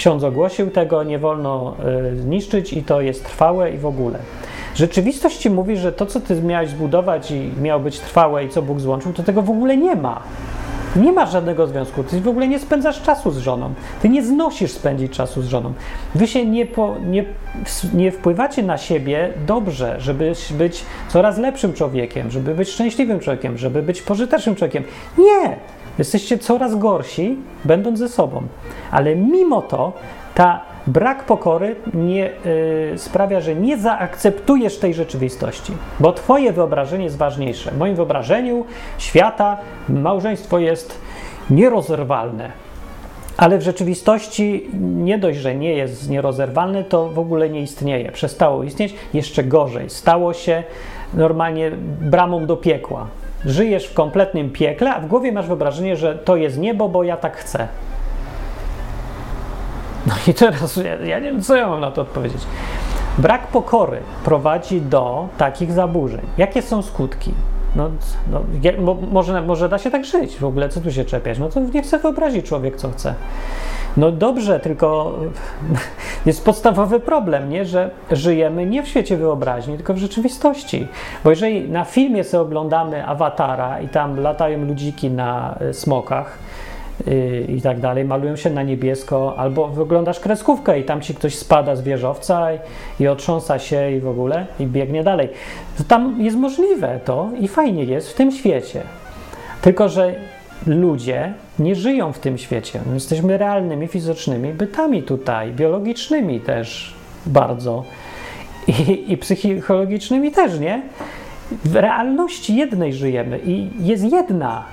ksiądz 0.00 0.24
ogłosił, 0.24 0.70
tego 0.70 1.02
nie 1.02 1.18
wolno 1.18 1.76
y, 2.12 2.16
zniszczyć 2.16 2.72
i 2.72 2.82
to 2.82 3.00
jest 3.00 3.24
trwałe 3.24 3.70
i 3.70 3.78
w 3.78 3.86
ogóle. 3.86 4.18
Rzeczywistość 4.74 5.36
ci 5.36 5.50
mówi, 5.50 5.76
że 5.76 5.92
to, 5.92 6.06
co 6.06 6.20
ty 6.20 6.42
miałeś 6.42 6.70
zbudować 6.70 7.30
i 7.30 7.50
miało 7.62 7.80
być 7.80 8.00
trwałe 8.00 8.44
i 8.44 8.48
co 8.48 8.62
Bóg 8.62 8.80
złączył, 8.80 9.12
to 9.12 9.22
tego 9.22 9.42
w 9.42 9.50
ogóle 9.50 9.76
nie 9.76 9.96
ma. 9.96 10.22
Nie 10.96 11.12
masz 11.12 11.32
żadnego 11.32 11.66
związku, 11.66 12.04
ty 12.04 12.20
w 12.20 12.28
ogóle 12.28 12.48
nie 12.48 12.58
spędzasz 12.58 13.02
czasu 13.02 13.30
z 13.30 13.38
żoną, 13.38 13.74
ty 14.02 14.08
nie 14.08 14.22
znosisz 14.22 14.70
spędzić 14.70 15.12
czasu 15.12 15.42
z 15.42 15.46
żoną. 15.46 15.72
Wy 16.14 16.26
się 16.26 16.46
nie, 16.46 16.66
po, 16.66 16.94
nie, 17.06 17.24
nie 17.94 18.12
wpływacie 18.12 18.62
na 18.62 18.78
siebie 18.78 19.32
dobrze, 19.46 19.96
żeby 19.98 20.32
być 20.50 20.84
coraz 21.08 21.38
lepszym 21.38 21.72
człowiekiem, 21.72 22.30
żeby 22.30 22.54
być 22.54 22.68
szczęśliwym 22.68 23.20
człowiekiem, 23.20 23.58
żeby 23.58 23.82
być 23.82 24.02
pożytecznym 24.02 24.56
człowiekiem. 24.56 24.84
Nie! 25.18 25.56
Jesteście 25.98 26.38
coraz 26.38 26.74
gorsi, 26.78 27.36
będąc 27.64 27.98
ze 27.98 28.08
sobą. 28.08 28.42
Ale 28.90 29.16
mimo 29.16 29.62
to 29.62 29.92
ta 30.34 30.60
Brak 30.86 31.24
pokory 31.24 31.76
nie, 31.94 32.30
y, 32.94 32.98
sprawia, 32.98 33.40
że 33.40 33.54
nie 33.54 33.78
zaakceptujesz 33.78 34.78
tej 34.78 34.94
rzeczywistości, 34.94 35.72
bo 36.00 36.12
Twoje 36.12 36.52
wyobrażenie 36.52 37.04
jest 37.04 37.16
ważniejsze. 37.16 37.70
W 37.70 37.78
moim 37.78 37.94
wyobrażeniu 37.94 38.64
świata 38.98 39.56
małżeństwo 39.88 40.58
jest 40.58 40.98
nierozerwalne. 41.50 42.52
Ale 43.36 43.58
w 43.58 43.62
rzeczywistości 43.62 44.68
nie 44.80 45.18
dość, 45.18 45.38
że 45.38 45.54
nie 45.54 45.74
jest 45.74 46.10
nierozerwalne, 46.10 46.84
to 46.84 47.08
w 47.08 47.18
ogóle 47.18 47.50
nie 47.50 47.60
istnieje. 47.60 48.12
Przestało 48.12 48.62
istnieć, 48.62 48.94
jeszcze 49.14 49.44
gorzej. 49.44 49.90
Stało 49.90 50.34
się 50.34 50.62
normalnie 51.14 51.70
bramą 52.00 52.46
do 52.46 52.56
piekła. 52.56 53.06
Żyjesz 53.44 53.86
w 53.86 53.94
kompletnym 53.94 54.50
piekle, 54.50 54.94
a 54.94 55.00
w 55.00 55.06
głowie 55.06 55.32
masz 55.32 55.46
wyobrażenie, 55.46 55.96
że 55.96 56.14
to 56.14 56.36
jest 56.36 56.58
niebo, 56.58 56.88
bo 56.88 57.02
ja 57.02 57.16
tak 57.16 57.36
chcę. 57.36 57.68
No 60.06 60.14
i 60.26 60.34
teraz 60.34 60.76
ja, 60.76 60.94
ja 60.94 61.18
nie 61.18 61.32
wiem, 61.32 61.42
co 61.42 61.56
ja 61.56 61.68
mam 61.68 61.80
na 61.80 61.90
to 61.90 62.02
odpowiedzieć. 62.02 62.42
Brak 63.18 63.46
pokory 63.46 64.00
prowadzi 64.24 64.80
do 64.80 65.28
takich 65.38 65.72
zaburzeń. 65.72 66.20
Jakie 66.38 66.62
są 66.62 66.82
skutki? 66.82 67.34
No, 67.76 67.90
no 68.30 68.96
może, 69.10 69.42
może 69.42 69.68
da 69.68 69.78
się 69.78 69.90
tak 69.90 70.04
żyć 70.04 70.36
w 70.36 70.44
ogóle, 70.44 70.68
co 70.68 70.80
tu 70.80 70.92
się 70.92 71.04
czepiać? 71.04 71.38
No 71.38 71.48
to 71.48 71.60
nie 71.60 71.82
chce 71.82 71.98
wyobrazić 71.98 72.46
człowiek, 72.46 72.76
co 72.76 72.90
chce. 72.90 73.14
No 73.96 74.12
dobrze, 74.12 74.60
tylko 74.60 75.18
jest 76.26 76.44
podstawowy 76.44 77.00
problem, 77.00 77.50
nie? 77.50 77.64
że 77.64 77.90
żyjemy 78.12 78.66
nie 78.66 78.82
w 78.82 78.88
świecie 78.88 79.16
wyobraźni, 79.16 79.76
tylko 79.76 79.94
w 79.94 79.98
rzeczywistości. 79.98 80.88
Bo 81.24 81.30
jeżeli 81.30 81.68
na 81.68 81.84
filmie 81.84 82.24
sobie 82.24 82.40
oglądamy 82.40 83.06
awatara 83.06 83.80
i 83.80 83.88
tam 83.88 84.20
latają 84.20 84.64
ludziki 84.64 85.10
na 85.10 85.58
e, 85.60 85.74
smokach, 85.74 86.38
i 87.48 87.62
tak 87.62 87.80
dalej, 87.80 88.04
malują 88.04 88.36
się 88.36 88.50
na 88.50 88.62
niebiesko, 88.62 89.34
albo 89.36 89.68
wyglądasz 89.68 90.20
kreskówkę 90.20 90.80
i 90.80 90.84
tam 90.84 91.00
ci 91.00 91.14
ktoś 91.14 91.34
spada 91.34 91.76
z 91.76 91.82
wieżowca 91.82 92.52
i, 92.52 92.58
i 93.00 93.08
otrząsa 93.08 93.58
się 93.58 93.90
i 93.90 94.00
w 94.00 94.08
ogóle 94.08 94.46
i 94.60 94.66
biegnie 94.66 95.04
dalej. 95.04 95.28
To 95.78 95.84
tam 95.84 96.16
jest 96.20 96.36
możliwe 96.36 97.00
to 97.04 97.28
i 97.40 97.48
fajnie 97.48 97.84
jest 97.84 98.10
w 98.10 98.14
tym 98.14 98.32
świecie. 98.32 98.82
Tylko, 99.62 99.88
że 99.88 100.14
ludzie 100.66 101.34
nie 101.58 101.74
żyją 101.74 102.12
w 102.12 102.18
tym 102.18 102.38
świecie. 102.38 102.80
My 102.86 102.94
jesteśmy 102.94 103.38
realnymi, 103.38 103.88
fizycznymi 103.88 104.52
bytami 104.52 105.02
tutaj, 105.02 105.52
biologicznymi 105.52 106.40
też 106.40 106.94
bardzo 107.26 107.84
i, 108.66 109.12
i 109.12 109.16
psychologicznymi 109.16 110.32
też, 110.32 110.58
nie? 110.58 110.82
W 111.64 111.76
realności 111.76 112.56
jednej 112.56 112.92
żyjemy 112.92 113.40
i 113.44 113.70
jest 113.80 114.04
jedna, 114.12 114.64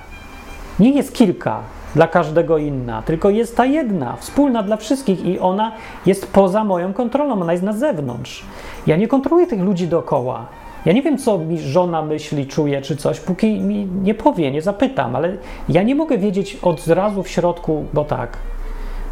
nie 0.80 0.90
jest 0.90 1.14
kilka 1.14 1.60
dla 1.94 2.08
każdego 2.08 2.58
inna, 2.58 3.02
tylko 3.02 3.30
jest 3.30 3.56
ta 3.56 3.66
jedna, 3.66 4.16
wspólna 4.16 4.62
dla 4.62 4.76
wszystkich 4.76 5.24
i 5.24 5.38
ona 5.38 5.72
jest 6.06 6.32
poza 6.32 6.64
moją 6.64 6.92
kontrolą, 6.92 7.42
ona 7.42 7.52
jest 7.52 7.64
na 7.64 7.72
zewnątrz. 7.72 8.44
Ja 8.86 8.96
nie 8.96 9.08
kontroluję 9.08 9.46
tych 9.46 9.60
ludzi 9.60 9.88
dookoła. 9.88 10.46
Ja 10.88 10.94
nie 10.94 11.02
wiem, 11.02 11.18
co 11.18 11.38
mi 11.38 11.58
żona 11.58 12.02
myśli, 12.02 12.46
czuje 12.46 12.82
czy 12.82 12.96
coś, 12.96 13.20
póki 13.20 13.60
mi 13.60 13.86
nie 14.02 14.14
powie, 14.14 14.50
nie 14.50 14.62
zapytam, 14.62 15.16
ale 15.16 15.36
ja 15.68 15.82
nie 15.82 15.94
mogę 15.94 16.18
wiedzieć 16.18 16.58
od 16.62 16.86
razu 16.86 17.22
w 17.22 17.28
środku, 17.28 17.84
bo 17.92 18.04
tak. 18.04 18.36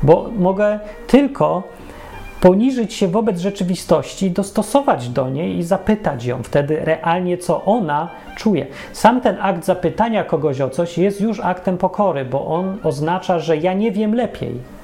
Bo 0.03 0.30
mogę 0.38 0.80
tylko 1.07 1.62
poniżyć 2.40 2.94
się 2.94 3.09
wobec 3.09 3.40
rzeczywistości, 3.40 4.30
dostosować 4.30 5.09
do 5.09 5.30
niej 5.30 5.59
i 5.59 5.62
zapytać 5.62 6.24
ją 6.24 6.42
wtedy 6.42 6.80
realnie, 6.80 7.38
co 7.38 7.64
ona 7.64 8.09
czuje. 8.36 8.66
Sam 8.92 9.20
ten 9.20 9.36
akt 9.40 9.64
zapytania 9.64 10.24
kogoś 10.24 10.61
o 10.61 10.70
coś 10.70 10.98
jest 10.98 11.20
już 11.20 11.40
aktem 11.40 11.78
pokory, 11.78 12.24
bo 12.24 12.46
on 12.46 12.78
oznacza, 12.82 13.38
że 13.38 13.57
ja 13.57 13.72
nie 13.72 13.92
wiem 13.92 14.14
lepiej. 14.14 14.75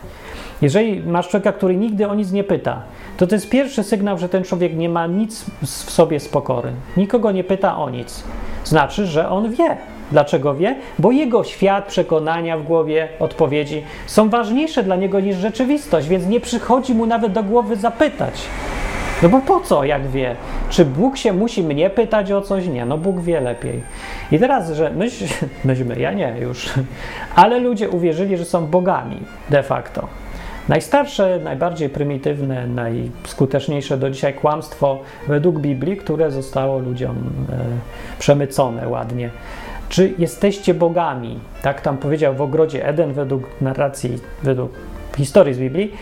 Jeżeli 0.63 1.01
masz 1.01 1.29
człowieka, 1.29 1.53
który 1.53 1.77
nigdy 1.77 2.09
o 2.09 2.15
nic 2.15 2.33
nie 2.33 2.45
pyta, 2.45 2.83
to 3.17 3.27
to 3.27 3.35
jest 3.35 3.51
pierwszy 3.51 3.83
sygnał, 3.83 4.19
że 4.19 4.29
ten 4.29 4.45
człowiek 4.45 4.77
nie 4.77 4.89
ma 4.89 5.07
nic 5.07 5.45
w 5.63 5.67
sobie 5.67 6.21
z 6.21 6.29
pokory. 6.29 6.73
Nikogo 6.97 7.33
nie 7.33 7.45
pyta 7.45 7.79
o 7.79 7.91
nic. 7.91 8.25
Znaczy, 8.65 9.07
że 9.07 9.29
on 9.29 9.51
wie. 9.51 9.77
Dlaczego 10.13 10.55
wie? 10.55 10.77
Bo 10.99 11.13
jego 11.13 11.45
świat, 11.45 11.87
przekonania 11.87 12.59
w 12.59 12.63
głowie, 12.63 13.09
odpowiedzi 13.19 13.83
są 14.07 14.29
ważniejsze 14.29 14.83
dla 14.83 14.97
niego 14.97 15.21
niż 15.21 15.37
rzeczywistość, 15.37 16.09
więc 16.09 16.27
nie 16.27 16.41
przychodzi 16.41 16.95
mu 16.95 17.07
nawet 17.07 17.33
do 17.33 17.43
głowy 17.43 17.77
zapytać. 17.77 18.35
No 19.23 19.29
bo 19.29 19.41
po 19.41 19.61
co, 19.61 19.85
jak 19.85 20.09
wie? 20.09 20.37
Czy 20.71 20.85
Bóg 20.85 21.17
się 21.17 21.33
musi 21.33 21.63
mnie 21.63 21.91
pytać 21.91 22.33
o 22.33 22.41
coś? 22.41 22.67
Nie, 22.67 22.85
no 22.85 22.99
Bóg 22.99 23.21
wie 23.21 23.41
lepiej. 23.41 23.83
I 24.33 24.39
teraz, 24.39 24.71
że 24.71 24.91
myśmy, 24.91 25.27
myśmy 25.65 26.01
ja 26.01 26.13
nie 26.13 26.37
już, 26.41 26.73
ale 27.35 27.59
ludzie 27.59 27.91
uwierzyli, 27.91 28.37
że 28.37 28.45
są 28.45 28.67
bogami 28.67 29.17
de 29.51 29.63
facto. 29.63 30.09
Najstarsze, 30.69 31.41
najbardziej 31.45 31.89
prymitywne, 31.89 32.67
najskuteczniejsze 32.67 33.99
do 33.99 34.11
dzisiaj 34.11 34.35
kłamstwo 34.35 34.99
według 35.29 35.59
Biblii, 35.59 35.97
które 35.97 36.31
zostało 36.31 36.79
ludziom 36.79 37.17
e, 37.17 37.57
przemycone 38.19 38.89
ładnie. 38.89 39.31
Czy 39.89 40.15
jesteście 40.19 40.75
bogami? 40.75 41.41
Tak 41.63 41.81
tam 41.81 41.99
powiedział 41.99 42.35
w 42.35 42.41
ogrodzie 42.41 42.87
Eden 42.87 43.13
według 43.13 43.43
narracji, 43.61 44.19
według 44.43 44.73
historii 45.17 45.55
z 45.55 45.59
Biblii 45.59 45.93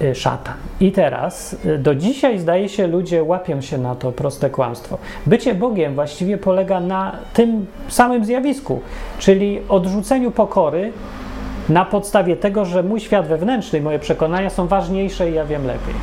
e, 0.00 0.14
szatan. 0.14 0.54
I 0.80 0.92
teraz 0.92 1.56
e, 1.66 1.78
do 1.78 1.94
dzisiaj 1.94 2.38
zdaje 2.38 2.68
się 2.68 2.86
ludzie 2.86 3.22
łapią 3.22 3.60
się 3.60 3.78
na 3.78 3.94
to 3.94 4.12
proste 4.12 4.50
kłamstwo. 4.50 4.98
Bycie 5.26 5.54
Bogiem 5.54 5.94
właściwie 5.94 6.38
polega 6.38 6.80
na 6.80 7.16
tym 7.32 7.66
samym 7.88 8.24
zjawisku, 8.24 8.80
czyli 9.18 9.60
odrzuceniu 9.68 10.30
pokory 10.30 10.92
na 11.68 11.84
podstawie 11.84 12.36
tego, 12.36 12.64
że 12.64 12.82
mój 12.82 13.00
świat 13.00 13.26
wewnętrzny 13.26 13.80
moje 13.80 13.98
przekonania 13.98 14.50
są 14.50 14.66
ważniejsze 14.66 15.30
i 15.30 15.34
ja 15.34 15.44
wiem 15.44 15.66
lepiej. 15.66 15.94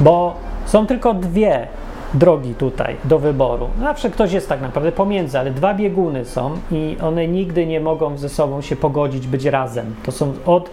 Bo 0.00 0.34
są 0.66 0.86
tylko 0.86 1.14
dwie 1.14 1.66
drogi 2.14 2.54
tutaj 2.54 2.96
do 3.04 3.18
wyboru. 3.18 3.68
Zawsze 3.80 4.10
ktoś 4.10 4.32
jest 4.32 4.48
tak 4.48 4.60
naprawdę 4.60 4.92
pomiędzy, 4.92 5.38
ale 5.38 5.50
dwa 5.50 5.74
bieguny 5.74 6.24
są 6.24 6.50
i 6.72 6.96
one 7.02 7.28
nigdy 7.28 7.66
nie 7.66 7.80
mogą 7.80 8.16
ze 8.16 8.28
sobą 8.28 8.60
się 8.60 8.76
pogodzić, 8.76 9.26
być 9.26 9.44
razem. 9.44 9.94
To 10.02 10.12
są 10.12 10.32
od, 10.46 10.70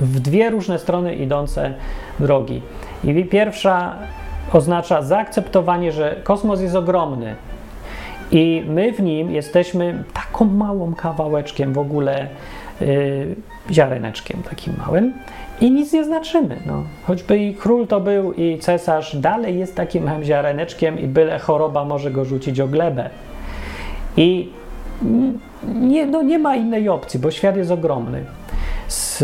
w 0.00 0.20
dwie 0.20 0.50
różne 0.50 0.78
strony 0.78 1.14
idące 1.14 1.74
drogi. 2.20 2.62
I 3.04 3.24
pierwsza 3.24 3.94
oznacza 4.52 5.02
zaakceptowanie, 5.02 5.92
że 5.92 6.16
kosmos 6.24 6.60
jest 6.60 6.76
ogromny, 6.76 7.36
i 8.30 8.64
my 8.68 8.92
w 8.92 9.00
nim 9.00 9.30
jesteśmy 9.30 10.04
taką 10.14 10.44
małą 10.44 10.94
kawałeczkiem 10.94 11.72
w 11.72 11.78
ogóle, 11.78 12.28
ziareneczkiem 13.70 14.42
takim 14.42 14.74
małym 14.78 15.12
i 15.60 15.70
nic 15.70 15.92
nie 15.92 16.04
znaczymy. 16.04 16.56
No. 16.66 16.82
Choćby 17.04 17.38
i 17.38 17.54
król 17.54 17.86
to 17.86 18.00
był 18.00 18.32
i 18.32 18.58
cesarz 18.58 19.16
dalej 19.16 19.58
jest 19.58 19.74
takim 19.74 20.04
małym 20.04 20.24
ziareneczkiem 20.24 20.98
i 20.98 21.06
byle 21.06 21.38
choroba 21.38 21.84
może 21.84 22.10
go 22.10 22.24
rzucić 22.24 22.60
o 22.60 22.68
glebę. 22.68 23.10
I 24.16 24.48
nie, 25.74 26.06
no 26.06 26.22
nie 26.22 26.38
ma 26.38 26.56
innej 26.56 26.88
opcji, 26.88 27.20
bo 27.20 27.30
świat 27.30 27.56
jest 27.56 27.70
ogromny. 27.70 28.24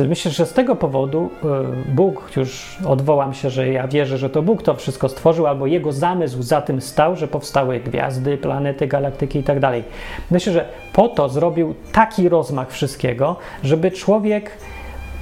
Myślę, 0.09 0.31
że 0.31 0.47
z 0.47 0.53
tego 0.53 0.77
powodu 0.77 1.31
e, 1.45 1.47
Bóg, 1.93 2.31
już 2.37 2.79
odwołam 2.87 3.35
się, 3.35 3.51
że 3.51 3.69
ja 3.69 3.89
wierzę, 3.89 4.19
że 4.19 4.31
to 4.31 4.43
Bóg 4.43 4.63
to 4.63 4.75
wszystko 4.75 5.09
stworzył, 5.09 5.47
albo 5.47 5.67
jego 5.67 5.93
zamysł 5.93 6.43
za 6.43 6.61
tym 6.61 6.81
stał, 6.81 7.17
że 7.17 7.29
powstały 7.29 7.81
gwiazdy, 7.81 8.39
planety, 8.39 8.87
galaktyki 8.87 9.39
i 9.39 9.43
tak 9.43 9.61
dalej. 9.61 9.85
Myślę, 10.31 10.53
że 10.53 10.69
po 10.93 11.09
to 11.09 11.29
zrobił 11.29 11.75
taki 11.93 12.29
rozmach 12.29 12.71
wszystkiego, 12.71 13.37
żeby 13.63 13.91
człowiek 13.91 14.51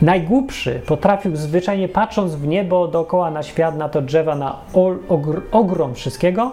najgłupszy 0.03 0.81
potrafił 0.87 1.37
zwyczajnie 1.37 1.89
patrząc 1.89 2.35
w 2.35 2.47
niebo 2.47 2.89
dookoła 2.89 3.31
na 3.31 3.43
świat, 3.43 3.77
na 3.77 3.89
to 3.89 4.03
drzewa, 4.03 4.35
na 4.35 4.57
ogr 5.09 5.43
ogrom 5.53 5.95
wszystkiego, 5.95 6.53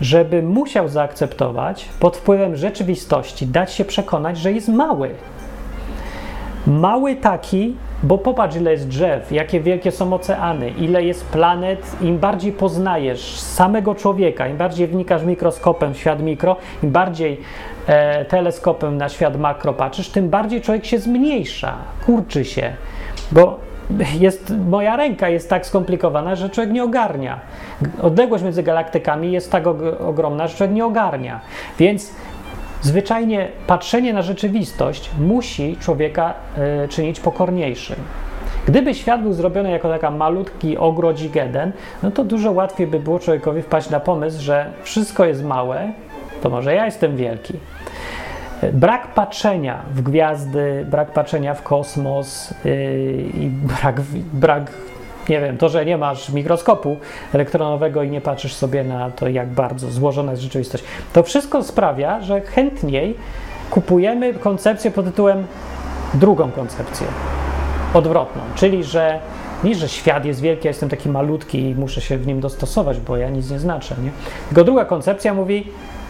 żeby 0.00 0.42
musiał 0.42 0.88
zaakceptować 0.88 1.88
pod 2.00 2.16
wpływem 2.16 2.56
rzeczywistości, 2.56 3.46
dać 3.46 3.72
się 3.72 3.84
przekonać, 3.84 4.38
że 4.38 4.52
jest 4.52 4.68
mały, 4.68 5.10
Mały 6.66 7.16
taki, 7.16 7.76
bo 8.02 8.18
popatrz, 8.18 8.56
ile 8.56 8.70
jest 8.72 8.88
drzew, 8.88 9.32
jakie 9.32 9.60
wielkie 9.60 9.92
są 9.92 10.12
oceany, 10.12 10.70
ile 10.70 11.02
jest 11.02 11.24
planet. 11.24 11.96
Im 12.00 12.18
bardziej 12.18 12.52
poznajesz 12.52 13.40
samego 13.40 13.94
człowieka, 13.94 14.48
im 14.48 14.56
bardziej 14.56 14.86
wnikasz 14.86 15.22
mikroskopem 15.22 15.94
w 15.94 15.98
świat 15.98 16.22
mikro, 16.22 16.56
im 16.82 16.90
bardziej 16.90 17.40
e, 17.86 18.24
teleskopem 18.24 18.96
na 18.96 19.08
świat 19.08 19.38
makro 19.38 19.72
patrzysz, 19.72 20.08
tym 20.08 20.28
bardziej 20.28 20.60
człowiek 20.60 20.84
się 20.84 20.98
zmniejsza, 20.98 21.74
kurczy 22.06 22.44
się, 22.44 22.72
bo 23.32 23.58
jest, 24.18 24.52
moja 24.68 24.96
ręka 24.96 25.28
jest 25.28 25.50
tak 25.50 25.66
skomplikowana, 25.66 26.34
że 26.34 26.50
człowiek 26.50 26.72
nie 26.72 26.84
ogarnia. 26.84 27.40
Odległość 28.02 28.44
między 28.44 28.62
galaktykami 28.62 29.32
jest 29.32 29.52
tak 29.52 29.66
ogromna, 30.06 30.46
że 30.46 30.56
człowiek 30.56 30.76
nie 30.76 30.84
ogarnia. 30.84 31.40
Więc 31.78 32.12
Zwyczajnie 32.80 33.48
patrzenie 33.66 34.12
na 34.12 34.22
rzeczywistość 34.22 35.10
musi 35.18 35.76
człowieka 35.80 36.34
y, 36.84 36.88
czynić 36.88 37.20
pokorniejszym. 37.20 37.96
Gdyby 38.66 38.94
świat 38.94 39.22
był 39.22 39.32
zrobiony 39.32 39.70
jako 39.70 39.88
taka 39.88 40.10
malutki 40.10 40.78
ogrodzik 40.78 41.36
Eden, 41.36 41.72
no 42.02 42.10
to 42.10 42.24
dużo 42.24 42.52
łatwiej 42.52 42.86
by 42.86 43.00
było 43.00 43.18
człowiekowi 43.18 43.62
wpaść 43.62 43.90
na 43.90 44.00
pomysł, 44.00 44.42
że 44.42 44.70
wszystko 44.82 45.24
jest 45.24 45.44
małe, 45.44 45.92
to 46.42 46.50
może 46.50 46.74
ja 46.74 46.84
jestem 46.84 47.16
wielki. 47.16 47.54
Brak 48.72 49.14
patrzenia 49.14 49.82
w 49.94 50.02
gwiazdy, 50.02 50.86
brak 50.90 51.10
patrzenia 51.10 51.54
w 51.54 51.62
kosmos 51.62 52.54
yy, 52.64 52.72
i 53.34 53.50
brak, 53.50 54.00
brak 54.32 54.70
nie 55.28 55.40
wiem, 55.40 55.58
to, 55.58 55.68
że 55.68 55.84
nie 55.84 55.98
masz 55.98 56.28
mikroskopu 56.28 56.96
elektronowego 57.32 58.02
i 58.02 58.10
nie 58.10 58.20
patrzysz 58.20 58.54
sobie 58.54 58.84
na 58.84 59.10
to, 59.10 59.28
jak 59.28 59.48
bardzo 59.48 59.90
złożona 59.90 60.30
jest 60.30 60.42
rzeczywistość, 60.42 60.84
to 61.12 61.22
wszystko 61.22 61.62
sprawia, 61.62 62.20
że 62.20 62.40
chętniej 62.40 63.16
kupujemy 63.70 64.34
koncepcję 64.34 64.90
pod 64.90 65.04
tytułem 65.04 65.46
drugą 66.14 66.50
koncepcję, 66.50 67.06
odwrotną, 67.94 68.42
czyli 68.54 68.84
że 68.84 69.20
nie, 69.64 69.74
że 69.74 69.88
świat 69.88 70.24
jest 70.24 70.40
wielki, 70.40 70.66
ja 70.66 70.70
jestem 70.70 70.88
taki 70.88 71.08
malutki 71.08 71.60
i 71.60 71.74
muszę 71.74 72.00
się 72.00 72.18
w 72.18 72.26
nim 72.26 72.40
dostosować, 72.40 73.00
bo 73.00 73.16
ja 73.16 73.30
nic 73.30 73.50
nie 73.50 73.58
znaczę, 73.58 73.94
nie? 74.02 74.10
Tylko 74.48 74.64
druga 74.64 74.84
koncepcja 74.84 75.34
mówi, 75.34 75.66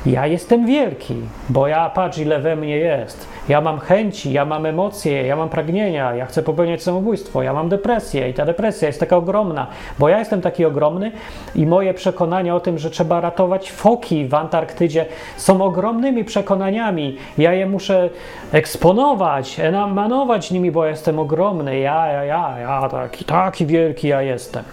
ja 0.07 0.27
jestem 0.27 0.67
wielki, 0.67 1.15
bo 1.49 1.67
ja 1.67 1.91
patrz, 1.91 2.19
ile 2.19 2.41
we 2.41 2.57
mnie 2.57 2.77
jest. 2.77 3.29
Ja 3.49 3.61
mam 3.61 3.79
chęci, 3.79 4.33
ja 4.33 4.45
mam 4.45 4.67
emocje, 4.67 5.27
ja 5.27 5.37
mam 5.37 5.49
pragnienia, 5.49 6.15
ja 6.15 6.27
chcę 6.27 6.43
popełniać 6.43 6.83
samobójstwo, 6.83 7.43
ja 7.43 7.53
mam 7.53 7.69
depresję 7.69 8.31
i 8.31 8.35
ta 8.35 8.45
depresja 8.45 8.89
jest 8.89 9.01
taka 9.01 9.17
ogromna, 9.17 9.67
bo 9.99 10.09
ja 10.09 10.19
jestem 10.19 10.41
taki 10.41 10.65
ogromny 10.65 11.13
i 11.55 11.67
moje 11.67 11.95
przekonania 11.95 12.55
o 12.55 12.61
tym, 12.61 12.79
że 12.79 12.91
trzeba 12.91 13.21
ratować 13.21 13.73
foki 13.73 14.29
w 14.29 14.35
Antarktydzie 14.35 15.07
są 15.37 15.63
ogromnymi 15.63 16.25
przekonaniami. 16.25 17.17
Ja 17.39 17.53
je 17.53 17.67
muszę 17.67 18.11
eksponować, 18.53 19.61
emanować 19.61 20.51
nimi, 20.51 20.71
bo 20.71 20.87
jestem 20.87 21.19
ogromny. 21.19 21.79
Ja, 21.79 22.07
ja, 22.07 22.25
ja, 22.25 22.59
ja 22.59 22.89
taki, 22.89 23.25
taki 23.25 23.67
wielki 23.67 24.09
ja 24.09 24.23
jestem. 24.23 24.65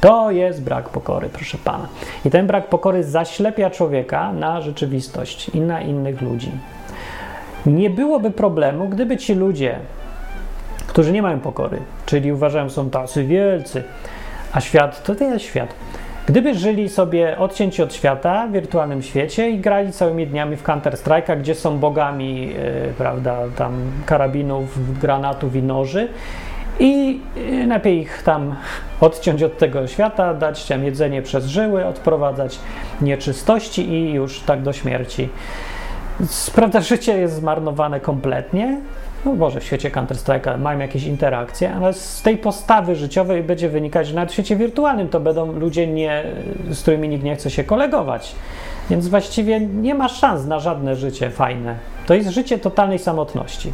To 0.00 0.30
jest 0.30 0.62
brak 0.62 0.88
pokory, 0.88 1.28
proszę 1.28 1.58
pana. 1.64 1.88
I 2.24 2.30
ten 2.30 2.46
brak 2.46 2.68
pokory 2.68 3.04
zaślepia 3.04 3.70
człowieka 3.70 4.32
na 4.32 4.60
rzeczywistość 4.60 5.48
i 5.48 5.60
na 5.60 5.80
innych 5.80 6.22
ludzi. 6.22 6.50
Nie 7.66 7.90
byłoby 7.90 8.30
problemu, 8.30 8.88
gdyby 8.88 9.16
ci 9.16 9.34
ludzie, 9.34 9.78
którzy 10.86 11.12
nie 11.12 11.22
mają 11.22 11.40
pokory, 11.40 11.78
czyli 12.06 12.32
uważają, 12.32 12.70
są 12.70 12.90
tacy 12.90 13.24
wielcy, 13.24 13.84
a 14.52 14.60
świat 14.60 15.02
to, 15.02 15.24
jest 15.24 15.44
świat. 15.44 15.74
Gdyby 16.26 16.54
żyli 16.54 16.88
sobie 16.88 17.38
odcięci 17.38 17.82
od 17.82 17.94
świata 17.94 18.46
w 18.46 18.52
wirtualnym 18.52 19.02
świecie 19.02 19.50
i 19.50 19.58
grali 19.58 19.92
całymi 19.92 20.26
dniami 20.26 20.56
w 20.56 20.62
Counter-Strike'a, 20.62 21.38
gdzie 21.38 21.54
są 21.54 21.78
bogami, 21.78 22.46
yy, 22.46 22.54
prawda, 22.98 23.38
tam 23.56 23.72
karabinów, 24.06 24.98
granatów 25.00 25.56
i 25.56 25.62
noży 25.62 26.08
i 26.80 27.20
lepiej 27.66 28.00
ich 28.00 28.22
tam 28.22 28.54
odciąć 29.00 29.42
od 29.42 29.58
tego 29.58 29.86
świata, 29.86 30.34
dać 30.34 30.66
tam 30.66 30.84
jedzenie 30.84 31.22
przez 31.22 31.46
żyły, 31.46 31.86
odprowadzać 31.86 32.58
nieczystości 33.00 33.88
i 33.88 34.12
już 34.12 34.40
tak 34.40 34.62
do 34.62 34.72
śmierci. 34.72 35.28
Prawda, 36.54 36.80
życie 36.80 37.18
jest 37.18 37.34
zmarnowane 37.34 38.00
kompletnie. 38.00 38.80
No 39.24 39.34
może 39.34 39.60
w 39.60 39.64
świecie 39.64 39.90
Counter-Strike'a 39.90 40.58
mają 40.58 40.78
jakieś 40.78 41.04
interakcje, 41.04 41.74
ale 41.74 41.92
z 41.92 42.22
tej 42.22 42.36
postawy 42.38 42.96
życiowej 42.96 43.42
będzie 43.42 43.68
wynikać, 43.68 44.06
że 44.06 44.14
nawet 44.14 44.30
w 44.30 44.32
świecie 44.32 44.56
wirtualnym 44.56 45.08
to 45.08 45.20
będą 45.20 45.52
ludzie, 45.52 45.86
nie, 45.86 46.24
z 46.70 46.82
którymi 46.82 47.08
nikt 47.08 47.24
nie 47.24 47.36
chce 47.36 47.50
się 47.50 47.64
kolegować. 47.64 48.34
Więc 48.90 49.08
właściwie 49.08 49.60
nie 49.60 49.94
ma 49.94 50.08
szans 50.08 50.46
na 50.46 50.60
żadne 50.60 50.96
życie 50.96 51.30
fajne. 51.30 51.74
To 52.06 52.14
jest 52.14 52.28
życie 52.28 52.58
totalnej 52.58 52.98
samotności. 52.98 53.72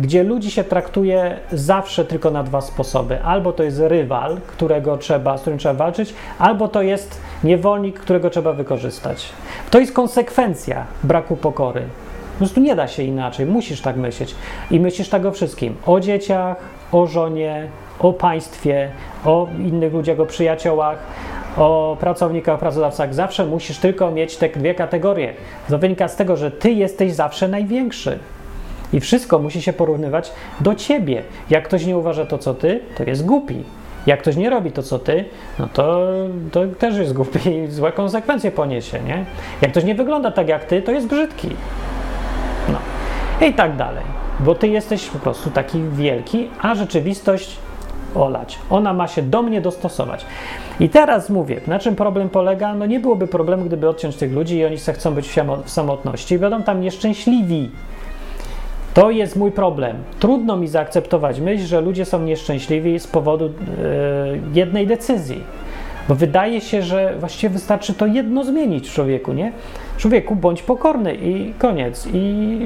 Gdzie 0.00 0.22
ludzi 0.22 0.50
się 0.50 0.64
traktuje 0.64 1.36
zawsze 1.52 2.04
tylko 2.04 2.30
na 2.30 2.42
dwa 2.42 2.60
sposoby. 2.60 3.22
Albo 3.22 3.52
to 3.52 3.62
jest 3.62 3.80
rywal, 3.80 4.40
którego 4.46 4.96
trzeba, 4.96 5.38
z 5.38 5.40
którym 5.40 5.58
trzeba 5.58 5.74
walczyć, 5.74 6.14
albo 6.38 6.68
to 6.68 6.82
jest 6.82 7.20
niewolnik, 7.44 8.00
którego 8.00 8.30
trzeba 8.30 8.52
wykorzystać. 8.52 9.28
To 9.70 9.78
jest 9.78 9.92
konsekwencja 9.92 10.84
braku 11.02 11.36
pokory. 11.36 11.82
Po 12.32 12.38
prostu 12.38 12.60
nie 12.60 12.76
da 12.76 12.88
się 12.88 13.02
inaczej, 13.02 13.46
musisz 13.46 13.80
tak 13.80 13.96
myśleć. 13.96 14.34
I 14.70 14.80
myślisz 14.80 15.08
tak 15.08 15.24
o 15.24 15.32
wszystkim: 15.32 15.76
o 15.86 16.00
dzieciach, 16.00 16.56
o 16.92 17.06
żonie, 17.06 17.68
o 17.98 18.12
państwie, 18.12 18.88
o 19.24 19.48
innych 19.58 19.92
ludziach, 19.92 20.20
o 20.20 20.26
przyjaciołach, 20.26 20.98
o 21.56 21.96
pracownikach, 22.00 22.58
pracodawcach. 22.58 23.14
Zawsze 23.14 23.46
musisz 23.46 23.78
tylko 23.78 24.10
mieć 24.10 24.36
te 24.36 24.48
dwie 24.48 24.74
kategorie. 24.74 25.34
To 25.68 25.78
wynika 25.78 26.08
z 26.08 26.16
tego, 26.16 26.36
że 26.36 26.50
ty 26.50 26.70
jesteś 26.72 27.12
zawsze 27.12 27.48
największy. 27.48 28.18
I 28.94 29.00
wszystko 29.00 29.38
musi 29.38 29.62
się 29.62 29.72
porównywać 29.72 30.32
do 30.60 30.74
ciebie. 30.74 31.22
Jak 31.50 31.64
ktoś 31.64 31.86
nie 31.86 31.98
uważa 31.98 32.26
to, 32.26 32.38
co 32.38 32.54
ty, 32.54 32.80
to 32.96 33.04
jest 33.04 33.26
głupi. 33.26 33.64
Jak 34.06 34.20
ktoś 34.20 34.36
nie 34.36 34.50
robi 34.50 34.72
to, 34.72 34.82
co 34.82 34.98
ty, 34.98 35.24
no 35.58 35.68
to, 35.72 36.08
to 36.52 36.60
też 36.78 36.96
jest 36.96 37.12
głupi 37.12 37.48
i 37.48 37.70
złe 37.70 37.92
konsekwencje 37.92 38.50
poniesie, 38.50 39.00
nie? 39.00 39.24
Jak 39.62 39.70
ktoś 39.70 39.84
nie 39.84 39.94
wygląda 39.94 40.30
tak 40.30 40.48
jak 40.48 40.64
ty, 40.64 40.82
to 40.82 40.92
jest 40.92 41.06
brzydki. 41.06 41.48
No. 42.68 42.78
I 43.48 43.54
tak 43.54 43.76
dalej. 43.76 44.04
Bo 44.40 44.54
ty 44.54 44.68
jesteś 44.68 45.06
po 45.06 45.18
prostu 45.18 45.50
taki 45.50 45.82
wielki, 45.82 46.48
a 46.62 46.74
rzeczywistość 46.74 47.58
olać. 48.14 48.58
Ona 48.70 48.92
ma 48.92 49.08
się 49.08 49.22
do 49.22 49.42
mnie 49.42 49.60
dostosować. 49.60 50.26
I 50.80 50.88
teraz 50.88 51.30
mówię, 51.30 51.60
na 51.66 51.78
czym 51.78 51.96
problem 51.96 52.28
polega? 52.28 52.74
No 52.74 52.86
nie 52.86 53.00
byłoby 53.00 53.26
problemu, 53.26 53.64
gdyby 53.64 53.88
odciąć 53.88 54.16
tych 54.16 54.32
ludzi 54.32 54.56
i 54.56 54.64
oni 54.64 54.76
chcą 54.76 55.14
być 55.14 55.28
w 55.64 55.70
samotności 55.70 56.38
będą 56.38 56.62
tam 56.62 56.80
nieszczęśliwi. 56.80 57.70
To 58.94 59.10
jest 59.10 59.36
mój 59.36 59.52
problem. 59.52 59.96
Trudno 60.20 60.56
mi 60.56 60.68
zaakceptować 60.68 61.40
myśl, 61.40 61.66
że 61.66 61.80
ludzie 61.80 62.04
są 62.04 62.22
nieszczęśliwi 62.22 62.98
z 62.98 63.06
powodu 63.06 63.44
yy, 63.44 63.52
jednej 64.54 64.86
decyzji. 64.86 65.44
Bo 66.08 66.14
wydaje 66.14 66.60
się, 66.60 66.82
że 66.82 67.14
właściwie 67.20 67.52
wystarczy 67.52 67.94
to 67.94 68.06
jedno 68.06 68.44
zmienić 68.44 68.88
w 68.88 68.92
człowieku, 68.92 69.32
nie? 69.32 69.52
Człowieku, 69.96 70.36
bądź 70.36 70.62
pokorny 70.62 71.14
i 71.14 71.54
koniec. 71.58 72.08
I 72.12 72.58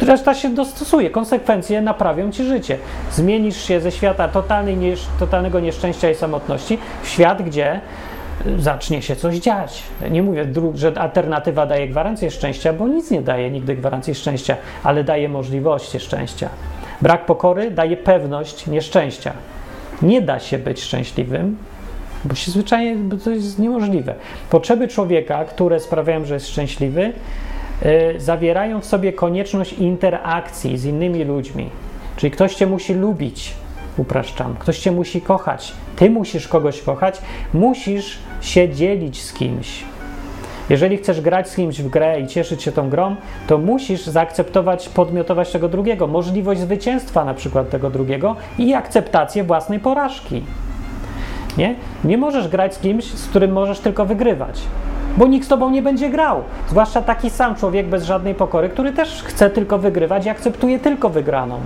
reszta 0.00 0.34
się 0.34 0.50
dostosuje. 0.50 1.10
Konsekwencje 1.10 1.82
naprawią 1.82 2.32
ci 2.32 2.44
życie. 2.44 2.78
Zmienisz 3.12 3.56
się 3.56 3.80
ze 3.80 3.92
świata 3.92 4.28
totalnej, 4.28 4.76
totalnego 5.18 5.60
nieszczęścia 5.60 6.10
i 6.10 6.14
samotności 6.14 6.78
w 7.02 7.08
świat, 7.08 7.42
gdzie 7.42 7.80
zacznie 8.58 9.02
się 9.02 9.16
coś 9.16 9.36
dziać. 9.36 9.82
Nie 10.10 10.22
mówię, 10.22 10.46
że 10.74 10.98
alternatywa 10.98 11.66
daje 11.66 11.88
gwarancję 11.88 12.30
szczęścia, 12.30 12.72
bo 12.72 12.88
nic 12.88 13.10
nie 13.10 13.22
daje 13.22 13.50
nigdy 13.50 13.76
gwarancji 13.76 14.14
szczęścia, 14.14 14.56
ale 14.82 15.04
daje 15.04 15.28
możliwości 15.28 16.00
szczęścia. 16.00 16.48
Brak 17.02 17.26
pokory 17.26 17.70
daje 17.70 17.96
pewność 17.96 18.66
nieszczęścia. 18.66 19.32
Nie 20.02 20.22
da 20.22 20.38
się 20.38 20.58
być 20.58 20.82
szczęśliwym, 20.82 21.56
bo 22.24 22.34
się 22.34 22.50
zwyczajnie, 22.50 22.96
bo 22.96 23.16
to 23.16 23.30
jest 23.30 23.58
niemożliwe. 23.58 24.14
Potrzeby 24.50 24.88
człowieka, 24.88 25.44
które 25.44 25.80
sprawiają, 25.80 26.24
że 26.24 26.34
jest 26.34 26.48
szczęśliwy, 26.48 27.12
yy, 27.82 28.20
zawierają 28.20 28.80
w 28.80 28.84
sobie 28.84 29.12
konieczność 29.12 29.72
interakcji 29.72 30.78
z 30.78 30.84
innymi 30.84 31.24
ludźmi. 31.24 31.70
Czyli 32.16 32.30
ktoś 32.30 32.54
cię 32.54 32.66
musi 32.66 32.94
lubić, 32.94 33.54
upraszczam. 33.96 34.56
Ktoś 34.58 34.78
cię 34.78 34.92
musi 34.92 35.20
kochać. 35.20 35.72
Ty 35.96 36.10
musisz 36.10 36.48
kogoś 36.48 36.82
kochać, 36.82 37.22
musisz 37.54 38.18
się 38.40 38.68
dzielić 38.68 39.22
z 39.22 39.32
kimś. 39.32 39.84
Jeżeli 40.70 40.96
chcesz 40.96 41.20
grać 41.20 41.48
z 41.48 41.56
kimś 41.56 41.82
w 41.82 41.88
grę 41.88 42.20
i 42.20 42.26
cieszyć 42.26 42.62
się 42.62 42.72
tą 42.72 42.90
grą, 42.90 43.16
to 43.46 43.58
musisz 43.58 44.06
zaakceptować, 44.06 44.88
podmiotować 44.88 45.52
tego 45.52 45.68
drugiego, 45.68 46.06
możliwość 46.06 46.60
zwycięstwa 46.60 47.24
na 47.24 47.34
przykład 47.34 47.70
tego 47.70 47.90
drugiego 47.90 48.36
i 48.58 48.74
akceptację 48.74 49.44
własnej 49.44 49.80
porażki. 49.80 50.42
Nie? 51.58 51.74
Nie 52.04 52.18
możesz 52.18 52.48
grać 52.48 52.74
z 52.74 52.78
kimś, 52.78 53.04
z 53.04 53.26
którym 53.26 53.52
możesz 53.52 53.80
tylko 53.80 54.06
wygrywać, 54.06 54.60
bo 55.16 55.26
nikt 55.26 55.46
z 55.46 55.48
tobą 55.48 55.70
nie 55.70 55.82
będzie 55.82 56.10
grał. 56.10 56.42
Zwłaszcza 56.68 57.02
taki 57.02 57.30
sam 57.30 57.54
człowiek 57.54 57.86
bez 57.86 58.04
żadnej 58.04 58.34
pokory, 58.34 58.68
który 58.68 58.92
też 58.92 59.22
chce 59.22 59.50
tylko 59.50 59.78
wygrywać 59.78 60.26
i 60.26 60.28
akceptuje 60.28 60.78
tylko 60.78 61.08
wygraną. 61.08 61.60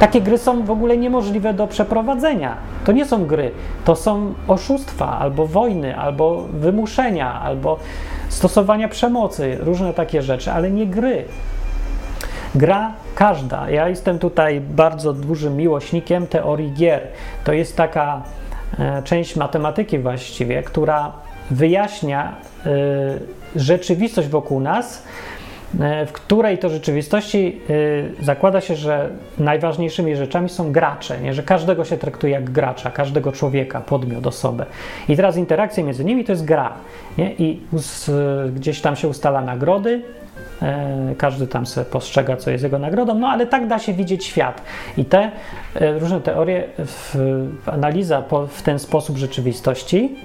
Takie 0.00 0.20
gry 0.20 0.38
są 0.38 0.64
w 0.64 0.70
ogóle 0.70 0.96
niemożliwe 0.96 1.54
do 1.54 1.66
przeprowadzenia. 1.66 2.56
To 2.84 2.92
nie 2.92 3.04
są 3.04 3.26
gry, 3.26 3.50
to 3.84 3.96
są 3.96 4.34
oszustwa, 4.48 5.18
albo 5.18 5.46
wojny, 5.46 5.98
albo 5.98 6.42
wymuszenia, 6.42 7.40
albo 7.40 7.78
stosowania 8.28 8.88
przemocy, 8.88 9.56
różne 9.60 9.94
takie 9.94 10.22
rzeczy, 10.22 10.52
ale 10.52 10.70
nie 10.70 10.86
gry. 10.86 11.24
Gra 12.54 12.92
każda. 13.14 13.70
Ja 13.70 13.88
jestem 13.88 14.18
tutaj 14.18 14.60
bardzo 14.60 15.12
dużym 15.12 15.56
miłośnikiem 15.56 16.26
teorii 16.26 16.72
gier. 16.72 17.00
To 17.44 17.52
jest 17.52 17.76
taka 17.76 18.22
e, 18.78 19.02
część 19.02 19.36
matematyki 19.36 19.98
właściwie, 19.98 20.62
która 20.62 21.12
wyjaśnia 21.50 22.36
e, 22.66 22.70
rzeczywistość 23.56 24.28
wokół 24.28 24.60
nas 24.60 25.02
w 26.06 26.12
której 26.12 26.58
to 26.58 26.68
rzeczywistości 26.68 27.60
e, 28.20 28.24
zakłada 28.24 28.60
się, 28.60 28.76
że 28.76 29.10
najważniejszymi 29.38 30.16
rzeczami 30.16 30.48
są 30.48 30.72
gracze, 30.72 31.20
nie? 31.20 31.34
że 31.34 31.42
każdego 31.42 31.84
się 31.84 31.96
traktuje 31.96 32.32
jak 32.32 32.50
gracza, 32.50 32.90
każdego 32.90 33.32
człowieka, 33.32 33.80
podmiot, 33.80 34.26
osobę. 34.26 34.66
I 35.08 35.16
teraz 35.16 35.36
interakcja 35.36 35.84
między 35.84 36.04
nimi 36.04 36.24
to 36.24 36.32
jest 36.32 36.44
gra. 36.44 36.72
Nie? 37.18 37.34
I 37.34 37.60
gdzieś 38.54 38.80
tam 38.80 38.96
się 38.96 39.08
ustala 39.08 39.40
nagrody, 39.40 40.02
e, 40.62 41.14
każdy 41.18 41.46
tam 41.46 41.66
sobie 41.66 41.84
postrzega, 41.84 42.36
co 42.36 42.50
jest 42.50 42.64
jego 42.64 42.78
nagrodą, 42.78 43.14
no 43.14 43.28
ale 43.28 43.46
tak 43.46 43.66
da 43.66 43.78
się 43.78 43.92
widzieć 43.92 44.24
świat. 44.24 44.62
I 44.96 45.04
te 45.04 45.30
różne 45.98 46.20
teorie, 46.20 46.64
analiza 47.66 48.22
w 48.48 48.62
ten 48.62 48.78
sposób 48.78 49.16
rzeczywistości, 49.16 50.16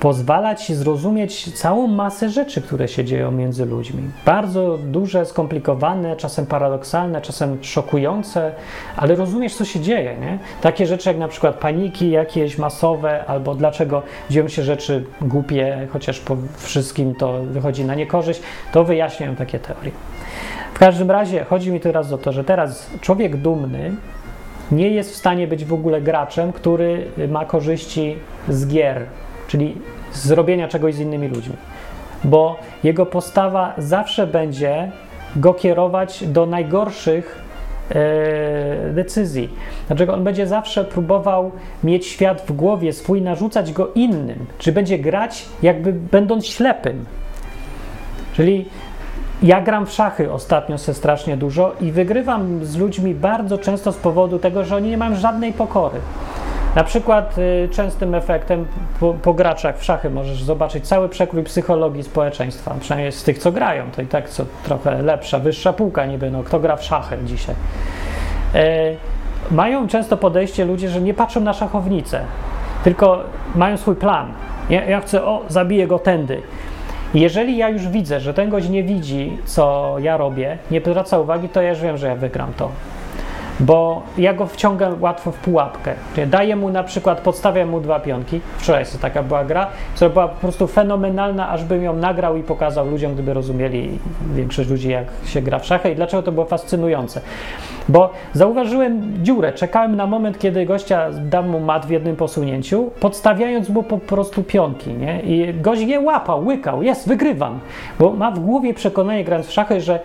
pozwala 0.00 0.54
ci 0.54 0.74
zrozumieć 0.74 1.52
całą 1.52 1.86
masę 1.86 2.30
rzeczy, 2.30 2.62
które 2.62 2.88
się 2.88 3.04
dzieją 3.04 3.30
między 3.30 3.64
ludźmi. 3.66 4.02
Bardzo 4.26 4.78
duże, 4.78 5.26
skomplikowane, 5.26 6.16
czasem 6.16 6.46
paradoksalne, 6.46 7.20
czasem 7.20 7.58
szokujące, 7.64 8.52
ale 8.96 9.14
rozumiesz, 9.14 9.54
co 9.54 9.64
się 9.64 9.80
dzieje. 9.80 10.16
Nie? 10.20 10.38
Takie 10.60 10.86
rzeczy 10.86 11.08
jak 11.08 11.18
na 11.18 11.28
przykład 11.28 11.54
paniki 11.54 12.10
jakieś 12.10 12.58
masowe, 12.58 13.24
albo 13.26 13.54
dlaczego 13.54 14.02
dzieją 14.30 14.48
się 14.48 14.62
rzeczy 14.62 15.04
głupie, 15.20 15.88
chociaż 15.92 16.20
po 16.20 16.36
wszystkim 16.56 17.14
to 17.14 17.42
wychodzi 17.42 17.84
na 17.84 17.94
niekorzyść, 17.94 18.42
to 18.72 18.84
wyjaśniają 18.84 19.36
takie 19.36 19.58
teorie. 19.58 19.92
W 20.74 20.78
każdym 20.78 21.10
razie 21.10 21.44
chodzi 21.44 21.72
mi 21.72 21.80
teraz 21.80 22.12
o 22.12 22.18
to, 22.18 22.32
że 22.32 22.44
teraz 22.44 22.90
człowiek 23.00 23.36
dumny 23.36 23.92
nie 24.72 24.88
jest 24.88 25.12
w 25.12 25.16
stanie 25.16 25.46
być 25.46 25.64
w 25.64 25.72
ogóle 25.72 26.00
graczem, 26.00 26.52
który 26.52 27.06
ma 27.28 27.44
korzyści 27.44 28.16
z 28.48 28.66
gier, 28.66 29.06
czyli 29.50 29.76
zrobienia 30.12 30.68
czegoś 30.68 30.94
z 30.94 31.00
innymi 31.00 31.28
ludźmi. 31.28 31.54
Bo 32.24 32.56
jego 32.84 33.06
postawa 33.06 33.74
zawsze 33.78 34.26
będzie 34.26 34.90
go 35.36 35.54
kierować 35.54 36.24
do 36.26 36.46
najgorszych 36.46 37.42
e, 37.90 38.92
decyzji. 38.92 39.48
Dlaczego 39.86 40.14
on 40.14 40.24
będzie 40.24 40.46
zawsze 40.46 40.84
próbował 40.84 41.50
mieć 41.84 42.06
świat 42.06 42.42
w 42.46 42.52
głowie 42.52 42.92
swój, 42.92 43.22
narzucać 43.22 43.72
go 43.72 43.88
innym, 43.94 44.46
czy 44.58 44.72
będzie 44.72 44.98
grać 44.98 45.46
jakby 45.62 45.92
będąc 45.92 46.46
ślepym. 46.46 47.04
Czyli 48.32 48.68
ja 49.42 49.60
gram 49.60 49.86
w 49.86 49.92
szachy 49.92 50.32
ostatnio 50.32 50.78
se 50.78 50.94
strasznie 50.94 51.36
dużo 51.36 51.72
i 51.80 51.92
wygrywam 51.92 52.64
z 52.64 52.76
ludźmi 52.76 53.14
bardzo 53.14 53.58
często 53.58 53.92
z 53.92 53.96
powodu 53.96 54.38
tego, 54.38 54.64
że 54.64 54.76
oni 54.76 54.90
nie 54.90 54.98
mają 54.98 55.16
żadnej 55.16 55.52
pokory. 55.52 56.00
Na 56.76 56.84
przykład 56.84 57.38
y, 57.38 57.68
częstym 57.72 58.14
efektem 58.14 58.66
po, 59.00 59.14
po, 59.14 59.34
graczach 59.34 59.78
w 59.78 59.84
szachy 59.84 60.10
możesz 60.10 60.42
zobaczyć 60.42 60.88
cały 60.88 61.08
przekrój 61.08 61.42
psychologii 61.42 62.02
społeczeństwa, 62.02 62.74
przynajmniej 62.80 63.12
z 63.12 63.22
tych, 63.22 63.38
co 63.38 63.52
grają, 63.52 63.84
to 63.96 64.02
i 64.02 64.06
tak 64.06 64.28
co 64.28 64.44
trochę 64.64 65.02
lepsza, 65.02 65.38
wyższa 65.38 65.72
półka 65.72 66.06
niby, 66.06 66.30
no 66.30 66.42
kto 66.42 66.60
gra 66.60 66.76
w 66.76 66.84
szachy 66.84 67.18
dzisiaj. 67.24 67.54
E, 68.54 68.94
mają 69.50 69.88
często 69.88 70.16
podejście 70.16 70.64
ludzie, 70.64 70.90
że 70.90 71.00
nie 71.00 71.14
patrzą 71.14 71.40
na 71.40 71.52
szachownicę, 71.52 72.20
tylko 72.84 73.22
mają 73.54 73.76
swój 73.76 73.96
plan. 73.96 74.32
Ja, 74.70 74.84
ja 74.84 75.00
chcę, 75.00 75.24
o, 75.24 75.42
zabiję 75.48 75.86
go 75.86 75.98
tędy. 75.98 76.42
Jeżeli 77.14 77.56
ja 77.56 77.68
już 77.68 77.88
widzę, 77.88 78.20
że 78.20 78.34
ten 78.34 78.50
gość 78.50 78.68
nie 78.68 78.82
widzi, 78.82 79.38
co 79.44 79.94
ja 79.98 80.16
robię, 80.16 80.58
nie 80.70 80.80
zwraca 80.80 81.18
uwagi, 81.18 81.48
to 81.48 81.62
ja 81.62 81.70
już 81.70 81.80
wiem, 81.80 81.96
że 81.96 82.06
ja 82.06 82.16
wygram 82.16 82.52
to 82.56 82.70
bo 83.60 84.02
ja 84.18 84.34
go 84.34 84.46
wciągam 84.46 85.02
łatwo 85.02 85.32
w 85.32 85.36
pułapkę. 85.36 85.94
Czyli 86.14 86.30
daję 86.30 86.56
mu 86.56 86.70
na 86.70 86.82
przykład, 86.82 87.20
podstawiam 87.20 87.68
mu 87.68 87.80
dwa 87.80 88.00
pionki. 88.00 88.40
Wczoraj 88.58 88.84
to 88.84 88.98
taka 88.98 89.22
była 89.22 89.44
gra, 89.44 89.66
która 89.94 90.10
była 90.10 90.28
po 90.28 90.40
prostu 90.40 90.66
fenomenalna, 90.66 91.48
aż 91.48 91.64
bym 91.64 91.82
ją 91.82 91.96
nagrał 91.96 92.36
i 92.36 92.42
pokazał 92.42 92.90
ludziom, 92.90 93.14
gdyby 93.14 93.34
rozumieli 93.34 93.98
większość 94.34 94.68
ludzi, 94.68 94.88
jak 94.88 95.06
się 95.24 95.42
gra 95.42 95.58
w 95.58 95.66
szachy 95.66 95.90
i 95.90 95.94
dlaczego 95.94 96.22
to 96.22 96.32
było 96.32 96.46
fascynujące. 96.46 97.20
Bo 97.88 98.12
zauważyłem 98.32 99.24
dziurę, 99.24 99.52
czekałem 99.52 99.96
na 99.96 100.06
moment, 100.06 100.38
kiedy 100.38 100.66
gościa 100.66 101.10
dam 101.10 101.48
mu 101.48 101.60
mat 101.60 101.86
w 101.86 101.90
jednym 101.90 102.16
posunięciu, 102.16 102.90
podstawiając 103.00 103.68
mu 103.68 103.82
po 103.82 103.98
prostu 103.98 104.42
pionki, 104.42 104.90
nie? 104.90 105.20
I 105.20 105.54
gość 105.54 105.82
je 105.82 106.00
łapał, 106.00 106.46
łykał, 106.46 106.82
jest, 106.82 107.08
wygrywam. 107.08 107.60
Bo 107.98 108.12
ma 108.12 108.30
w 108.30 108.38
głowie 108.38 108.74
przekonanie, 108.74 109.24
grając 109.24 109.46
w 109.46 109.52
szachy, 109.52 109.80
że, 109.80 110.00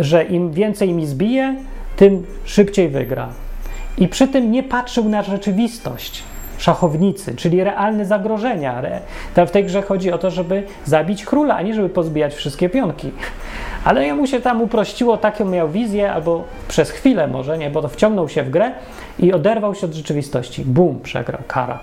że 0.00 0.24
im 0.24 0.52
więcej 0.52 0.92
mi 0.92 1.06
zbije, 1.06 1.56
tym 1.96 2.26
szybciej 2.44 2.88
wygra. 2.88 3.28
I 3.98 4.08
przy 4.08 4.28
tym 4.28 4.50
nie 4.50 4.62
patrzył 4.62 5.08
na 5.08 5.22
rzeczywistość 5.22 6.22
szachownicy, 6.58 7.36
czyli 7.36 7.64
realne 7.64 8.04
zagrożenia. 8.06 8.82
W 9.46 9.50
tej 9.50 9.64
grze 9.64 9.82
chodzi 9.82 10.12
o 10.12 10.18
to, 10.18 10.30
żeby 10.30 10.62
zabić 10.84 11.24
króla, 11.24 11.56
a 11.56 11.62
nie 11.62 11.74
żeby 11.74 11.88
pozbijać 11.88 12.34
wszystkie 12.34 12.68
pionki. 12.68 13.10
Ale 13.84 14.06
jemu 14.06 14.26
się 14.26 14.40
tam 14.40 14.62
uprościło, 14.62 15.16
taką 15.16 15.44
miał 15.44 15.68
wizję, 15.68 16.12
albo 16.12 16.44
przez 16.68 16.90
chwilę 16.90 17.26
może, 17.26 17.58
nie, 17.58 17.70
bo 17.70 17.82
to 17.82 17.88
wciągnął 17.88 18.28
się 18.28 18.42
w 18.42 18.50
grę 18.50 18.72
i 19.18 19.32
oderwał 19.32 19.74
się 19.74 19.86
od 19.86 19.94
rzeczywistości. 19.94 20.64
Bum, 20.64 21.00
przegrał, 21.02 21.40
kara. 21.48 21.78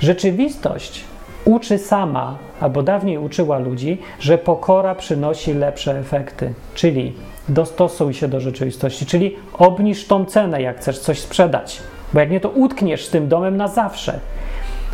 Rzeczywistość 0.00 1.04
uczy 1.44 1.78
sama, 1.78 2.36
albo 2.60 2.82
dawniej 2.82 3.18
uczyła 3.18 3.58
ludzi, 3.58 3.98
że 4.20 4.38
pokora 4.38 4.94
przynosi 4.94 5.54
lepsze 5.54 5.98
efekty, 5.98 6.54
czyli 6.74 7.12
dostosuj 7.48 8.14
się 8.14 8.28
do 8.28 8.40
rzeczywistości, 8.40 9.06
czyli 9.06 9.36
obniż 9.52 10.06
tą 10.06 10.24
cenę, 10.24 10.62
jak 10.62 10.76
chcesz 10.76 10.98
coś 10.98 11.20
sprzedać, 11.20 11.82
bo 12.14 12.20
jak 12.20 12.30
nie, 12.30 12.40
to 12.40 12.48
utkniesz 12.48 13.06
z 13.06 13.10
tym 13.10 13.28
domem 13.28 13.56
na 13.56 13.68
zawsze. 13.68 14.18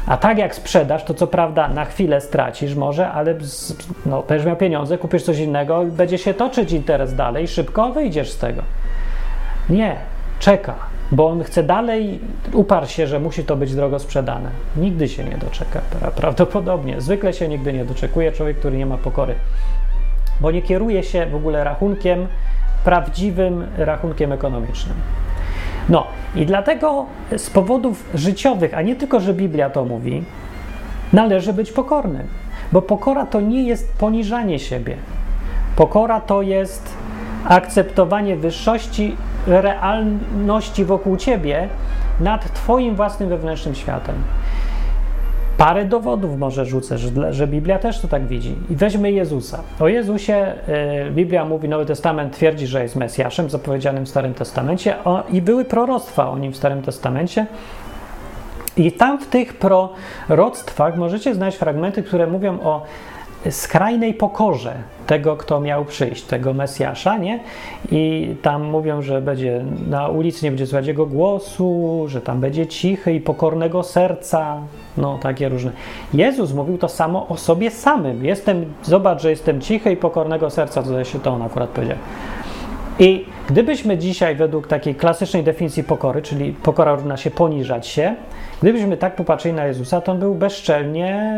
A 0.06 0.16
tak 0.16 0.38
jak 0.38 0.54
sprzedasz, 0.54 1.04
to 1.04 1.14
co 1.14 1.26
prawda 1.26 1.68
na 1.68 1.84
chwilę 1.84 2.20
stracisz 2.20 2.74
może, 2.74 3.10
ale 3.10 3.34
no, 4.06 4.22
będziesz 4.28 4.46
miał 4.46 4.56
pieniądze, 4.56 4.98
kupisz 4.98 5.22
coś 5.22 5.38
innego, 5.38 5.84
będzie 5.84 6.18
się 6.18 6.34
toczyć 6.34 6.72
interes 6.72 7.14
dalej 7.14 7.48
szybko 7.48 7.92
wyjdziesz 7.92 8.30
z 8.30 8.38
tego. 8.38 8.62
Nie, 9.70 9.96
czeka, 10.40 10.74
bo 11.12 11.28
on 11.28 11.44
chce 11.44 11.62
dalej, 11.62 12.20
uparł 12.52 12.86
się, 12.86 13.06
że 13.06 13.20
musi 13.20 13.44
to 13.44 13.56
być 13.56 13.74
drogo 13.74 13.98
sprzedane. 13.98 14.50
Nigdy 14.76 15.08
się 15.08 15.24
nie 15.24 15.36
doczeka, 15.36 15.80
prawdopodobnie. 16.16 17.00
Zwykle 17.00 17.32
się 17.32 17.48
nigdy 17.48 17.72
nie 17.72 17.84
doczekuje 17.84 18.32
człowiek, 18.32 18.58
który 18.58 18.76
nie 18.76 18.86
ma 18.86 18.98
pokory, 18.98 19.34
bo 20.40 20.50
nie 20.50 20.62
kieruje 20.62 21.02
się 21.02 21.26
w 21.26 21.34
ogóle 21.34 21.64
rachunkiem, 21.64 22.26
prawdziwym 22.84 23.66
rachunkiem 23.76 24.32
ekonomicznym. 24.32 24.96
No 25.88 26.06
i 26.34 26.46
dlatego 26.46 27.06
z 27.36 27.50
powodów 27.50 28.10
życiowych, 28.14 28.74
a 28.74 28.82
nie 28.82 28.96
tylko, 28.96 29.20
że 29.20 29.34
Biblia 29.34 29.70
to 29.70 29.84
mówi, 29.84 30.24
należy 31.12 31.52
być 31.52 31.72
pokornym, 31.72 32.26
bo 32.72 32.82
pokora 32.82 33.26
to 33.26 33.40
nie 33.40 33.62
jest 33.62 33.98
poniżanie 33.98 34.58
siebie. 34.58 34.96
Pokora 35.76 36.20
to 36.20 36.42
jest 36.42 36.94
akceptowanie 37.44 38.36
wyższości 38.36 39.16
realności 39.46 40.84
wokół 40.84 41.16
ciebie 41.16 41.68
nad 42.20 42.52
Twoim 42.52 42.96
własnym 42.96 43.28
wewnętrznym 43.28 43.74
światem. 43.74 44.14
Parę 45.58 45.84
dowodów 45.84 46.38
może 46.38 46.66
rzucę, 46.66 46.98
że, 46.98 47.32
że, 47.32 47.46
Biblia 47.46 47.78
też 47.78 48.00
to 48.00 48.08
tak 48.08 48.26
widzi. 48.26 48.54
I 48.70 48.76
weźmy 48.76 49.12
Jezusa. 49.12 49.62
O 49.80 49.88
Jezusie 49.88 50.54
y, 51.06 51.10
Biblia 51.10 51.44
mówi, 51.44 51.68
Nowy 51.68 51.86
Testament 51.86 52.36
twierdzi, 52.36 52.66
że 52.66 52.82
jest 52.82 52.96
Mesjaszem 52.96 53.50
zapowiedzianym 53.50 54.06
w 54.06 54.08
Starym 54.08 54.34
Testamencie 54.34 55.04
o, 55.04 55.22
i 55.32 55.42
były 55.42 55.64
proroctwa 55.64 56.30
o 56.30 56.38
nim 56.38 56.52
w 56.52 56.56
Starym 56.56 56.82
Testamencie. 56.82 57.46
I 58.76 58.92
tam 58.92 59.18
w 59.18 59.26
tych 59.26 59.54
proroctwach 59.58 60.96
możecie 60.96 61.34
znaleźć 61.34 61.58
fragmenty, 61.58 62.02
które 62.02 62.26
mówią 62.26 62.60
o 62.60 62.82
skrajnej 63.50 64.14
pokorze 64.14 64.74
tego, 65.06 65.36
kto 65.36 65.60
miał 65.60 65.84
przyjść, 65.84 66.22
tego 66.22 66.54
Mesjasza, 66.54 67.18
nie? 67.18 67.40
I 67.92 68.34
tam 68.42 68.64
mówią, 68.64 69.02
że 69.02 69.20
będzie 69.20 69.64
na 69.88 70.08
ulicy 70.08 70.44
nie 70.44 70.50
będzie 70.50 70.66
słychać 70.66 70.86
jego 70.86 71.06
głosu, 71.06 72.04
że 72.08 72.20
tam 72.20 72.40
będzie 72.40 72.66
cichy 72.66 73.14
i 73.14 73.20
pokornego 73.20 73.82
serca, 73.82 74.56
no 74.96 75.18
takie 75.18 75.48
różne. 75.48 75.70
Jezus 76.14 76.52
mówił 76.52 76.78
to 76.78 76.88
samo 76.88 77.28
o 77.28 77.36
sobie 77.36 77.70
samym. 77.70 78.24
Jestem, 78.24 78.64
zobacz, 78.82 79.22
że 79.22 79.30
jestem 79.30 79.60
cichy 79.60 79.92
i 79.92 79.96
pokornego 79.96 80.50
serca, 80.50 80.82
to 80.82 81.04
się 81.04 81.20
to 81.20 81.30
on 81.30 81.42
akurat 81.42 81.70
powiedział. 81.70 81.98
I 82.98 83.24
gdybyśmy 83.48 83.98
dzisiaj 83.98 84.36
według 84.36 84.66
takiej 84.66 84.94
klasycznej 84.94 85.44
definicji 85.44 85.84
pokory, 85.84 86.22
czyli 86.22 86.52
pokora 86.52 86.94
równa 86.94 87.16
się 87.16 87.30
poniżać 87.30 87.86
się, 87.86 88.14
gdybyśmy 88.62 88.96
tak 88.96 89.16
popatrzyli 89.16 89.54
na 89.54 89.66
Jezusa, 89.66 90.00
to 90.00 90.12
on 90.12 90.18
był 90.18 90.34
bezczelnie 90.34 91.36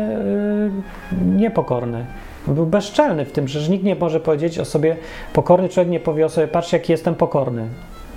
yy, 1.11 1.35
niepokorny. 1.35 2.05
On 2.47 2.55
był 2.55 2.65
bezczelny 2.65 3.25
w 3.25 3.31
tym, 3.31 3.47
że 3.47 3.69
nikt 3.69 3.83
nie 3.83 3.95
może 3.95 4.19
powiedzieć 4.19 4.59
o 4.59 4.65
sobie, 4.65 4.95
pokorny 5.33 5.69
człowiek 5.69 5.91
nie 5.91 5.99
powie 5.99 6.25
o 6.25 6.29
sobie, 6.29 6.47
patrz 6.47 6.73
jaki 6.73 6.91
jestem 6.91 7.15
pokorny. 7.15 7.67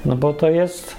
No 0.04 0.16
bo 0.16 0.32
to 0.32 0.50
jest 0.50 0.96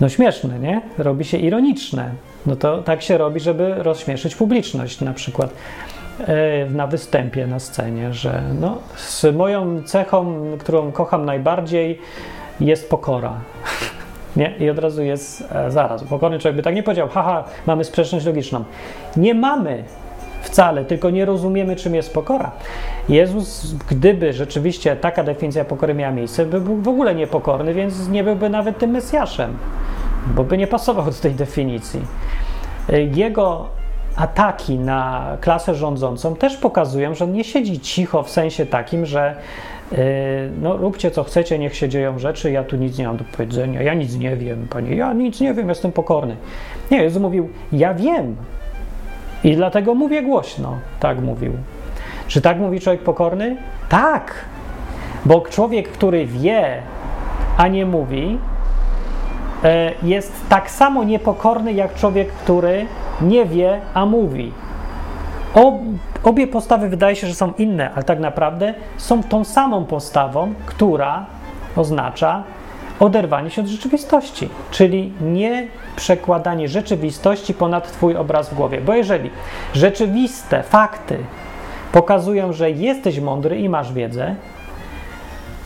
no 0.00 0.08
śmieszne, 0.08 0.58
nie? 0.58 0.80
Robi 0.98 1.24
się 1.24 1.38
ironiczne. 1.38 2.10
No 2.46 2.56
to 2.56 2.82
tak 2.82 3.02
się 3.02 3.18
robi, 3.18 3.40
żeby 3.40 3.74
rozśmieszyć 3.78 4.36
publiczność 4.36 5.00
na 5.00 5.12
przykład 5.12 5.54
na 6.70 6.86
występie 6.86 7.46
na 7.46 7.58
scenie, 7.58 8.12
że 8.12 8.42
no, 8.60 8.78
z 8.96 9.36
moją 9.36 9.82
cechą, 9.82 10.42
którą 10.58 10.92
kocham 10.92 11.24
najbardziej, 11.24 11.98
jest 12.60 12.90
pokora. 12.90 13.32
Nie? 14.36 14.54
I 14.58 14.70
od 14.70 14.78
razu 14.78 15.02
jest 15.02 15.44
e, 15.52 15.70
zaraz. 15.70 16.04
Pokorny 16.04 16.38
człowiek 16.38 16.56
by 16.56 16.62
tak 16.62 16.74
nie 16.74 16.82
powiedział, 16.82 17.08
haha, 17.08 17.44
mamy 17.66 17.84
sprzeczność 17.84 18.26
logiczną. 18.26 18.64
Nie 19.16 19.34
mamy 19.34 19.84
wcale, 20.42 20.84
tylko 20.84 21.10
nie 21.10 21.24
rozumiemy, 21.24 21.76
czym 21.76 21.94
jest 21.94 22.14
pokora. 22.14 22.50
Jezus, 23.08 23.74
gdyby 23.88 24.32
rzeczywiście 24.32 24.96
taka 24.96 25.24
definicja 25.24 25.64
pokory 25.64 25.94
miała 25.94 26.12
miejsce, 26.12 26.46
by 26.46 26.60
był 26.60 26.76
w 26.76 26.88
ogóle 26.88 27.14
niepokorny, 27.14 27.74
więc 27.74 28.08
nie 28.08 28.24
byłby 28.24 28.50
nawet 28.50 28.78
tym 28.78 28.90
Mesjaszem, 28.90 29.56
bo 30.26 30.44
by 30.44 30.58
nie 30.58 30.66
pasował 30.66 31.04
do 31.04 31.12
tej 31.12 31.32
definicji. 31.32 32.00
Jego 33.14 33.68
ataki 34.16 34.78
na 34.78 35.36
klasę 35.40 35.74
rządzącą 35.74 36.36
też 36.36 36.56
pokazują, 36.56 37.14
że 37.14 37.26
nie 37.26 37.44
siedzi 37.44 37.80
cicho 37.80 38.22
w 38.22 38.30
sensie 38.30 38.66
takim, 38.66 39.06
że 39.06 39.36
yy, 39.92 39.98
no 40.60 40.76
róbcie 40.76 41.10
co 41.10 41.24
chcecie, 41.24 41.58
niech 41.58 41.76
się 41.76 41.88
dzieją 41.88 42.18
rzeczy, 42.18 42.50
ja 42.50 42.64
tu 42.64 42.76
nic 42.76 42.98
nie 42.98 43.06
mam 43.06 43.16
do 43.16 43.24
powiedzenia, 43.24 43.82
ja 43.82 43.94
nic 43.94 44.16
nie 44.16 44.36
wiem, 44.36 44.66
panie, 44.70 44.96
ja 44.96 45.12
nic 45.12 45.40
nie 45.40 45.54
wiem, 45.54 45.68
jestem 45.68 45.92
pokorny. 45.92 46.36
Nie, 46.90 47.02
Jezus 47.02 47.22
mówił, 47.22 47.48
ja 47.72 47.94
wiem 47.94 48.36
i 49.44 49.56
dlatego 49.56 49.94
mówię 49.94 50.22
głośno, 50.22 50.78
tak 51.00 51.20
mówił. 51.20 51.52
Czy 52.28 52.40
tak 52.40 52.58
mówi 52.58 52.80
człowiek 52.80 53.02
pokorny? 53.02 53.56
Tak, 53.88 54.34
bo 55.24 55.40
człowiek, 55.40 55.88
który 55.88 56.26
wie, 56.26 56.82
a 57.56 57.68
nie 57.68 57.86
mówi, 57.86 58.38
E, 59.64 59.92
jest 60.02 60.32
tak 60.48 60.70
samo 60.70 61.04
niepokorny 61.04 61.72
jak 61.72 61.94
człowiek, 61.94 62.32
który 62.32 62.86
nie 63.20 63.46
wie, 63.46 63.80
a 63.94 64.06
mówi. 64.06 64.52
obie 66.24 66.46
postawy 66.46 66.88
wydaje 66.88 67.16
się, 67.16 67.26
że 67.26 67.34
są 67.34 67.52
inne, 67.58 67.90
ale 67.94 68.04
tak 68.04 68.20
naprawdę 68.20 68.74
są 68.96 69.22
tą 69.22 69.44
samą 69.44 69.84
postawą, 69.84 70.54
która 70.66 71.26
oznacza 71.76 72.42
oderwanie 73.00 73.50
się 73.50 73.62
od 73.62 73.68
rzeczywistości, 73.68 74.48
czyli 74.70 75.12
nie 75.20 75.68
przekładanie 75.96 76.68
rzeczywistości 76.68 77.54
ponad 77.54 77.92
Twój 77.92 78.16
obraz 78.16 78.50
w 78.50 78.54
głowie. 78.54 78.80
Bo 78.80 78.94
jeżeli 78.94 79.30
rzeczywiste 79.74 80.62
fakty 80.62 81.18
pokazują, 81.92 82.52
że 82.52 82.70
jesteś 82.70 83.20
mądry 83.20 83.58
i 83.58 83.68
masz 83.68 83.92
wiedzę, 83.92 84.34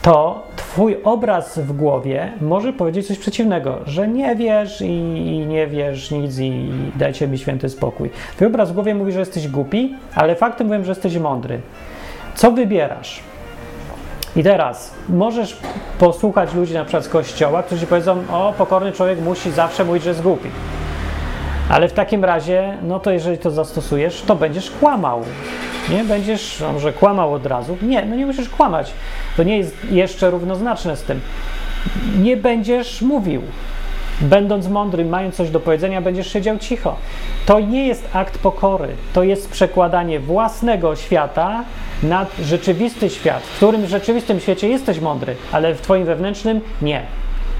to 0.06 0.42
Twój 0.56 0.96
obraz 1.04 1.58
w 1.58 1.72
głowie 1.72 2.32
może 2.40 2.72
powiedzieć 2.72 3.06
coś 3.06 3.18
przeciwnego, 3.18 3.78
że 3.86 4.08
nie 4.08 4.36
wiesz 4.36 4.80
i, 4.80 4.84
i 4.86 5.46
nie 5.46 5.66
wiesz 5.66 6.10
nic 6.10 6.38
i, 6.38 6.46
i 6.46 6.92
dajcie 6.96 7.28
mi 7.28 7.38
święty 7.38 7.68
spokój. 7.68 8.10
Twój 8.36 8.46
obraz 8.46 8.70
w 8.70 8.74
głowie 8.74 8.94
mówi, 8.94 9.12
że 9.12 9.20
jesteś 9.20 9.48
głupi, 9.48 9.94
ale 10.14 10.36
faktem 10.36 10.66
mówią, 10.66 10.84
że 10.84 10.90
jesteś 10.90 11.18
mądry. 11.18 11.60
Co 12.34 12.50
wybierasz? 12.50 13.20
I 14.36 14.42
teraz 14.42 14.94
możesz 15.08 15.56
posłuchać 15.98 16.54
ludzi 16.54 16.74
na 16.74 16.84
przykład 16.84 17.04
z 17.04 17.08
kościoła, 17.08 17.62
którzy 17.62 17.86
powiedzą, 17.86 18.22
o, 18.32 18.54
pokorny 18.58 18.92
człowiek 18.92 19.20
musi 19.20 19.50
zawsze 19.50 19.84
mówić, 19.84 20.02
że 20.02 20.10
jest 20.10 20.22
głupi. 20.22 20.48
Ale 21.68 21.88
w 21.88 21.92
takim 21.92 22.24
razie, 22.24 22.76
no 22.82 23.00
to 23.00 23.10
jeżeli 23.10 23.38
to 23.38 23.50
zastosujesz, 23.50 24.22
to 24.26 24.36
będziesz 24.36 24.70
kłamał. 24.70 25.22
Nie 25.90 26.04
będziesz, 26.04 26.60
no 26.60 26.72
może 26.72 26.92
kłamał 26.92 27.34
od 27.34 27.46
razu. 27.46 27.76
Nie, 27.82 28.04
no 28.04 28.16
nie 28.16 28.26
musisz 28.26 28.48
kłamać. 28.48 28.92
To 29.36 29.42
nie 29.42 29.58
jest 29.58 29.76
jeszcze 29.90 30.30
równoznaczne 30.30 30.96
z 30.96 31.02
tym. 31.02 31.20
Nie 32.18 32.36
będziesz 32.36 33.02
mówił. 33.02 33.42
Będąc 34.20 34.68
mądry, 34.68 35.04
mając 35.04 35.34
coś 35.34 35.50
do 35.50 35.60
powiedzenia, 35.60 36.00
będziesz 36.00 36.32
siedział 36.32 36.58
cicho. 36.58 36.96
To 37.46 37.60
nie 37.60 37.86
jest 37.86 38.08
akt 38.12 38.38
pokory, 38.38 38.88
to 39.12 39.22
jest 39.22 39.50
przekładanie 39.50 40.20
własnego 40.20 40.96
świata 40.96 41.64
nad 42.02 42.36
rzeczywisty 42.42 43.10
świat, 43.10 43.42
w 43.42 43.56
którym 43.56 43.82
w 43.82 43.88
rzeczywistym 43.88 44.40
świecie 44.40 44.68
jesteś 44.68 45.00
mądry, 45.00 45.36
ale 45.52 45.74
w 45.74 45.80
twoim 45.80 46.04
wewnętrznym 46.04 46.60
nie. 46.82 47.02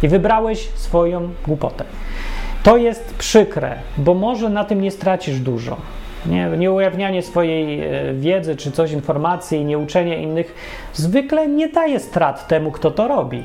I 0.03 0.09
wybrałeś 0.09 0.69
swoją 0.75 1.31
głupotę. 1.47 1.85
To 2.63 2.77
jest 2.77 3.15
przykre, 3.15 3.75
bo 3.99 4.15
może 4.15 4.49
na 4.49 4.65
tym 4.65 4.81
nie 4.81 4.91
stracisz 4.91 5.41
dużo. 5.41 5.77
Nie, 6.27 6.47
nie 6.47 6.73
ujawnianie 6.73 7.23
swojej 7.23 7.81
e, 7.81 8.15
wiedzy 8.15 8.57
czy 8.57 8.73
coś, 8.73 8.93
informacji, 8.93 9.65
nie 9.65 9.79
uczenie 9.79 10.23
innych 10.23 10.55
zwykle 10.93 11.49
nie 11.49 11.69
daje 11.69 12.01
strat 12.01 12.49
temu, 12.49 12.71
kto 12.71 12.91
to 12.91 13.09
robi. 13.09 13.45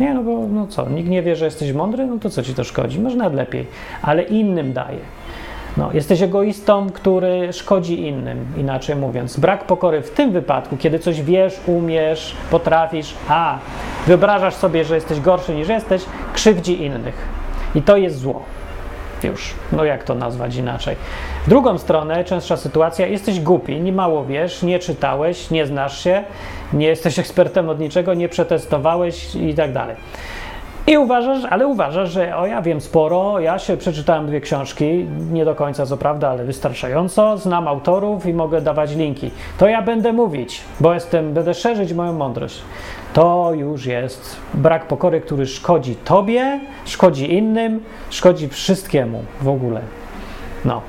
Nie, 0.00 0.14
no 0.14 0.22
bo 0.22 0.46
no 0.52 0.66
co, 0.66 0.88
nikt 0.88 1.08
nie 1.08 1.22
wie, 1.22 1.36
że 1.36 1.44
jesteś 1.44 1.72
mądry, 1.72 2.06
no 2.06 2.18
to 2.18 2.30
co 2.30 2.42
ci 2.42 2.54
to 2.54 2.64
szkodzi? 2.64 3.00
Może 3.00 3.16
nawet 3.16 3.34
lepiej, 3.34 3.66
ale 4.02 4.22
innym 4.22 4.72
daje. 4.72 4.98
No, 5.76 5.92
jesteś 5.92 6.22
egoistą, 6.22 6.90
który 6.90 7.52
szkodzi 7.52 8.06
innym, 8.06 8.46
inaczej 8.56 8.96
mówiąc. 8.96 9.36
Brak 9.36 9.64
pokory 9.64 10.02
w 10.02 10.10
tym 10.10 10.30
wypadku, 10.30 10.76
kiedy 10.76 10.98
coś 10.98 11.22
wiesz, 11.22 11.60
umiesz, 11.66 12.36
potrafisz, 12.50 13.14
a 13.28 13.58
wyobrażasz 14.06 14.54
sobie, 14.54 14.84
że 14.84 14.94
jesteś 14.94 15.20
gorszy 15.20 15.54
niż 15.54 15.68
jesteś, 15.68 16.02
krzywdzi 16.34 16.82
innych. 16.82 17.41
I 17.74 17.82
to 17.82 17.96
jest 17.96 18.18
zło. 18.18 18.42
Już, 19.24 19.54
no 19.72 19.84
jak 19.84 20.04
to 20.04 20.14
nazwać 20.14 20.56
inaczej. 20.56 20.96
W 21.46 21.48
drugą 21.48 21.78
stronę, 21.78 22.24
częstsza 22.24 22.56
sytuacja, 22.56 23.06
jesteś 23.06 23.40
głupi, 23.40 23.80
nie 23.80 23.92
mało 23.92 24.24
wiesz, 24.24 24.62
nie 24.62 24.78
czytałeś, 24.78 25.50
nie 25.50 25.66
znasz 25.66 26.04
się, 26.04 26.24
nie 26.72 26.86
jesteś 26.86 27.18
ekspertem 27.18 27.68
od 27.68 27.80
niczego, 27.80 28.14
nie 28.14 28.28
przetestowałeś 28.28 29.34
i 29.34 29.54
tak 29.54 29.72
dalej. 29.72 29.96
I 30.86 30.98
uważasz, 30.98 31.44
ale 31.50 31.66
uważasz, 31.66 32.10
że 32.10 32.36
o 32.36 32.46
ja 32.46 32.62
wiem 32.62 32.80
sporo, 32.80 33.40
ja 33.40 33.58
się 33.58 33.76
przeczytałem 33.76 34.26
dwie 34.26 34.40
książki, 34.40 35.06
nie 35.32 35.44
do 35.44 35.54
końca 35.54 35.86
co 35.86 35.96
prawda, 35.96 36.30
ale 36.30 36.44
wystarczająco, 36.44 37.38
znam 37.38 37.68
autorów 37.68 38.26
i 38.26 38.34
mogę 38.34 38.60
dawać 38.60 38.94
linki. 38.94 39.30
To 39.58 39.68
ja 39.68 39.82
będę 39.82 40.12
mówić, 40.12 40.60
bo 40.80 40.94
jestem, 40.94 41.32
będę 41.32 41.54
szerzyć 41.54 41.92
moją 41.92 42.12
mądrość. 42.12 42.62
To 43.12 43.52
już 43.54 43.86
jest 43.86 44.36
brak 44.54 44.86
pokory, 44.86 45.20
który 45.20 45.46
szkodzi 45.46 45.96
tobie, 45.96 46.60
szkodzi 46.84 47.34
innym, 47.34 47.82
szkodzi 48.10 48.48
wszystkiemu 48.48 49.24
w 49.40 49.48
ogóle. 49.48 49.80
No. 50.64 50.82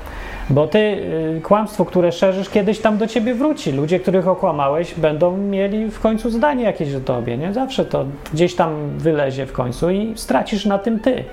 Bo 0.50 0.66
ty 0.66 0.78
y, 0.78 1.40
kłamstwo, 1.40 1.84
które 1.84 2.12
szerzysz, 2.12 2.50
kiedyś 2.50 2.78
tam 2.78 2.98
do 2.98 3.06
ciebie 3.06 3.34
wróci. 3.34 3.72
Ludzie, 3.72 4.00
których 4.00 4.28
okłamałeś, 4.28 4.94
będą 4.94 5.36
mieli 5.36 5.90
w 5.90 6.00
końcu 6.00 6.30
zdanie 6.30 6.64
jakieś 6.64 6.94
o 6.94 7.00
tobie. 7.00 7.36
Nie? 7.36 7.52
Zawsze 7.52 7.84
to 7.84 8.04
gdzieś 8.32 8.54
tam 8.54 8.98
wylezie 8.98 9.46
w 9.46 9.52
końcu 9.52 9.90
i 9.90 10.12
stracisz 10.16 10.66
na 10.66 10.78
tym 10.78 11.00
ty. 11.00 11.24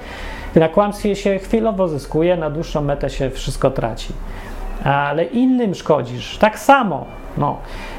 Na 0.55 0.69
kłamstwie 0.69 1.15
się 1.15 1.39
chwilowo 1.39 1.87
zyskuje, 1.87 2.37
na 2.37 2.49
dłuższą 2.49 2.81
metę 2.81 3.09
się 3.09 3.29
wszystko 3.29 3.71
traci. 3.71 4.13
Ale 4.83 5.23
innym 5.23 5.75
szkodzisz. 5.75 6.37
Tak 6.37 6.59
samo. 6.59 7.05
No. 7.37 7.57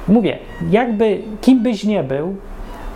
Mówię, 0.08 0.38
jakby 0.70 1.18
kim 1.40 1.62
byś 1.62 1.84
nie 1.84 2.02
był, 2.02 2.36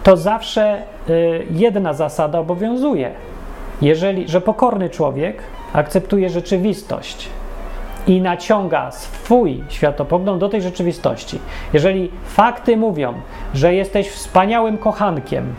to 0.03 0.17
zawsze 0.17 0.83
y, 1.11 1.47
jedna 1.51 1.95
zasada 1.95 2.39
obowiązuje. 2.39 3.11
Jeżeli, 3.83 4.29
że 4.29 4.41
pokorny 4.41 4.91
człowiek 4.91 5.43
akceptuje 5.73 6.31
rzeczywistość, 6.31 7.29
i 8.07 8.21
naciąga 8.21 8.91
swój 8.91 9.65
światopogląd 9.69 10.41
do 10.41 10.49
tej 10.49 10.63
rzeczywistości. 10.63 11.39
Jeżeli 11.73 12.11
fakty 12.25 12.77
mówią, 12.77 13.15
że 13.55 13.75
jesteś 13.75 14.11
wspaniałym 14.11 14.79
kochankiem, 14.79 15.55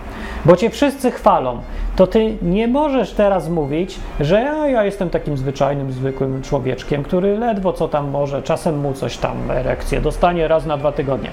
bo 0.46 0.56
cię 0.56 0.70
wszyscy 0.70 1.12
chwalą, 1.12 1.60
to 1.96 2.08
ty 2.08 2.38
nie 2.42 2.68
możesz 2.68 3.12
teraz 3.12 3.50
mówić, 3.50 4.00
że 4.20 4.42
ja, 4.42 4.68
ja 4.68 4.84
jestem 4.84 5.10
takim 5.10 5.38
zwyczajnym, 5.38 5.92
zwykłym 5.92 6.42
człowieczkiem, 6.42 7.04
który 7.04 7.38
ledwo 7.38 7.74
co 7.74 7.88
tam 7.88 8.10
może, 8.10 8.42
czasem 8.42 8.80
mu 8.80 8.94
coś 8.94 9.18
tam 9.18 9.52
erekcję 9.52 10.02
dostanie 10.02 10.48
raz 10.48 10.66
na 10.66 10.78
dwa 10.78 10.92
tygodnie, 10.92 11.30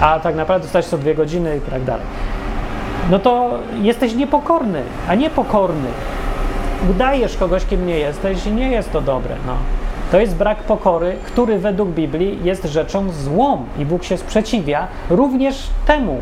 a 0.00 0.20
tak 0.20 0.36
naprawdę 0.36 0.62
dostać 0.62 0.86
co 0.86 0.98
dwie 0.98 1.14
godziny 1.14 1.56
i 1.56 1.70
tak 1.70 1.84
dalej. 1.84 2.06
No 3.10 3.18
to 3.18 3.50
jesteś 3.82 4.14
niepokorny, 4.14 4.82
a 5.08 5.14
niepokorny. 5.14 5.88
Udajesz 6.90 7.36
kogoś, 7.36 7.64
kim 7.64 7.86
nie 7.86 7.98
jesteś 7.98 8.46
i 8.46 8.52
nie 8.52 8.70
jest 8.70 8.92
to 8.92 9.00
dobre. 9.00 9.34
No. 9.46 9.77
To 10.10 10.20
jest 10.20 10.36
brak 10.36 10.62
pokory, 10.62 11.16
który 11.26 11.58
według 11.58 11.88
Biblii 11.88 12.38
jest 12.44 12.64
rzeczą 12.64 13.12
złą 13.12 13.64
i 13.78 13.84
Bóg 13.84 14.04
się 14.04 14.16
sprzeciwia 14.16 14.86
również 15.10 15.70
temu. 15.86 16.20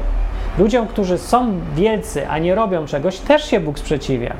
Ludziom, 0.59 0.87
którzy 0.87 1.18
są 1.18 1.53
wielcy, 1.74 2.28
a 2.28 2.39
nie 2.39 2.55
robią 2.55 2.87
czegoś, 2.87 3.18
też 3.18 3.51
się 3.51 3.61
Bóg 3.61 3.78
sprzeciwia. 3.78 4.34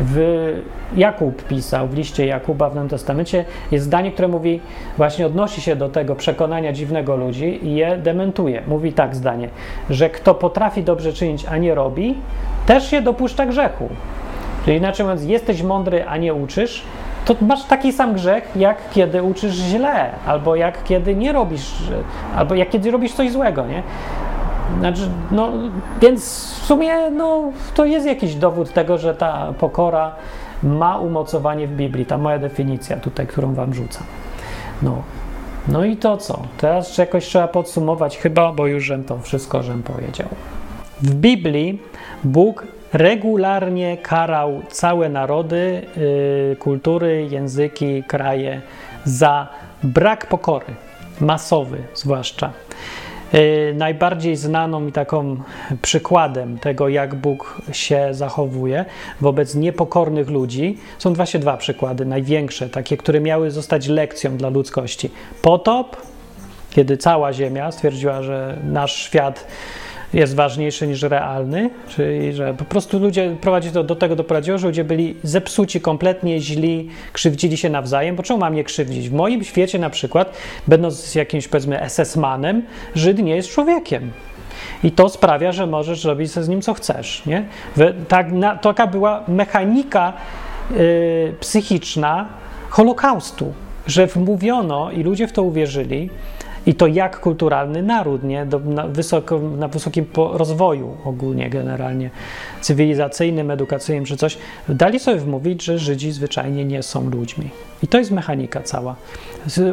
W 0.00 0.54
Jakub 0.96 1.42
pisał, 1.42 1.88
w 1.88 1.94
liście 1.94 2.26
Jakuba 2.26 2.70
w 2.70 2.74
Nowym 2.74 2.88
Testamencie 2.88 3.44
jest 3.70 3.84
zdanie, 3.84 4.12
które 4.12 4.28
mówi, 4.28 4.60
właśnie 4.96 5.26
odnosi 5.26 5.60
się 5.60 5.76
do 5.76 5.88
tego 5.88 6.16
przekonania 6.16 6.72
dziwnego 6.72 7.16
ludzi 7.16 7.66
i 7.66 7.74
je 7.74 7.98
dementuje. 7.98 8.62
Mówi 8.68 8.92
tak 8.92 9.16
zdanie, 9.16 9.48
że 9.90 10.10
kto 10.10 10.34
potrafi 10.34 10.82
dobrze 10.82 11.12
czynić, 11.12 11.46
a 11.46 11.56
nie 11.56 11.74
robi, 11.74 12.14
też 12.66 12.90
się 12.90 13.02
dopuszcza 13.02 13.46
grzechu. 13.46 13.88
Czyli 14.64 14.76
inaczej 14.76 15.06
mówiąc, 15.06 15.24
jesteś 15.24 15.62
mądry, 15.62 16.04
a 16.06 16.16
nie 16.16 16.34
uczysz, 16.34 16.82
to 17.24 17.36
masz 17.40 17.64
taki 17.64 17.92
sam 17.92 18.14
grzech, 18.14 18.56
jak 18.56 18.90
kiedy 18.90 19.22
uczysz 19.22 19.54
źle, 19.54 20.10
albo 20.26 20.56
jak 20.56 20.84
kiedy 20.84 21.14
nie 21.14 21.32
robisz, 21.32 21.74
albo 22.36 22.54
jak 22.54 22.70
kiedy 22.70 22.90
robisz 22.90 23.12
coś 23.12 23.32
złego, 23.32 23.66
nie? 23.66 23.82
Znaczy, 24.78 25.08
no, 25.30 25.48
więc 26.00 26.22
w 26.60 26.66
sumie 26.66 27.10
no, 27.10 27.42
to 27.74 27.84
jest 27.84 28.06
jakiś 28.06 28.34
dowód 28.34 28.72
tego, 28.72 28.98
że 28.98 29.14
ta 29.14 29.52
pokora 29.58 30.12
ma 30.62 30.98
umocowanie 30.98 31.66
w 31.66 31.72
Biblii, 31.72 32.06
ta 32.06 32.18
moja 32.18 32.38
definicja 32.38 32.96
tutaj, 32.96 33.26
którą 33.26 33.54
wam 33.54 33.74
rzucam. 33.74 34.02
No, 34.82 35.02
no 35.68 35.84
i 35.84 35.96
to 35.96 36.16
co? 36.16 36.42
Teraz 36.58 36.98
jakoś 36.98 37.26
trzeba 37.26 37.48
podsumować 37.48 38.18
chyba, 38.18 38.52
bo 38.52 38.66
już 38.66 38.84
żem 38.84 39.04
to 39.04 39.18
wszystko 39.18 39.62
żem 39.62 39.82
powiedział. 39.82 40.28
W 41.02 41.14
Biblii 41.14 41.82
Bóg 42.24 42.66
regularnie 42.92 43.96
karał 43.96 44.62
całe 44.70 45.08
narody, 45.08 45.82
yy, 46.50 46.56
kultury, 46.56 47.28
języki, 47.30 48.02
kraje 48.02 48.60
za 49.04 49.48
brak 49.82 50.26
pokory, 50.26 50.66
masowy 51.20 51.78
zwłaszcza. 51.94 52.52
Yy, 53.32 53.74
najbardziej 53.74 54.36
znaną 54.36 54.86
i 54.86 54.92
taką 54.92 55.36
przykładem 55.82 56.58
tego, 56.58 56.88
jak 56.88 57.14
Bóg 57.14 57.62
się 57.72 58.08
zachowuje 58.10 58.84
wobec 59.20 59.54
niepokornych 59.54 60.30
ludzi, 60.30 60.78
są 60.98 61.14
właśnie 61.14 61.40
dwa 61.40 61.56
przykłady, 61.56 62.04
największe, 62.04 62.68
takie, 62.68 62.96
które 62.96 63.20
miały 63.20 63.50
zostać 63.50 63.88
lekcją 63.88 64.36
dla 64.36 64.48
ludzkości. 64.48 65.10
Potop, 65.42 65.96
kiedy 66.70 66.96
cała 66.96 67.32
Ziemia 67.32 67.72
stwierdziła, 67.72 68.22
że 68.22 68.58
nasz 68.64 68.96
świat 68.96 69.46
jest 70.14 70.34
ważniejszy 70.34 70.86
niż 70.86 71.02
realny, 71.02 71.70
czyli 71.88 72.32
że 72.32 72.54
po 72.54 72.64
prostu 72.64 72.98
ludzie 72.98 73.36
prowadzi 73.40 73.70
to 73.70 73.84
do 73.84 73.96
tego 73.96 74.16
doprowadziło, 74.16 74.58
że 74.58 74.66
ludzie 74.66 74.84
byli 74.84 75.14
zepsuci, 75.22 75.80
kompletnie 75.80 76.40
źli, 76.40 76.88
krzywdzili 77.12 77.56
się 77.56 77.70
nawzajem. 77.70 78.16
Bo 78.16 78.22
czemu 78.22 78.40
mam 78.40 78.54
nie 78.54 78.64
krzywdzić? 78.64 79.08
W 79.08 79.12
moim 79.12 79.44
świecie 79.44 79.78
na 79.78 79.90
przykład, 79.90 80.36
będąc 80.66 81.14
jakimś 81.14 81.48
powiedzmy 81.48 81.76
SS-manem, 81.76 82.62
Żyd 82.94 83.18
nie 83.18 83.36
jest 83.36 83.48
człowiekiem. 83.48 84.10
I 84.84 84.92
to 84.92 85.08
sprawia, 85.08 85.52
że 85.52 85.66
możesz 85.66 86.04
robić 86.04 86.30
z 86.30 86.48
nim 86.48 86.62
co 86.62 86.74
chcesz. 86.74 87.26
Nie? 87.26 87.44
Tak, 88.08 88.32
na, 88.32 88.56
taka 88.56 88.86
była 88.86 89.24
mechanika 89.28 90.12
yy, 90.70 91.34
psychiczna 91.40 92.28
Holokaustu, 92.68 93.52
że 93.86 94.06
wmówiono 94.06 94.90
i 94.90 95.02
ludzie 95.02 95.28
w 95.28 95.32
to 95.32 95.42
uwierzyli, 95.42 96.10
i 96.66 96.74
to 96.74 96.86
jak 96.86 97.20
kulturalny 97.20 97.82
naród, 97.82 98.24
nie? 98.24 98.46
Do, 98.46 98.58
na, 98.58 98.86
wysoko, 98.86 99.38
na 99.38 99.68
wysokim 99.68 100.06
rozwoju 100.32 100.96
ogólnie, 101.04 101.50
generalnie 101.50 102.10
cywilizacyjnym, 102.60 103.50
edukacyjnym 103.50 104.04
czy 104.04 104.16
coś, 104.16 104.38
dali 104.68 104.98
sobie 104.98 105.18
wmówić, 105.18 105.62
że 105.62 105.78
Żydzi 105.78 106.12
zwyczajnie 106.12 106.64
nie 106.64 106.82
są 106.82 107.10
ludźmi. 107.10 107.50
I 107.82 107.88
to 107.88 107.98
jest 107.98 108.10
mechanika 108.10 108.62
cała. 108.62 108.96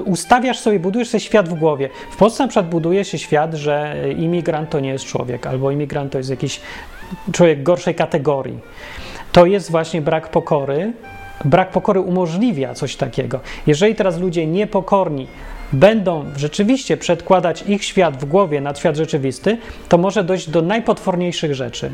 Ustawiasz 0.05 0.59
sobie, 0.59 0.79
budujesz 0.79 1.09
sobie 1.09 1.21
świat 1.21 1.49
w 1.49 1.53
głowie. 1.53 1.89
W 2.11 2.17
Polsce 2.17 2.43
na 2.43 2.47
przykład 2.47 2.69
buduje 2.69 3.05
się 3.05 3.17
świat, 3.17 3.53
że 3.53 3.95
imigrant 4.17 4.69
to 4.69 4.79
nie 4.79 4.89
jest 4.89 5.05
człowiek, 5.05 5.47
albo 5.47 5.71
imigrant 5.71 6.11
to 6.11 6.17
jest 6.17 6.29
jakiś 6.29 6.61
człowiek 7.31 7.63
gorszej 7.63 7.95
kategorii. 7.95 8.59
To 9.31 9.45
jest 9.45 9.71
właśnie 9.71 10.01
brak 10.01 10.31
pokory. 10.31 10.93
Brak 11.45 11.71
pokory 11.71 11.99
umożliwia 11.99 12.73
coś 12.73 12.95
takiego. 12.95 13.39
Jeżeli 13.67 13.95
teraz 13.95 14.19
ludzie 14.19 14.47
niepokorni 14.47 15.27
będą 15.73 16.25
rzeczywiście 16.37 16.97
przedkładać 16.97 17.63
ich 17.67 17.83
świat 17.83 18.17
w 18.17 18.25
głowie 18.25 18.61
nad 18.61 18.79
świat 18.79 18.97
rzeczywisty, 18.97 19.57
to 19.89 19.97
może 19.97 20.23
dojść 20.23 20.49
do 20.49 20.61
najpotworniejszych 20.61 21.55
rzeczy. 21.55 21.91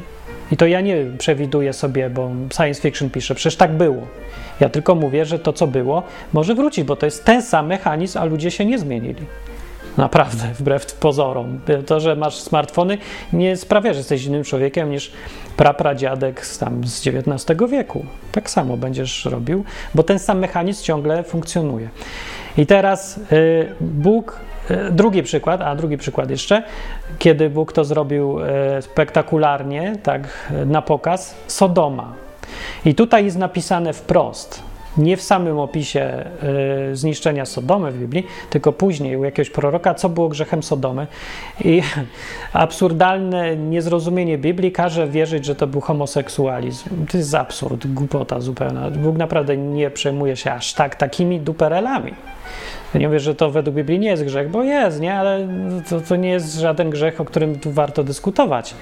I 0.51 0.57
to 0.57 0.67
ja 0.67 0.82
nie 0.82 1.05
przewiduję 1.17 1.74
sobie, 1.74 2.09
bo 2.09 2.32
science 2.53 2.82
fiction 2.82 3.09
pisze, 3.09 3.36
przecież 3.36 3.55
tak 3.55 3.71
było. 3.74 4.07
Ja 4.59 4.69
tylko 4.69 4.95
mówię, 4.95 5.26
że 5.26 5.39
to, 5.39 5.53
co 5.53 5.67
było, 5.67 6.03
może 6.34 6.55
wrócić, 6.55 6.84
bo 6.84 6.95
to 6.95 7.05
jest 7.05 7.26
ten 7.26 7.41
sam 7.41 7.67
mechanizm, 7.67 8.17
a 8.17 8.26
ludzie 8.26 8.51
się 8.51 8.65
nie 8.65 8.80
zmienili. 8.80 9.26
Naprawdę, 9.97 10.43
wbrew 10.53 10.93
pozorom. 10.93 11.59
To, 11.86 11.99
że 11.99 12.15
masz 12.15 12.36
smartfony, 12.36 12.97
nie 13.34 13.57
sprawia, 13.57 13.93
że 13.93 13.99
jesteś 13.99 14.26
innym 14.26 14.43
człowiekiem 14.43 14.91
niż 14.91 15.11
prapradziadek 15.57 16.45
z, 16.45 16.57
tam 16.57 16.88
z 16.88 17.07
XIX 17.07 17.59
wieku. 17.71 18.05
Tak 18.32 18.49
samo 18.49 18.78
będziesz 18.78 19.26
robił, 19.26 19.63
bo 19.95 20.03
ten 20.03 20.19
sam 20.19 20.39
mechanizm 20.39 20.84
ciągle 20.84 21.24
funkcjonuje. 21.24 21.89
I 22.58 22.66
teraz 22.66 23.18
y, 23.32 23.76
Bóg, 23.82 24.39
y, 24.72 24.91
drugi 24.91 25.24
przykład, 25.24 25.62
a 25.62 25.76
drugi 25.76 25.97
przykład 25.97 26.30
jeszcze, 26.30 26.64
kiedy 27.20 27.49
Bóg 27.49 27.74
to 27.74 27.84
zrobił 27.84 28.39
y, 28.39 28.43
spektakularnie, 28.82 29.95
tak 30.04 30.51
na 30.66 30.82
pokaz, 30.82 31.36
Sodoma. 31.47 32.14
I 32.86 32.95
tutaj 32.95 33.26
jest 33.26 33.38
napisane 33.38 33.93
wprost, 33.93 34.64
nie 34.97 35.18
w 35.18 35.22
samym 35.22 35.60
opisie 35.60 36.26
zniszczenia 36.93 37.45
Sodomy 37.45 37.91
w 37.91 37.99
Biblii, 37.99 38.28
tylko 38.49 38.72
później 38.74 39.18
u 39.18 39.24
jakiegoś 39.24 39.49
proroka, 39.49 39.93
co 39.93 40.10
było 40.10 40.30
grzechem 40.30 40.64
Sodomy. 40.64 41.08
I 41.64 41.82
absurdalne 42.54 43.56
niezrozumienie 43.56 44.38
Biblii 44.38 44.72
każe 44.72 45.08
wierzyć, 45.08 45.45
że 45.45 45.56
to 45.56 45.68
był 45.68 45.82
homoseksualizm. 45.82 47.06
To 47.12 47.18
jest 47.18 47.36
absurd, 47.36 47.88
głupota 47.88 48.39
zupełna. 48.39 48.91
Bóg 48.91 49.18
naprawdę 49.18 49.58
nie 49.58 49.89
przejmuje 49.89 50.36
się 50.36 50.51
aż 50.51 50.74
tak 50.74 50.95
takimi 50.95 51.39
duperelami. 51.39 52.14
Nie 52.96 53.08
mówię, 53.08 53.20
że 53.20 53.36
to 53.36 53.52
według 53.52 53.76
Biblii 53.76 54.00
nie 54.00 54.10
jest 54.10 54.24
grzech, 54.24 54.50
bo 54.50 54.64
jest, 54.64 55.00
nie? 55.00 55.16
Ale 55.16 55.48
to, 55.89 56.02
to 56.02 56.16
nie 56.16 56.30
jest 56.30 56.60
żaden 56.60 56.89
grzech, 56.89 57.22
o 57.22 57.26
którym 57.26 57.60
tu 57.60 57.72
warto 57.72 58.04
dyskutować. 58.04 58.76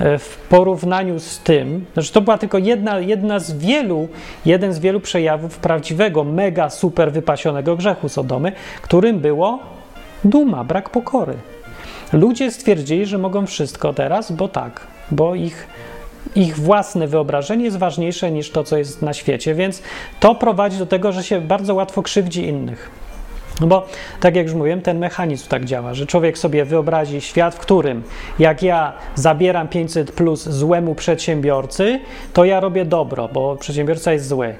E, 0.00 0.18
w 0.18 0.36
porównaniu 0.36 1.20
z 1.20 1.38
tym, 1.38 1.84
znaczy 1.92 2.12
to 2.12 2.20
była 2.20 2.38
tylko 2.38 2.58
jedna, 2.58 2.98
jedna 2.98 3.38
z 3.38 3.52
wielu, 3.52 4.08
jeden 4.46 4.72
z 4.72 4.78
wielu 4.78 5.00
przejawów 5.00 5.58
prawdziwego, 5.58 6.24
mega 6.24 6.70
super 6.70 7.12
wypasionego 7.12 7.76
grzechu 7.76 8.08
Sodomy, 8.08 8.52
którym 8.82 9.18
było 9.18 9.58
duma, 10.24 10.64
brak 10.64 10.90
pokory. 10.90 11.34
Ludzie 12.12 12.50
stwierdzili, 12.50 13.06
że 13.06 13.18
mogą 13.18 13.46
wszystko 13.46 13.92
teraz, 13.92 14.32
bo 14.32 14.48
tak, 14.48 14.86
bo 15.10 15.34
ich, 15.34 15.66
ich 16.36 16.56
własne 16.56 17.06
wyobrażenie 17.06 17.64
jest 17.64 17.78
ważniejsze 17.78 18.30
niż 18.30 18.50
to, 18.50 18.64
co 18.64 18.76
jest 18.76 19.02
na 19.02 19.12
świecie, 19.12 19.54
więc 19.54 19.82
to 20.20 20.34
prowadzi 20.34 20.78
do 20.78 20.86
tego, 20.86 21.12
że 21.12 21.24
się 21.24 21.40
bardzo 21.40 21.74
łatwo 21.74 22.02
krzywdzi 22.02 22.46
innych. 22.46 22.90
No 23.60 23.66
bo, 23.66 23.86
tak 24.20 24.36
jak 24.36 24.46
już 24.46 24.54
mówiłem, 24.54 24.82
ten 24.82 24.98
mechanizm 24.98 25.48
tak 25.48 25.64
działa, 25.64 25.94
że 25.94 26.06
człowiek 26.06 26.38
sobie 26.38 26.64
wyobrazi 26.64 27.20
świat, 27.20 27.54
w 27.54 27.58
którym 27.58 28.02
jak 28.38 28.62
ja 28.62 28.92
zabieram 29.14 29.68
500 29.68 30.12
plus 30.12 30.48
złemu 30.48 30.94
przedsiębiorcy, 30.94 32.00
to 32.32 32.44
ja 32.44 32.60
robię 32.60 32.84
dobro, 32.84 33.28
bo 33.28 33.56
przedsiębiorca 33.56 34.12
jest 34.12 34.28
zły. 34.28 34.54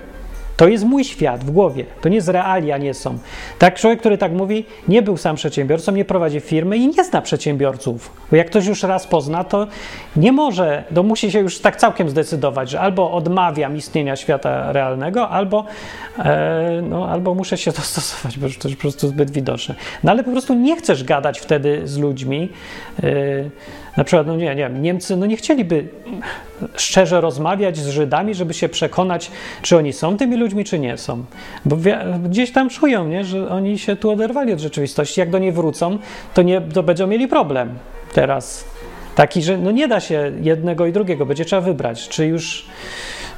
To 0.56 0.68
jest 0.68 0.84
mój 0.84 1.04
świat 1.04 1.44
w 1.44 1.50
głowie, 1.50 1.84
to 2.00 2.08
nie 2.08 2.20
z 2.20 2.28
realia 2.28 2.78
nie 2.78 2.94
są. 2.94 3.18
Tak, 3.58 3.74
człowiek, 3.74 4.00
który 4.00 4.18
tak 4.18 4.32
mówi, 4.32 4.66
nie 4.88 5.02
był 5.02 5.16
sam 5.16 5.36
przedsiębiorcą, 5.36 5.92
nie 5.92 6.04
prowadzi 6.04 6.40
firmy 6.40 6.76
i 6.76 6.88
nie 6.88 7.04
zna 7.04 7.22
przedsiębiorców. 7.22 8.12
Bo 8.30 8.36
jak 8.36 8.46
ktoś 8.46 8.66
już 8.66 8.82
raz 8.82 9.06
pozna, 9.06 9.44
to 9.44 9.66
nie 10.16 10.32
może, 10.32 10.84
to 10.94 11.02
musi 11.02 11.30
się 11.30 11.40
już 11.40 11.58
tak 11.58 11.76
całkiem 11.76 12.10
zdecydować, 12.10 12.70
że 12.70 12.80
albo 12.80 13.12
odmawiam 13.12 13.76
istnienia 13.76 14.16
świata 14.16 14.72
realnego, 14.72 15.28
albo, 15.28 15.64
e, 16.18 16.82
no, 16.82 17.08
albo 17.08 17.34
muszę 17.34 17.56
się 17.56 17.72
dostosować, 17.80 18.38
bo 18.38 18.46
to 18.48 18.68
jest 18.68 18.76
po 18.76 18.82
prostu 18.82 19.08
zbyt 19.08 19.30
widoczne. 19.30 19.74
No 20.04 20.10
ale 20.10 20.24
po 20.24 20.30
prostu 20.30 20.54
nie 20.54 20.76
chcesz 20.76 21.04
gadać 21.04 21.40
wtedy 21.40 21.80
z 21.84 21.98
ludźmi. 21.98 22.48
E, 23.02 23.04
na 23.96 24.04
przykład, 24.04 24.26
no 24.26 24.36
nie, 24.36 24.54
nie 24.54 24.70
Niemcy 24.70 25.16
no 25.16 25.26
nie 25.26 25.36
chcieliby 25.36 25.88
szczerze 26.76 27.20
rozmawiać 27.20 27.76
z 27.76 27.88
Żydami, 27.88 28.34
żeby 28.34 28.54
się 28.54 28.68
przekonać, 28.68 29.30
czy 29.62 29.76
oni 29.76 29.92
są 29.92 30.16
tymi 30.16 30.36
ludźmi, 30.36 30.64
czy 30.64 30.78
nie 30.78 30.98
są. 30.98 31.24
Bo 31.64 31.76
gdzieś 32.24 32.52
tam 32.52 32.68
czują, 32.70 33.08
nie, 33.08 33.24
że 33.24 33.48
oni 33.48 33.78
się 33.78 33.96
tu 33.96 34.10
oderwali 34.10 34.52
od 34.52 34.60
rzeczywistości. 34.60 35.20
Jak 35.20 35.30
do 35.30 35.38
niej 35.38 35.52
wrócą, 35.52 35.98
to, 36.34 36.42
nie, 36.42 36.60
to 36.60 36.82
będą 36.82 37.06
mieli 37.06 37.28
problem 37.28 37.78
teraz. 38.12 38.64
Taki, 39.14 39.42
że 39.42 39.58
no 39.58 39.70
nie 39.70 39.88
da 39.88 40.00
się 40.00 40.32
jednego 40.40 40.86
i 40.86 40.92
drugiego, 40.92 41.26
będzie 41.26 41.44
trzeba 41.44 41.62
wybrać, 41.62 42.08
czy 42.08 42.26
już. 42.26 42.66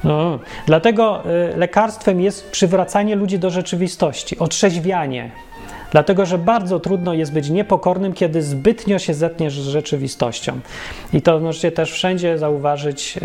No. 0.04 0.38
Dlatego 0.66 1.22
y, 1.54 1.57
lekarstwem 1.57 2.20
jest 2.20 2.50
przywracanie 2.50 3.16
ludzi 3.16 3.38
do 3.38 3.50
rzeczywistości, 3.50 4.38
otrzeźwianie. 4.38 5.30
Dlatego, 5.91 6.26
że 6.26 6.39
bardzo 6.39 6.80
trudno 6.80 7.14
jest 7.14 7.32
być 7.32 7.51
niepokornym, 7.51 8.12
kiedy 8.12 8.43
zbytnio 8.43 8.99
się 8.99 9.14
zetniesz 9.14 9.61
z 9.61 9.68
rzeczywistością. 9.68 10.61
I 11.12 11.22
to 11.22 11.41
możecie 11.41 11.72
też 11.72 11.93
wszędzie 11.93 12.39
zauważyć, 12.39 13.18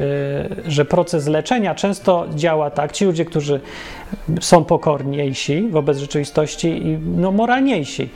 y, 0.67 0.71
że 0.71 0.85
proces 0.85 1.27
leczenia 1.27 1.75
często 1.75 2.25
działa 2.35 2.69
tak. 2.69 2.91
Ci 2.91 3.05
ludzie, 3.05 3.25
którzy 3.25 3.59
są 4.41 4.63
pokorniejsi 4.63 5.67
wobec 5.69 5.97
rzeczywistości 5.97 6.67
i 6.67 6.97
no, 7.17 7.31
moralniejsi, 7.31 8.09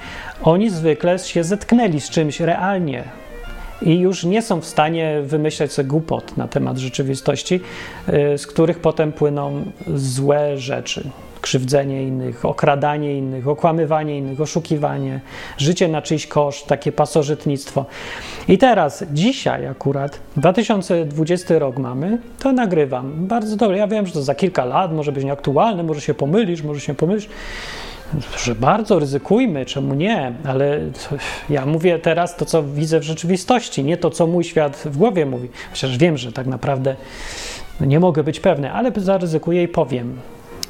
oni 0.43 0.69
zwykle 0.69 1.19
się 1.19 1.43
zetknęli 1.43 2.01
z 2.01 2.09
czymś 2.09 2.39
realnie, 2.39 3.03
i 3.81 3.99
już 3.99 4.23
nie 4.23 4.41
są 4.41 4.61
w 4.61 4.65
stanie 4.65 5.21
wymyślać 5.23 5.71
sobie 5.71 5.87
głupot 5.87 6.37
na 6.37 6.47
temat 6.47 6.77
rzeczywistości, 6.77 7.61
y, 8.33 8.37
z 8.37 8.47
których 8.47 8.79
potem 8.79 9.11
płyną 9.11 9.65
złe 9.87 10.57
rzeczy 10.57 11.09
krzywdzenie 11.45 12.03
innych, 12.03 12.45
okradanie 12.45 13.17
innych, 13.17 13.47
okłamywanie 13.47 14.17
innych, 14.17 14.41
oszukiwanie, 14.41 15.19
życie 15.57 15.87
na 15.87 16.01
czyjś 16.01 16.27
koszt, 16.27 16.67
takie 16.67 16.91
pasożytnictwo. 16.91 17.85
I 18.47 18.57
teraz, 18.57 19.03
dzisiaj 19.11 19.67
akurat, 19.67 20.19
2020 20.37 21.59
rok 21.59 21.77
mamy, 21.77 22.17
to 22.39 22.51
nagrywam. 22.51 23.27
Bardzo 23.27 23.55
dobrze. 23.55 23.77
Ja 23.77 23.87
wiem, 23.87 24.07
że 24.07 24.13
to 24.13 24.21
za 24.21 24.35
kilka 24.35 24.65
lat 24.65 24.93
może 24.93 25.11
być 25.11 25.23
nieaktualne, 25.23 25.83
może 25.83 26.01
się 26.01 26.13
pomylisz, 26.13 26.63
może 26.63 26.79
się 26.81 26.93
pomylisz 26.93 27.29
że 28.37 28.55
bardzo 28.55 28.99
ryzykujmy, 28.99 29.65
czemu 29.65 29.93
nie, 29.93 30.33
ale 30.45 30.79
ja 31.49 31.65
mówię 31.65 31.99
teraz 31.99 32.35
to, 32.35 32.45
co 32.45 32.63
widzę 32.63 32.99
w 32.99 33.03
rzeczywistości, 33.03 33.83
nie 33.83 33.97
to, 33.97 34.09
co 34.09 34.27
mój 34.27 34.43
świat 34.43 34.77
w 34.77 34.97
głowie 34.97 35.25
mówi. 35.25 35.49
Chociaż 35.71 35.97
wiem, 35.97 36.17
że 36.17 36.31
tak 36.31 36.47
naprawdę 36.47 36.95
nie 37.81 37.99
mogę 37.99 38.23
być 38.23 38.39
pewny, 38.39 38.71
ale 38.71 38.91
zaryzykuję 38.97 39.63
i 39.63 39.67
powiem 39.67 40.17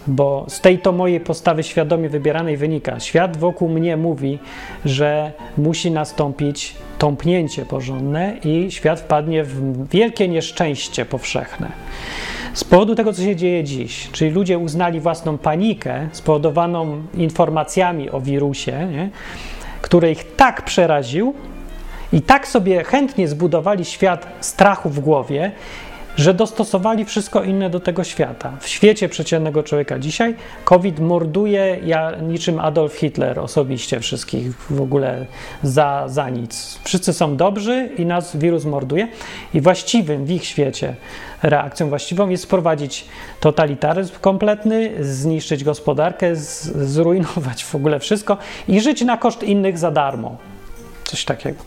bo 0.08 0.46
z 0.48 0.62
tej 0.62 0.80
to 0.80 0.92
mojej 0.92 1.20
postawy 1.20 1.64
świadomie 1.64 2.10
wybieranej 2.10 2.58
wynika. 2.58 3.00
Świat 3.00 3.38
wokół 3.38 3.70
mnie 3.70 3.98
mówi, 3.98 4.40
że 4.86 5.32
musi 5.58 5.92
nastąpić 5.92 6.76
tąpnięcie 6.98 7.66
porządne 7.66 8.38
i 8.44 8.72
świat 8.72 9.00
wpadnie 9.00 9.44
w 9.44 9.90
wielkie 9.90 10.28
nieszczęście 10.28 11.06
powszechne. 11.06 11.72
Z 12.54 12.64
powodu 12.64 12.96
tego, 12.96 13.14
co 13.14 13.22
się 13.22 13.36
dzieje 13.36 13.64
dziś, 13.64 14.10
czyli 14.12 14.32
ludzie 14.32 14.58
uznali 14.58 15.00
własną 15.00 15.38
panikę 15.38 16.10
spowodowaną 16.12 17.02
informacjami 17.14 18.10
o 18.10 18.22
wirusie, 18.22 18.88
nie, 18.92 19.10
który 19.82 20.12
ich 20.12 20.36
tak 20.36 20.62
przeraził, 20.62 21.34
i 22.14 22.22
tak 22.22 22.48
sobie 22.48 22.84
chętnie 22.84 23.28
zbudowali 23.28 23.86
świat 23.86 24.28
strachu 24.40 24.90
w 24.90 25.00
głowie 25.00 25.52
że 26.18 26.34
dostosowali 26.34 27.06
wszystko 27.06 27.44
inne 27.44 27.70
do 27.70 27.80
tego 27.80 28.04
świata. 28.04 28.58
W 28.60 28.68
świecie 28.68 29.10
przeciętnego 29.10 29.64
człowieka 29.64 30.00
dzisiaj 30.00 30.36
COVID 30.66 31.00
morduje 31.00 31.80
ja, 31.86 32.12
niczym 32.22 32.60
Adolf 32.60 32.94
Hitler 32.94 33.40
osobiście 33.40 34.00
wszystkich 34.00 34.54
w 34.70 34.82
ogóle 34.82 35.26
za, 35.64 36.04
za 36.08 36.30
nic. 36.30 36.80
Wszyscy 36.84 37.14
są 37.14 37.38
dobrzy 37.38 37.90
i 37.98 38.06
nas 38.06 38.38
wirus 38.38 38.66
morduje 38.66 39.08
i 39.54 39.62
właściwym 39.62 40.26
w 40.26 40.32
ich 40.32 40.46
świecie 40.46 40.96
reakcją 41.44 41.90
właściwą 41.90 42.30
jest 42.30 42.46
wprowadzić 42.46 43.06
totalitaryzm 43.40 44.14
kompletny, 44.22 44.92
zniszczyć 45.00 45.64
gospodarkę, 45.64 46.36
zrujnować 46.36 47.64
w 47.66 47.76
ogóle 47.76 48.00
wszystko 48.00 48.38
i 48.68 48.82
żyć 48.82 49.02
na 49.02 49.18
koszt 49.18 49.44
innych 49.44 49.78
za 49.78 49.92
darmo. 49.92 50.38
Coś 51.06 51.26
takiego. 51.26 51.60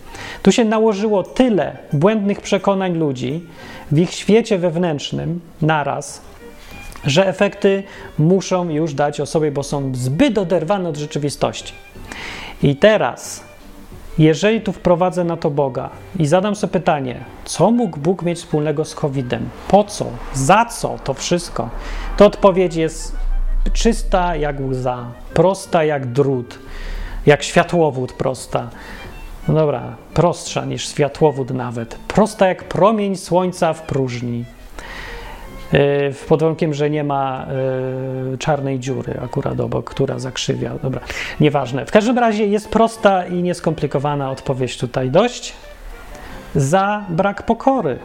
Tu 0.42 0.52
się 0.52 0.64
nałożyło 0.64 1.22
tyle 1.22 1.76
błędnych 1.92 2.40
przekonań 2.40 2.98
ludzi, 2.98 3.46
w 3.92 3.98
ich 3.98 4.10
świecie 4.10 4.58
wewnętrznym 4.58 5.40
naraz, 5.62 6.22
że 7.04 7.26
efekty 7.26 7.82
muszą 8.18 8.68
już 8.68 8.94
dać 8.94 9.20
o 9.20 9.26
sobie, 9.26 9.52
bo 9.52 9.62
są 9.62 9.94
zbyt 9.94 10.38
oderwane 10.38 10.88
od 10.88 10.96
rzeczywistości. 10.96 11.74
I 12.62 12.76
teraz, 12.76 13.44
jeżeli 14.18 14.60
tu 14.60 14.72
wprowadzę 14.72 15.24
na 15.24 15.36
to 15.36 15.50
Boga 15.50 15.90
i 16.18 16.26
zadam 16.26 16.56
sobie 16.56 16.72
pytanie, 16.72 17.24
co 17.44 17.70
mógł 17.70 17.98
Bóg 17.98 18.22
mieć 18.22 18.38
wspólnego 18.38 18.84
z 18.84 18.94
COVID-em? 18.94 19.48
Po 19.68 19.84
co? 19.84 20.06
Za 20.34 20.64
co 20.64 20.96
to 21.04 21.14
wszystko? 21.14 21.70
To 22.16 22.26
odpowiedź 22.26 22.76
jest 22.76 23.16
czysta 23.72 24.36
jak 24.36 24.60
łza, 24.60 25.06
prosta 25.34 25.84
jak 25.84 26.06
drut, 26.06 26.58
jak 27.26 27.42
światłowód 27.42 28.12
prosta. 28.12 28.70
No 29.48 29.54
dobra, 29.54 29.96
prostsza 30.14 30.64
niż 30.64 30.88
światłowód 30.88 31.50
nawet. 31.50 31.94
Prosta 31.94 32.48
jak 32.48 32.64
promień 32.64 33.16
słońca 33.16 33.72
w 33.72 33.82
próżni. 33.82 34.44
Yy, 35.72 36.14
pod 36.28 36.40
warunkiem, 36.40 36.74
że 36.74 36.90
nie 36.90 37.04
ma 37.04 37.46
yy, 38.30 38.38
czarnej 38.38 38.80
dziury 38.80 39.20
akurat 39.24 39.60
obok, 39.60 39.90
która 39.90 40.18
zakrzywia. 40.18 40.72
Dobra, 40.82 41.00
nieważne. 41.40 41.86
W 41.86 41.90
każdym 41.90 42.18
razie 42.18 42.46
jest 42.46 42.68
prosta 42.68 43.26
i 43.26 43.42
nieskomplikowana 43.42 44.30
odpowiedź 44.30 44.78
tutaj 44.78 45.10
dość. 45.10 45.52
Za 46.54 47.04
brak 47.08 47.42
pokory. 47.42 47.98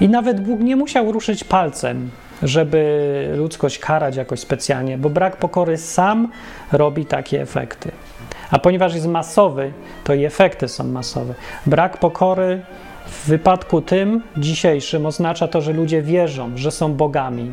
I 0.00 0.08
nawet 0.08 0.40
Bóg 0.40 0.60
nie 0.60 0.76
musiał 0.76 1.12
ruszyć 1.12 1.44
palcem, 1.44 2.10
żeby 2.42 3.34
ludzkość 3.36 3.78
karać 3.78 4.16
jakoś 4.16 4.40
specjalnie, 4.40 4.98
bo 4.98 5.10
brak 5.10 5.36
pokory 5.36 5.78
sam 5.78 6.28
robi 6.72 7.06
takie 7.06 7.42
efekty. 7.42 7.90
A 8.50 8.58
ponieważ 8.58 8.94
jest 8.94 9.06
masowy, 9.06 9.72
to 10.04 10.14
i 10.14 10.24
efekty 10.24 10.68
są 10.68 10.84
masowe. 10.84 11.34
Brak 11.66 11.96
pokory 11.96 12.62
w 13.06 13.28
wypadku 13.28 13.82
tym 13.82 14.22
dzisiejszym 14.36 15.06
oznacza 15.06 15.48
to, 15.48 15.60
że 15.60 15.72
ludzie 15.72 16.02
wierzą, 16.02 16.50
że 16.56 16.70
są 16.70 16.94
bogami. 16.94 17.52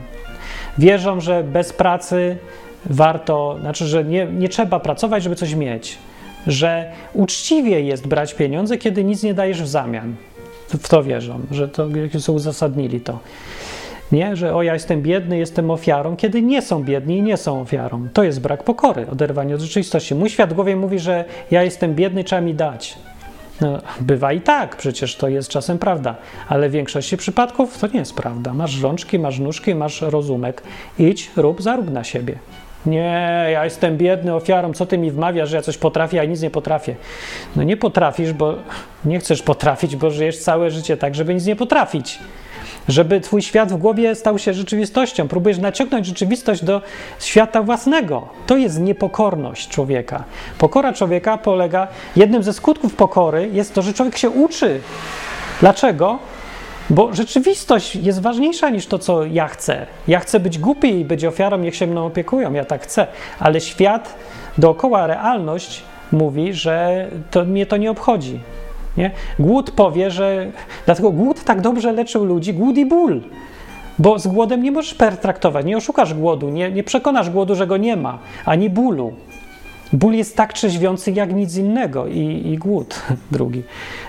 Wierzą, 0.78 1.20
że 1.22 1.44
bez 1.44 1.74
pracy 1.74 2.38
warto, 2.86 3.58
znaczy, 3.60 3.86
że 3.86 4.04
nie, 4.04 4.26
nie 4.26 4.50
trzeba 4.50 4.80
pracować, 4.80 5.24
żeby 5.24 5.36
coś 5.36 5.54
mieć. 5.54 5.98
Że 6.48 6.92
uczciwie 7.14 7.82
jest 7.82 8.08
brać 8.08 8.34
pieniądze, 8.34 8.78
kiedy 8.78 9.04
nic 9.04 9.24
nie 9.24 9.34
dajesz 9.34 9.64
w 9.64 9.68
zamian. 9.68 10.16
W 10.68 10.90
to 10.90 11.04
wierzą, 11.04 11.40
że 11.52 11.68
to 11.68 11.88
są 12.20 12.34
uzasadnili 12.34 13.02
to. 13.02 13.20
Nie, 14.12 14.36
że 14.36 14.56
o 14.56 14.64
ja 14.64 14.74
jestem 14.74 15.02
biedny, 15.02 15.38
jestem 15.38 15.72
ofiarą, 15.72 16.16
kiedy 16.16 16.42
nie 16.42 16.62
są 16.62 16.84
biedni 16.84 17.18
i 17.18 17.22
nie 17.22 17.38
są 17.38 17.62
ofiarą. 17.62 18.08
To 18.14 18.24
jest 18.24 18.42
brak 18.42 18.64
pokory, 18.64 19.08
oderwanie 19.12 19.56
od 19.56 19.62
rzeczywistości. 19.62 20.16
Mój 20.16 20.30
świat 20.30 20.54
głowie 20.54 20.76
mówi, 20.76 21.00
że 21.00 21.26
ja 21.52 21.64
jestem 21.64 21.96
biedny, 21.96 22.24
trzeba 22.24 22.42
mi 22.42 22.54
dać. 22.54 22.98
No, 23.62 23.82
bywa 24.02 24.34
i 24.34 24.42
tak, 24.42 24.76
przecież 24.76 25.16
to 25.16 25.28
jest 25.28 25.50
czasem 25.50 25.80
prawda, 25.80 26.16
ale 26.48 26.70
w 26.70 26.72
większości 26.72 27.18
przypadków 27.18 27.78
to 27.78 27.88
nie 27.88 28.00
jest 28.00 28.16
prawda. 28.16 28.54
Masz 28.54 28.82
rączki, 28.82 29.20
masz 29.20 29.40
nóżki, 29.40 29.76
masz 29.76 30.02
rozumek. 30.02 30.64
Idź, 31.00 31.32
rób, 31.36 31.62
zarób 31.62 31.92
na 31.92 32.04
siebie. 32.04 32.36
Nie, 32.86 33.48
ja 33.52 33.66
jestem 33.66 33.98
biedny 33.98 34.36
ofiarą, 34.36 34.74
co 34.74 34.86
ty 34.86 34.98
mi 34.98 35.12
wmawiasz, 35.12 35.50
że 35.50 35.56
ja 35.56 35.62
coś 35.62 35.78
potrafię, 35.78 36.22
a 36.22 36.26
nic 36.26 36.42
nie 36.42 36.50
potrafię. 36.50 36.96
No 37.56 37.64
nie 37.64 37.78
potrafisz, 37.78 38.34
bo 38.34 38.56
nie 39.06 39.20
chcesz 39.20 39.42
potrafić, 39.42 39.96
bo 39.96 40.12
żyjesz 40.12 40.38
całe 40.38 40.72
życie 40.72 40.98
tak, 40.98 41.16
żeby 41.16 41.34
nic 41.34 41.46
nie 41.46 41.56
potrafić 41.56 42.20
żeby 42.88 43.22
twój 43.22 43.42
świat 43.42 43.74
w 43.74 43.78
głowie 43.78 44.16
stał 44.16 44.40
się 44.40 44.54
rzeczywistością. 44.54 45.28
Próbujesz 45.28 45.58
naciągnąć 45.58 46.06
rzeczywistość 46.06 46.64
do 46.64 46.82
świata 47.20 47.64
własnego. 47.64 48.28
To 48.48 48.58
jest 48.58 48.80
niepokorność 48.80 49.68
człowieka. 49.68 50.24
Pokora 50.58 50.94
człowieka 50.94 51.38
polega, 51.38 51.88
jednym 52.16 52.44
ze 52.44 52.54
skutków 52.54 52.96
pokory 52.96 53.50
jest 53.54 53.74
to, 53.74 53.82
że 53.82 53.94
człowiek 53.94 54.18
się 54.18 54.30
uczy. 54.30 54.82
Dlaczego? 55.60 56.20
Bo 56.90 57.14
rzeczywistość 57.14 57.96
jest 57.96 58.22
ważniejsza 58.22 58.70
niż 58.70 58.88
to, 58.88 59.00
co 59.00 59.26
ja 59.26 59.48
chcę. 59.48 59.88
Ja 60.08 60.20
chcę 60.20 60.40
być 60.40 60.60
głupi 60.60 61.00
i 61.00 61.06
być 61.06 61.26
ofiarą, 61.26 61.58
niech 61.58 61.76
się 61.76 61.88
mną 61.88 62.06
opiekują, 62.06 62.54
ja 62.54 62.66
tak 62.66 62.84
chcę. 62.84 63.08
Ale 63.40 63.62
świat 63.62 64.16
dookoła, 64.58 65.08
realność 65.08 65.84
mówi, 66.12 66.54
że 66.54 67.08
to, 67.32 67.46
mnie 67.46 67.66
to 67.66 67.78
nie 67.78 67.92
obchodzi. 67.92 68.40
Nie? 68.98 69.12
Głód 69.40 69.72
powie, 69.72 70.12
że. 70.12 70.52
Dlatego 70.86 71.12
głód 71.12 71.44
tak 71.44 71.62
dobrze 71.62 71.92
leczył 71.92 72.26
ludzi, 72.26 72.54
głód 72.54 72.78
i 72.78 72.86
ból. 72.86 73.22
Bo 74.00 74.20
z 74.20 74.28
głodem 74.28 74.64
nie 74.64 74.72
możesz 74.72 74.94
pertraktować, 74.94 75.66
nie 75.66 75.78
oszukasz 75.78 76.14
głodu, 76.14 76.50
nie, 76.50 76.72
nie 76.72 76.84
przekonasz 76.84 77.30
głodu, 77.30 77.56
że 77.56 77.68
go 77.68 77.78
nie 77.78 77.98
ma, 77.98 78.20
ani 78.46 78.70
bólu. 78.70 79.14
Ból 79.94 80.14
jest 80.14 80.38
tak 80.38 80.54
trzeźwiący 80.54 81.12
jak 81.12 81.34
nic 81.34 81.56
innego 81.56 82.08
i, 82.08 82.42
i 82.46 82.58
głód 82.58 83.02
drugi. 83.32 83.64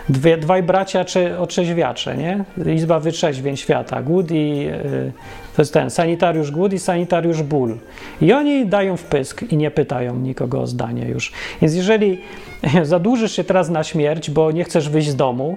Dwie, 0.08 0.36
dwaj 0.36 0.62
bracia 0.62 1.04
czy 1.04 1.38
otrzeźwiacze, 1.38 2.16
nie? 2.16 2.44
Izba 2.74 3.00
wytrzeźwień 3.00 3.56
świata. 3.56 4.02
Głód 4.02 4.30
i 4.30 4.56
yy, 4.56 5.12
to 5.57 5.62
jest 5.62 5.72
ten 5.72 5.90
sanitariusz 5.90 6.50
głód 6.50 6.72
i 6.72 6.78
sanitariusz 6.78 7.42
ból. 7.42 7.78
I 8.20 8.32
oni 8.32 8.66
dają 8.66 8.96
wpysk 8.96 9.42
i 9.42 9.57
nie 9.57 9.70
pytają 9.70 10.16
nikogo 10.16 10.61
o 10.61 10.66
zdanie 10.66 11.09
już. 11.09 11.32
Więc 11.62 11.74
jeżeli 11.74 12.18
zadłużysz 12.82 13.32
się 13.32 13.44
teraz 13.44 13.70
na 13.70 13.84
śmierć, 13.84 14.30
bo 14.30 14.53
nie 14.53 14.64
chcesz 14.64 14.88
wyjść 14.88 15.09
z 15.09 15.16
domu, 15.16 15.57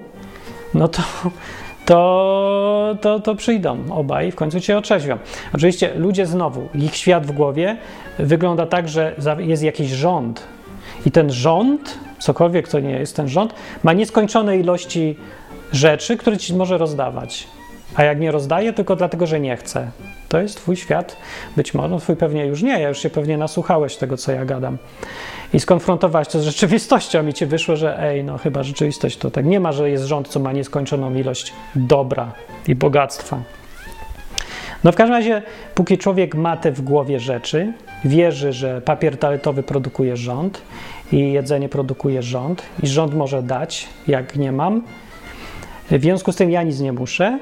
no 0.74 0.88
to 0.88 1.02
to, 1.86 2.96
to, 3.00 3.20
to 3.20 3.34
przyjdą 3.34 3.78
obaj 3.90 4.28
i 4.28 4.30
w 4.30 4.34
końcu 4.34 4.60
cię 4.60 4.78
otrzeźwią. 4.78 5.18
Oczywiście 5.54 5.94
ludzie 5.94 6.26
znowu, 6.26 6.68
ich 6.74 6.96
świat 6.96 7.26
w 7.26 7.32
głowie 7.32 7.76
wygląda 8.18 8.66
tak, 8.66 8.88
że 8.88 9.14
jest 9.38 9.62
jakiś 9.62 9.90
rząd 9.90 10.42
i 11.06 11.10
ten 11.10 11.32
rząd, 11.32 11.98
cokolwiek 12.18 12.68
to 12.68 12.80
nie 12.80 12.90
jest 12.90 13.16
ten 13.16 13.28
rząd, 13.28 13.54
ma 13.82 13.92
nieskończone 13.92 14.58
ilości 14.58 15.16
rzeczy, 15.72 16.16
które 16.16 16.36
ci 16.36 16.54
może 16.54 16.78
rozdawać. 16.78 17.46
A 17.96 18.04
jak 18.04 18.20
nie 18.20 18.32
rozdaje, 18.32 18.72
tylko 18.72 18.96
dlatego, 18.96 19.26
że 19.26 19.40
nie 19.40 19.56
chce. 19.56 19.90
To 20.28 20.40
jest 20.40 20.56
twój 20.56 20.76
świat. 20.76 21.16
Być 21.56 21.74
może, 21.74 21.88
no 21.88 21.98
twój 21.98 22.16
pewnie 22.16 22.46
już 22.46 22.62
nie, 22.62 22.80
ja 22.80 22.88
już 22.88 22.98
się 22.98 23.10
pewnie 23.10 23.38
nasłuchałeś 23.38 23.96
tego, 23.96 24.16
co 24.16 24.32
ja 24.32 24.44
gadam. 24.44 24.78
I 25.54 25.60
skonfrontować 25.60 26.28
to 26.28 26.40
z 26.40 26.44
rzeczywistością 26.44 27.26
i 27.26 27.32
ci 27.32 27.46
wyszło, 27.46 27.76
że 27.76 28.02
ej, 28.02 28.24
no 28.24 28.38
chyba 28.38 28.62
rzeczywistość 28.62 29.16
to 29.16 29.30
tak 29.30 29.44
nie 29.44 29.60
ma, 29.60 29.72
że 29.72 29.90
jest 29.90 30.04
rząd, 30.04 30.28
co 30.28 30.40
ma 30.40 30.52
nieskończoną 30.52 31.14
ilość 31.14 31.52
dobra 31.76 32.32
i 32.68 32.74
bogactwa. 32.74 33.42
No 34.84 34.92
w 34.92 34.96
każdym 34.96 35.16
razie, 35.16 35.42
póki 35.74 35.98
człowiek 35.98 36.34
ma 36.34 36.56
te 36.56 36.72
w 36.72 36.80
głowie 36.80 37.20
rzeczy, 37.20 37.72
wierzy, 38.04 38.52
że 38.52 38.80
papier 38.80 39.18
toaletowy 39.18 39.62
produkuje 39.62 40.16
rząd 40.16 40.62
i 41.12 41.32
jedzenie 41.32 41.68
produkuje 41.68 42.22
rząd 42.22 42.62
i 42.82 42.86
rząd 42.86 43.14
może 43.14 43.42
dać, 43.42 43.88
jak 44.06 44.36
nie 44.36 44.52
mam, 44.52 44.82
w 45.90 46.02
związku 46.02 46.32
z 46.32 46.36
tym 46.36 46.50
ja 46.50 46.62
nic 46.62 46.80
nie 46.80 46.92
muszę, 46.92 47.38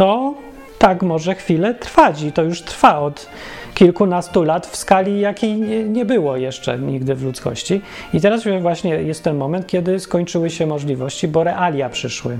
to 0.00 0.34
tak 0.78 1.02
może 1.02 1.34
chwilę 1.34 1.74
trwać 1.74 2.22
i 2.22 2.32
to 2.32 2.42
już 2.42 2.62
trwa 2.62 2.98
od 2.98 3.26
kilkunastu 3.74 4.42
lat 4.42 4.66
w 4.66 4.76
skali, 4.76 5.20
jakiej 5.20 5.54
nie, 5.54 5.84
nie, 5.84 6.04
było 6.04 6.36
jeszcze 6.36 6.78
nigdy 6.78 7.14
w 7.14 7.22
ludzkości. 7.22 7.80
I 8.14 8.20
teraz 8.20 8.44
właśnie 8.60 8.90
jest 8.90 9.24
ten 9.24 9.36
moment, 9.36 9.66
kiedy 9.66 10.00
skończyły 10.00 10.50
się 10.50 10.66
możliwości, 10.66 11.28
bo 11.28 11.44
realia 11.44 11.88
przyszły. 11.88 12.38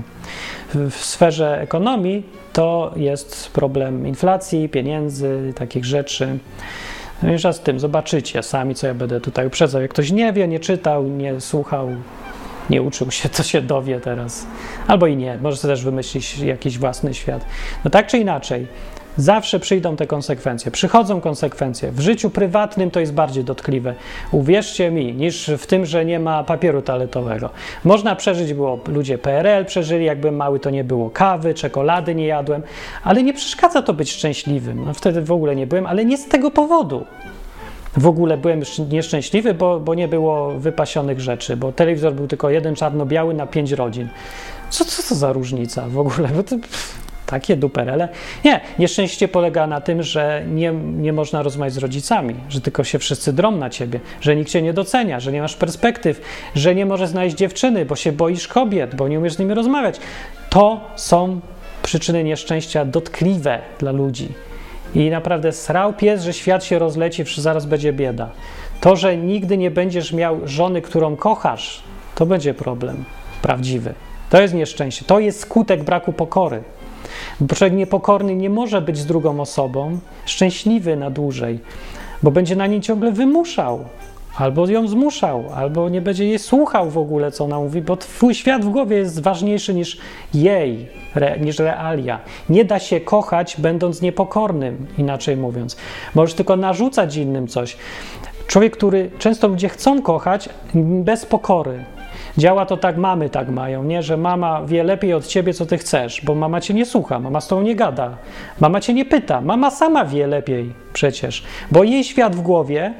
W, 0.73 0.91
sferze 0.91 1.61
ekonomii 1.61 2.23
to 2.53 2.93
jest 2.95 3.49
problem 3.53 4.07
inflacji, 4.07 4.69
pieniędzy, 4.69 5.53
takich 5.55 5.85
rzeczy. 5.85 6.37
Mniejsza 7.23 7.49
no 7.49 7.53
z 7.53 7.59
tym, 7.59 7.79
zobaczycie 7.79 8.43
sami, 8.43 8.75
co 8.75 8.87
ja 8.87 8.93
będę 8.93 9.21
tutaj 9.21 9.47
uprzedzał. 9.47 9.81
Jak 9.81 9.91
ktoś 9.91 10.11
nie 10.11 10.33
wie, 10.33 10.47
nie 10.47 10.59
czytał, 10.59 11.03
nie 11.03 11.41
słuchał, 11.41 11.89
nie 12.71 12.81
uczył 12.81 13.11
się, 13.11 13.29
co 13.29 13.43
się 13.43 13.61
dowie 13.61 13.99
teraz. 13.99 14.47
Albo 14.87 15.07
i 15.07 15.17
nie, 15.17 15.37
może 15.41 15.57
też 15.57 15.83
wymyślić 15.83 16.39
jakiś 16.39 16.77
własny 16.77 17.13
świat. 17.13 17.45
No 17.85 17.91
tak 17.91 18.07
czy 18.07 18.17
inaczej, 18.17 18.67
Zawsze 19.17 19.59
przyjdą 19.59 19.95
te 19.95 20.07
konsekwencje. 20.07 20.71
Przychodzą 20.71 21.21
konsekwencje. 21.21 21.91
W 21.91 21.99
życiu 21.99 22.29
prywatnym 22.29 22.91
to 22.91 22.99
jest 22.99 23.13
bardziej 23.13 23.43
dotkliwe. 23.43 23.93
Uwierzcie 24.31 24.91
mi, 24.91 25.13
niż 25.13 25.51
w 25.57 25.67
tym, 25.67 25.85
że 25.85 26.05
nie 26.05 26.19
ma 26.19 26.43
papieru 26.43 26.81
toaletowego. 26.81 27.49
Można 27.83 28.15
przeżyć, 28.15 28.53
było 28.53 28.79
ludzie 28.87 29.17
PRL 29.17 29.65
przeżyli, 29.65 30.05
jakbym 30.05 30.35
mały, 30.35 30.59
to 30.59 30.69
nie 30.69 30.83
było 30.83 31.09
kawy, 31.09 31.53
czekolady 31.53 32.15
nie 32.15 32.25
jadłem, 32.25 32.61
ale 33.03 33.23
nie 33.23 33.33
przeszkadza 33.33 33.81
to 33.81 33.93
być 33.93 34.11
szczęśliwym. 34.11 34.85
No 34.85 34.93
wtedy 34.93 35.21
w 35.21 35.31
ogóle 35.31 35.55
nie 35.55 35.67
byłem, 35.67 35.85
ale 35.85 36.05
nie 36.05 36.17
z 36.17 36.27
tego 36.27 36.51
powodu. 36.51 37.05
W 37.97 38.07
ogóle 38.07 38.37
byłem 38.37 38.61
nieszczęśliwy, 38.89 39.53
bo, 39.53 39.79
bo 39.79 39.95
nie 39.95 40.07
było 40.07 40.51
wypasionych 40.51 41.19
rzeczy, 41.19 41.57
bo 41.57 41.71
telewizor 41.71 42.13
był 42.13 42.27
tylko 42.27 42.49
jeden 42.49 42.75
czarno-biały 42.75 43.33
na 43.33 43.47
pięć 43.47 43.71
rodzin. 43.71 44.07
Co, 44.69 44.85
co 44.85 45.03
to 45.09 45.15
za 45.15 45.33
różnica 45.33 45.89
w 45.89 45.97
ogóle? 45.97 46.27
Bo 46.27 46.43
to, 46.43 46.55
takie 47.31 47.57
duperele. 47.57 48.09
Nie, 48.45 48.61
nieszczęście 48.79 49.27
polega 49.27 49.67
na 49.67 49.81
tym, 49.81 50.03
że 50.03 50.43
nie, 50.47 50.73
nie 50.73 51.13
można 51.13 51.43
rozmawiać 51.43 51.73
z 51.73 51.77
rodzicami, 51.77 52.35
że 52.49 52.61
tylko 52.61 52.83
się 52.83 52.99
wszyscy 52.99 53.33
drą 53.33 53.51
na 53.51 53.69
ciebie, 53.69 53.99
że 54.21 54.35
nikt 54.35 54.49
cię 54.49 54.61
nie 54.61 54.73
docenia, 54.73 55.19
że 55.19 55.31
nie 55.31 55.41
masz 55.41 55.55
perspektyw, 55.55 56.21
że 56.55 56.75
nie 56.75 56.85
możesz 56.85 57.09
znaleźć 57.09 57.35
dziewczyny, 57.35 57.85
bo 57.85 57.95
się 57.95 58.11
boisz 58.11 58.47
kobiet, 58.47 58.95
bo 58.95 59.07
nie 59.07 59.19
umiesz 59.19 59.33
z 59.33 59.39
nimi 59.39 59.53
rozmawiać. 59.53 59.99
To 60.49 60.81
są 60.95 61.39
przyczyny 61.83 62.23
nieszczęścia 62.23 62.85
dotkliwe 62.85 63.59
dla 63.79 63.91
ludzi. 63.91 64.29
I 64.95 65.09
naprawdę 65.09 65.51
srał 65.51 65.93
pies, 65.93 66.23
że 66.23 66.33
świat 66.33 66.63
się 66.63 66.79
rozleci, 66.79 67.23
zaraz 67.37 67.65
będzie 67.65 67.93
bieda. 67.93 68.29
To, 68.81 68.95
że 68.95 69.17
nigdy 69.17 69.57
nie 69.57 69.71
będziesz 69.71 70.13
miał 70.13 70.39
żony, 70.45 70.81
którą 70.81 71.15
kochasz, 71.15 71.83
to 72.15 72.25
będzie 72.25 72.53
problem 72.53 73.03
prawdziwy. 73.41 73.93
To 74.29 74.41
jest 74.41 74.53
nieszczęście. 74.53 75.05
To 75.05 75.19
jest 75.19 75.39
skutek 75.39 75.83
braku 75.83 76.13
pokory. 76.13 76.63
Bo 77.39 77.55
człowiek 77.55 77.73
niepokorny 77.73 78.35
nie 78.35 78.49
może 78.49 78.81
być 78.81 78.97
z 78.97 79.05
drugą 79.05 79.39
osobą 79.39 79.99
szczęśliwy 80.25 80.95
na 80.95 81.09
dłużej, 81.09 81.59
bo 82.23 82.31
będzie 82.31 82.55
na 82.55 82.67
niej 82.67 82.81
ciągle 82.81 83.11
wymuszał, 83.11 83.85
albo 84.37 84.67
ją 84.67 84.87
zmuszał, 84.87 85.45
albo 85.55 85.89
nie 85.89 86.01
będzie 86.01 86.25
jej 86.25 86.39
słuchał 86.39 86.89
w 86.89 86.97
ogóle, 86.97 87.31
co 87.31 87.43
ona 87.45 87.59
mówi, 87.59 87.81
bo 87.81 87.97
twój 87.97 88.35
świat 88.35 88.65
w 88.65 88.69
głowie 88.69 88.97
jest 88.97 89.21
ważniejszy 89.21 89.73
niż 89.73 89.97
jej, 90.33 90.87
re, 91.15 91.39
niż 91.39 91.59
realia. 91.59 92.19
Nie 92.49 92.65
da 92.65 92.79
się 92.79 92.99
kochać, 92.99 93.55
będąc 93.57 94.01
niepokornym, 94.01 94.87
inaczej 94.97 95.37
mówiąc. 95.37 95.77
Możesz 96.15 96.35
tylko 96.35 96.55
narzucać 96.55 97.15
innym 97.15 97.47
coś. 97.47 97.77
Człowiek, 98.47 98.77
który 98.77 99.11
często 99.19 99.47
ludzie 99.47 99.69
chcą 99.69 100.01
kochać 100.01 100.49
bez 101.03 101.25
pokory, 101.25 101.85
Działa 102.37 102.65
to 102.65 102.77
tak, 102.77 102.97
mamy 102.97 103.29
tak 103.29 103.49
mają, 103.49 103.83
nie? 103.83 104.03
Że 104.03 104.17
mama 104.17 104.61
wie 104.65 104.83
lepiej 104.83 105.13
od 105.13 105.27
ciebie, 105.27 105.53
co 105.53 105.65
ty 105.65 105.77
chcesz, 105.77 106.21
bo 106.25 106.35
mama 106.35 106.61
cię 106.61 106.73
nie 106.73 106.85
słucha, 106.85 107.19
mama 107.19 107.41
z 107.41 107.47
tobą 107.47 107.61
nie 107.61 107.75
gada, 107.75 108.17
mama 108.59 108.79
cię 108.79 108.93
nie 108.93 109.05
pyta, 109.05 109.41
mama 109.41 109.71
sama 109.71 110.05
wie 110.05 110.27
lepiej 110.27 110.73
przecież, 110.93 111.43
bo 111.71 111.83
jej 111.83 112.03
świat 112.03 112.35
w 112.35 112.41
głowie, 112.41 112.93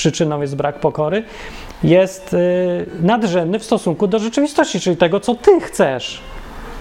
przyczyną 0.00 0.40
jest 0.40 0.56
brak 0.56 0.80
pokory, 0.80 1.22
jest 1.82 2.32
yy, 2.32 2.86
nadrzędny 3.00 3.58
w 3.58 3.64
stosunku 3.64 4.06
do 4.06 4.18
rzeczywistości, 4.18 4.80
czyli 4.80 4.96
tego, 4.96 5.20
co 5.20 5.34
ty 5.34 5.60
chcesz. 5.60 6.20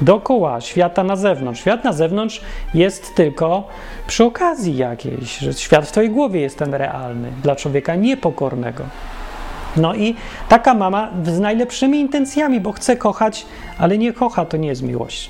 Dookoła 0.02 0.62
świata 0.62 1.04
na 1.04 1.16
zewnątrz. 1.16 1.62
Świat 1.62 1.84
na 1.84 1.94
zewnątrz 1.94 2.42
jest 2.74 3.16
tylko 3.16 3.68
przy 4.08 4.24
okazji 4.24 4.78
jakiejś, 4.78 5.38
że 5.38 5.54
świat 5.54 5.86
w 5.86 5.92
twojej 5.92 6.10
głowie 6.10 6.42
jest 6.42 6.58
ten 6.58 6.74
realny 6.74 7.32
dla 7.44 7.56
człowieka 7.56 7.96
niepokornego. 7.96 8.84
No 9.78 9.96
i 9.96 10.16
taka 10.50 10.74
mama 10.74 11.10
z 11.26 11.40
najlepszymi 11.40 12.00
intencjami, 12.00 12.60
bo 12.60 12.72
chce 12.72 12.98
kochać, 12.98 13.46
ale 13.78 13.98
nie 13.98 14.14
kocha, 14.14 14.46
to 14.46 14.58
nie 14.58 14.68
jest 14.68 14.82
miłość. 14.82 15.30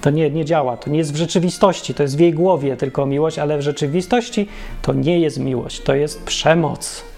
To 0.00 0.10
nie, 0.10 0.30
nie 0.30 0.44
działa, 0.44 0.76
to 0.76 0.90
nie 0.90 0.98
jest 0.98 1.12
w 1.12 1.16
rzeczywistości, 1.16 1.94
to 1.94 2.02
jest 2.02 2.16
w 2.16 2.20
jej 2.20 2.32
głowie 2.32 2.76
tylko 2.76 3.06
miłość, 3.06 3.38
ale 3.38 3.58
w 3.58 3.62
rzeczywistości 3.62 4.48
to 4.82 4.92
nie 4.92 5.18
jest 5.20 5.38
miłość, 5.38 5.80
to 5.80 5.94
jest 5.94 6.24
przemoc. 6.24 7.13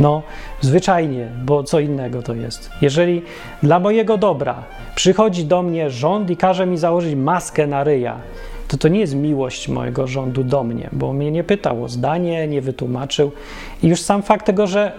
No, 0.00 0.22
zwyczajnie, 0.60 1.28
bo 1.44 1.62
co 1.62 1.80
innego 1.80 2.22
to 2.22 2.34
jest. 2.34 2.70
Jeżeli 2.80 3.22
dla 3.62 3.80
mojego 3.80 4.18
dobra 4.18 4.62
przychodzi 4.94 5.44
do 5.44 5.62
mnie 5.62 5.90
rząd 5.90 6.30
i 6.30 6.36
każe 6.36 6.66
mi 6.66 6.78
założyć 6.78 7.14
maskę 7.14 7.66
na 7.66 7.84
ryja, 7.84 8.16
to 8.68 8.76
to 8.76 8.88
nie 8.88 9.00
jest 9.00 9.14
miłość 9.14 9.68
mojego 9.68 10.06
rządu 10.06 10.44
do 10.44 10.64
mnie, 10.64 10.88
bo 10.92 11.12
mnie 11.12 11.30
nie 11.30 11.44
pytał 11.44 11.84
o 11.84 11.88
zdanie, 11.88 12.48
nie 12.48 12.60
wytłumaczył. 12.60 13.32
I 13.82 13.88
już 13.88 14.00
sam 14.00 14.22
fakt 14.22 14.46
tego, 14.46 14.66
że 14.66 14.92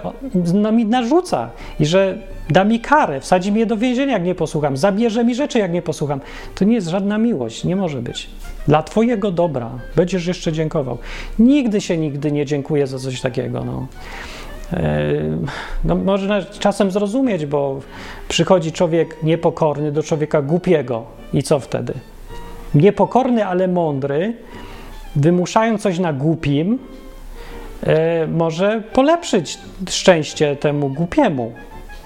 no, 0.53 0.71
mi 0.71 0.85
narzuca 0.85 1.49
i 1.79 1.85
że 1.85 2.17
da 2.49 2.63
mi 2.63 2.79
karę, 2.79 3.19
wsadzi 3.19 3.51
mnie 3.51 3.65
do 3.65 3.77
więzienia, 3.77 4.13
jak 4.13 4.23
nie 4.23 4.35
posłucham, 4.35 4.77
zabierze 4.77 5.23
mi 5.23 5.35
rzeczy, 5.35 5.59
jak 5.59 5.71
nie 5.73 5.81
posłucham, 5.81 6.21
to 6.55 6.65
nie 6.65 6.75
jest 6.75 6.87
żadna 6.87 7.17
miłość, 7.17 7.63
nie 7.63 7.75
może 7.75 8.01
być. 8.01 8.29
Dla 8.67 8.83
Twojego 8.83 9.31
dobra 9.31 9.69
będziesz 9.95 10.27
jeszcze 10.27 10.51
dziękował. 10.51 10.97
Nigdy 11.39 11.81
się 11.81 11.97
nigdy 11.97 12.31
nie 12.31 12.45
dziękuję 12.45 12.87
za 12.87 12.99
coś 12.99 13.21
takiego. 13.21 13.65
No. 13.65 13.87
No, 15.83 15.95
można 15.95 16.41
czasem 16.41 16.91
zrozumieć, 16.91 17.45
bo 17.45 17.79
przychodzi 18.27 18.71
człowiek 18.71 19.23
niepokorny 19.23 19.91
do 19.91 20.03
człowieka 20.03 20.41
głupiego. 20.41 21.03
I 21.33 21.43
co 21.43 21.59
wtedy? 21.59 21.93
Niepokorny, 22.75 23.45
ale 23.45 23.67
mądry, 23.67 24.33
wymuszając 25.15 25.81
coś 25.81 25.99
na 25.99 26.13
głupim, 26.13 26.79
e, 27.83 28.27
może 28.27 28.83
polepszyć 28.93 29.57
szczęście 29.89 30.55
temu 30.55 30.89
głupiemu. 30.89 31.51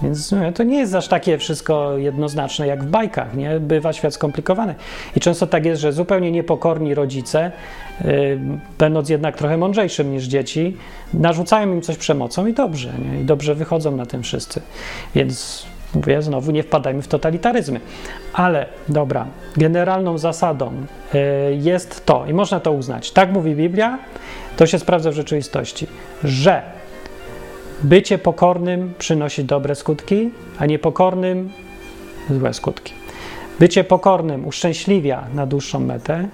Więc 0.01 0.31
no, 0.31 0.51
to 0.51 0.63
nie 0.63 0.77
jest 0.77 0.95
aż 0.95 1.07
takie 1.07 1.37
wszystko 1.37 1.97
jednoznaczne 1.97 2.67
jak 2.67 2.83
w 2.83 2.87
bajkach, 2.87 3.35
nie? 3.35 3.59
Bywa 3.59 3.93
świat 3.93 4.13
skomplikowany. 4.13 4.75
I 5.15 5.19
często 5.19 5.47
tak 5.47 5.65
jest, 5.65 5.81
że 5.81 5.93
zupełnie 5.93 6.31
niepokorni 6.31 6.93
rodzice, 6.93 7.51
yy, 8.03 8.39
będąc 8.77 9.09
jednak 9.09 9.37
trochę 9.37 9.57
mądrzejszym 9.57 10.11
niż 10.11 10.23
dzieci, 10.23 10.77
narzucają 11.13 11.73
im 11.73 11.81
coś 11.81 11.97
przemocą 11.97 12.45
i 12.45 12.53
dobrze, 12.53 12.93
nie? 13.05 13.21
I 13.21 13.23
dobrze 13.23 13.55
wychodzą 13.55 13.95
na 13.95 14.05
tym 14.05 14.23
wszyscy. 14.23 14.61
Więc 15.15 15.65
mówię, 15.95 16.21
znowu 16.21 16.51
nie 16.51 16.63
wpadajmy 16.63 17.01
w 17.01 17.07
totalitaryzmy. 17.07 17.79
Ale 18.33 18.65
dobra, 18.89 19.25
generalną 19.57 20.17
zasadą 20.17 20.71
yy, 21.13 21.21
jest 21.55 22.05
to, 22.05 22.25
i 22.25 22.33
można 22.33 22.59
to 22.59 22.71
uznać, 22.71 23.11
tak 23.11 23.31
mówi 23.31 23.55
Biblia, 23.55 23.97
to 24.57 24.67
się 24.67 24.79
sprawdza 24.79 25.11
w 25.11 25.13
rzeczywistości, 25.13 25.87
że 26.23 26.61
Bycie 27.85 28.17
pokornym 28.17 28.93
przynosi 28.97 29.43
dobre 29.43 29.75
skutki, 29.75 30.29
a 30.59 30.65
niepokornym 30.65 31.51
złe 32.29 32.53
skutki. 32.53 32.93
Bycie 33.59 33.83
pokornym 33.83 34.47
uszczęśliwia 34.47 35.23
na 35.33 35.45
dłuższą 35.45 35.79
metę, 35.79 36.27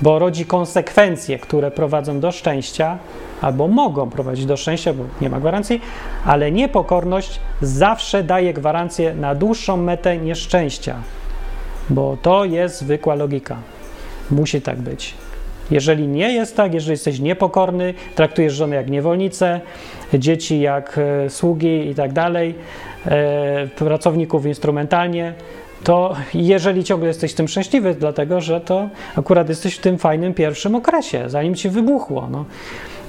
bo 0.00 0.18
rodzi 0.18 0.46
konsekwencje, 0.46 1.38
które 1.38 1.70
prowadzą 1.70 2.20
do 2.20 2.32
szczęścia, 2.32 2.98
albo 3.40 3.68
mogą 3.68 4.10
prowadzić 4.10 4.46
do 4.46 4.56
szczęścia, 4.56 4.92
bo 4.92 5.04
nie 5.20 5.30
ma 5.30 5.40
gwarancji, 5.40 5.80
ale 6.24 6.52
niepokorność 6.52 7.40
zawsze 7.62 8.24
daje 8.24 8.54
gwarancję 8.54 9.14
na 9.14 9.34
dłuższą 9.34 9.76
metę 9.76 10.18
nieszczęścia, 10.18 10.96
bo 11.90 12.16
to 12.22 12.44
jest 12.44 12.78
zwykła 12.78 13.14
logika. 13.14 13.56
Musi 14.30 14.60
tak 14.62 14.78
być. 14.80 15.14
Jeżeli 15.70 16.08
nie 16.08 16.32
jest 16.32 16.56
tak, 16.56 16.74
jeżeli 16.74 16.90
jesteś 16.90 17.20
niepokorny, 17.20 17.94
traktujesz 18.14 18.54
żonę 18.54 18.76
jak 18.76 18.90
niewolnicę, 18.90 19.60
dzieci 20.14 20.60
jak 20.60 20.98
e, 20.98 21.30
sługi 21.30 21.88
i 21.88 21.94
tak 21.94 22.12
dalej, 22.12 22.54
e, 23.06 23.68
pracowników 23.76 24.46
instrumentalnie, 24.46 25.34
to 25.84 26.16
jeżeli 26.34 26.84
ciągle 26.84 27.08
jesteś 27.08 27.34
tym 27.34 27.48
szczęśliwy, 27.48 27.94
dlatego 27.94 28.40
że 28.40 28.60
to 28.60 28.88
akurat 29.16 29.48
jesteś 29.48 29.74
w 29.74 29.80
tym 29.80 29.98
fajnym 29.98 30.34
pierwszym 30.34 30.74
okresie, 30.74 31.24
zanim 31.26 31.54
ci 31.54 31.68
wybuchło. 31.68 32.28
No. 32.30 32.44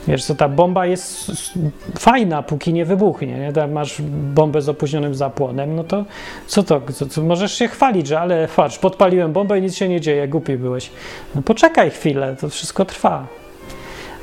Wiesz 0.07 0.25
co, 0.25 0.35
ta 0.35 0.49
bomba 0.49 0.85
jest 0.85 1.31
fajna, 1.99 2.43
póki 2.43 2.73
nie 2.73 2.85
wybuchnie. 2.85 3.39
Nie? 3.39 3.53
Tam 3.53 3.71
masz 3.71 4.01
bombę 4.33 4.61
z 4.61 4.69
opóźnionym 4.69 5.15
zapłonem, 5.15 5.75
no 5.75 5.83
to 5.83 6.05
co 6.47 6.63
to? 6.63 6.81
Co, 6.93 7.05
co, 7.05 7.21
możesz 7.21 7.53
się 7.53 7.67
chwalić, 7.67 8.07
że 8.07 8.19
ale 8.19 8.47
patrz, 8.55 8.79
podpaliłem 8.79 9.33
bombę 9.33 9.59
i 9.59 9.61
nic 9.61 9.75
się 9.75 9.89
nie 9.89 10.01
dzieje, 10.01 10.27
głupi 10.27 10.57
byłeś. 10.57 10.91
No 11.35 11.41
poczekaj 11.41 11.91
chwilę, 11.91 12.35
to 12.41 12.49
wszystko 12.49 12.85
trwa. 12.85 13.27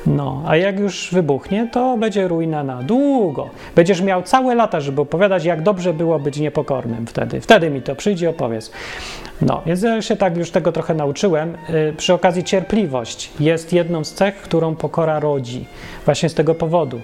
No, 0.07 0.43
a 0.47 0.57
jak 0.57 0.79
już 0.79 1.09
wybuchnie, 1.13 1.69
to 1.73 1.97
będzie 1.97 2.29
ruina 2.29 2.63
na 2.65 2.83
długo. 2.83 3.51
Będziesz 3.77 4.01
miał 4.01 4.23
całe 4.23 4.55
lata, 4.55 4.81
żeby 4.81 5.01
opowiadać, 5.01 5.45
jak 5.45 5.63
dobrze 5.63 5.95
było 5.95 6.19
być 6.19 6.39
niepokornym 6.39 7.07
wtedy. 7.07 7.41
Wtedy 7.41 7.71
mi 7.71 7.83
to 7.83 7.95
przyjdzie, 7.97 8.31
opowiedz. 8.31 8.73
No, 9.43 9.63
więc 9.67 9.83
ja 9.83 10.03
się 10.03 10.17
tak 10.17 10.37
już 10.37 10.51
tego 10.51 10.73
trochę 10.73 10.95
nauczyłem. 10.95 11.57
Y, 11.71 11.95
przy 11.97 12.15
okazji 12.15 12.45
cierpliwość 12.45 13.31
jest 13.41 13.73
jedną 13.73 14.05
z 14.05 14.13
cech, 14.13 14.35
którą 14.35 14.77
pokora 14.77 15.21
rodzi. 15.21 15.67
Właśnie 16.05 16.29
z 16.29 16.35
tego 16.35 16.55
powodu, 16.55 17.01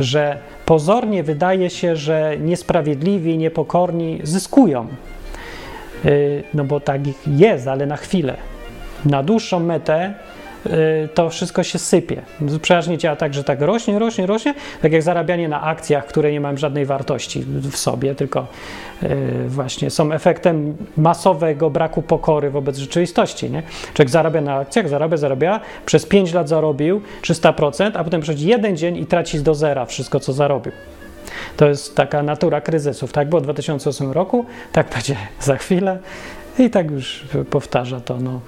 że 0.00 0.38
pozornie 0.66 1.22
wydaje 1.22 1.70
się, 1.70 1.96
że 1.96 2.36
niesprawiedliwi 2.40 3.38
niepokorni 3.38 4.20
zyskują. 4.22 4.86
Y, 6.04 6.42
no 6.54 6.64
bo 6.64 6.80
tak 6.80 7.00
jest, 7.26 7.68
ale 7.68 7.86
na 7.86 7.96
chwilę. 7.96 8.36
Na 9.04 9.22
dłuższą 9.22 9.60
metę 9.60 10.14
to 11.14 11.30
wszystko 11.30 11.62
się 11.62 11.78
sypie. 11.78 12.22
Przeważnie 12.62 12.98
działa 12.98 13.16
tak, 13.16 13.34
że 13.34 13.44
tak 13.44 13.60
rośnie, 13.60 13.98
rośnie, 13.98 14.26
rośnie, 14.26 14.54
tak 14.82 14.92
jak 14.92 15.02
zarabianie 15.02 15.48
na 15.48 15.62
akcjach, 15.62 16.06
które 16.06 16.32
nie 16.32 16.40
mają 16.40 16.56
żadnej 16.56 16.86
wartości 16.86 17.44
w 17.46 17.76
sobie, 17.76 18.14
tylko 18.14 18.46
y, 19.02 19.08
właśnie 19.48 19.90
są 19.90 20.12
efektem 20.12 20.76
masowego 20.96 21.70
braku 21.70 22.02
pokory 22.02 22.50
wobec 22.50 22.76
rzeczywistości. 22.76 23.50
Nie? 23.50 23.62
Człowiek 23.94 24.10
zarabia 24.10 24.40
na 24.40 24.54
akcjach, 24.54 24.88
zarabia, 24.88 25.16
zarabia, 25.16 25.60
przez 25.86 26.06
5 26.06 26.32
lat 26.32 26.48
zarobił 26.48 27.00
300%, 27.22 27.90
a 27.94 28.04
potem 28.04 28.20
przychodzi 28.20 28.48
jeden 28.48 28.76
dzień 28.76 28.96
i 28.96 29.06
traci 29.06 29.40
do 29.40 29.54
zera 29.54 29.86
wszystko, 29.86 30.20
co 30.20 30.32
zarobił. 30.32 30.72
To 31.56 31.68
jest 31.68 31.96
taka 31.96 32.22
natura 32.22 32.60
kryzysów. 32.60 33.12
Tak 33.12 33.28
było 33.28 33.40
w 33.40 33.44
2008 33.44 34.12
roku, 34.12 34.44
tak 34.72 34.90
będzie 34.94 35.16
za 35.40 35.56
chwilę 35.56 35.98
i 36.58 36.70
tak 36.70 36.90
już 36.90 37.24
powtarza 37.50 38.00
to 38.00 38.16
no, 38.16 38.40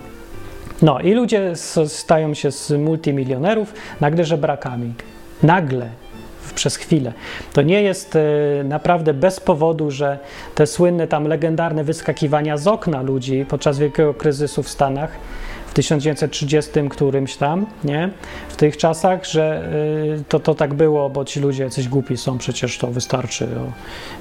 no 0.83 1.01
i 1.01 1.13
ludzie 1.13 1.53
stają 1.87 2.35
się 2.35 2.51
z 2.53 2.71
multimilionerów 2.71 3.75
nagle 4.01 4.25
żebrakami. 4.25 4.95
Nagle, 5.43 5.89
przez 6.55 6.77
chwilę. 6.77 7.13
To 7.53 7.63
nie 7.63 7.83
jest 7.83 8.17
e, 8.17 8.21
naprawdę 8.65 9.15
bez 9.15 9.41
powodu, 9.41 9.91
że 9.91 10.19
te 10.55 10.67
słynne 10.67 11.07
tam 11.07 11.29
legendarne 11.29 11.85
wyskakiwania 11.85 12.57
z 12.57 12.67
okna 12.67 13.03
ludzi 13.03 13.47
podczas 13.49 13.79
wielkiego 13.79 14.15
kryzysu 14.15 14.63
w 14.63 14.69
Stanach 14.69 15.11
1930 15.77 16.71
którymś 16.91 17.37
tam, 17.37 17.67
nie? 17.85 18.11
W 18.49 18.57
tych 18.57 18.77
czasach, 18.77 19.25
że 19.25 19.69
e, 20.21 20.25
to, 20.29 20.41
to 20.41 20.55
tak 20.55 20.75
było, 20.75 21.11
bo 21.11 21.25
ci 21.25 21.41
ludzie 21.41 21.65
jacyś 21.65 21.89
głupi 21.89 22.17
są, 22.17 22.39
przecież 22.39 22.79
to 22.79 22.87
wystarczy, 22.87 23.45
o, 23.45 23.73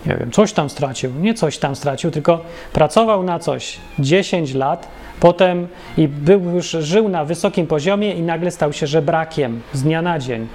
nie 0.10 0.18
wiem, 0.18 0.32
coś 0.32 0.54
tam 0.54 0.70
stracił, 0.70 1.12
nie 1.20 1.34
coś 1.34 1.58
tam 1.58 1.76
stracił, 1.76 2.12
tylko 2.12 2.42
pracował 2.74 3.24
na 3.24 3.40
coś 3.40 3.78
10 4.00 4.54
lat, 4.54 4.88
Potem 5.20 5.68
i 5.98 6.08
był 6.08 6.42
już, 6.42 6.70
żył 6.70 7.10
na 7.10 7.26
wysokim 7.26 7.68
poziomie 7.68 8.14
i 8.14 8.22
nagle 8.22 8.52
stał 8.52 8.74
się 8.74 8.88
żebrakiem 8.88 9.62
z 9.74 9.84
dnia 9.84 10.02
na 10.02 10.20
dzień. 10.20 10.48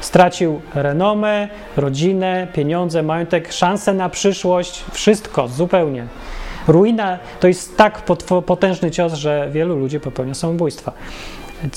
Stracił 0.00 0.60
renomę, 0.74 1.48
rodzinę, 1.76 2.46
pieniądze, 2.52 3.02
majątek, 3.02 3.52
szansę 3.52 3.94
na 3.94 4.08
przyszłość, 4.08 4.84
wszystko 4.92 5.48
zupełnie. 5.48 6.06
Ruina 6.68 7.18
to 7.40 7.48
jest 7.48 7.76
tak 7.76 8.02
potężny 8.46 8.90
cios, 8.90 9.14
że 9.14 9.48
wielu 9.52 9.76
ludzi 9.76 10.00
popełnia 10.00 10.34
samobójstwa. 10.34 10.92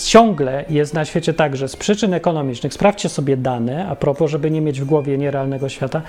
Ciągle 0.04 0.66
jest 0.70 0.94
na 0.94 1.06
świecie 1.06 1.34
tak, 1.34 1.58
że 1.58 1.68
z 1.68 1.76
przyczyn 1.76 2.14
ekonomicznych, 2.14 2.74
sprawdźcie 2.74 3.10
sobie 3.10 3.38
dane, 3.38 3.88
a 3.88 3.96
propos, 3.96 4.32
żeby 4.32 4.52
nie 4.52 4.62
mieć 4.62 4.82
w 4.82 4.86
głowie 4.86 5.18
nierealnego 5.18 5.70
świata, 5.70 6.02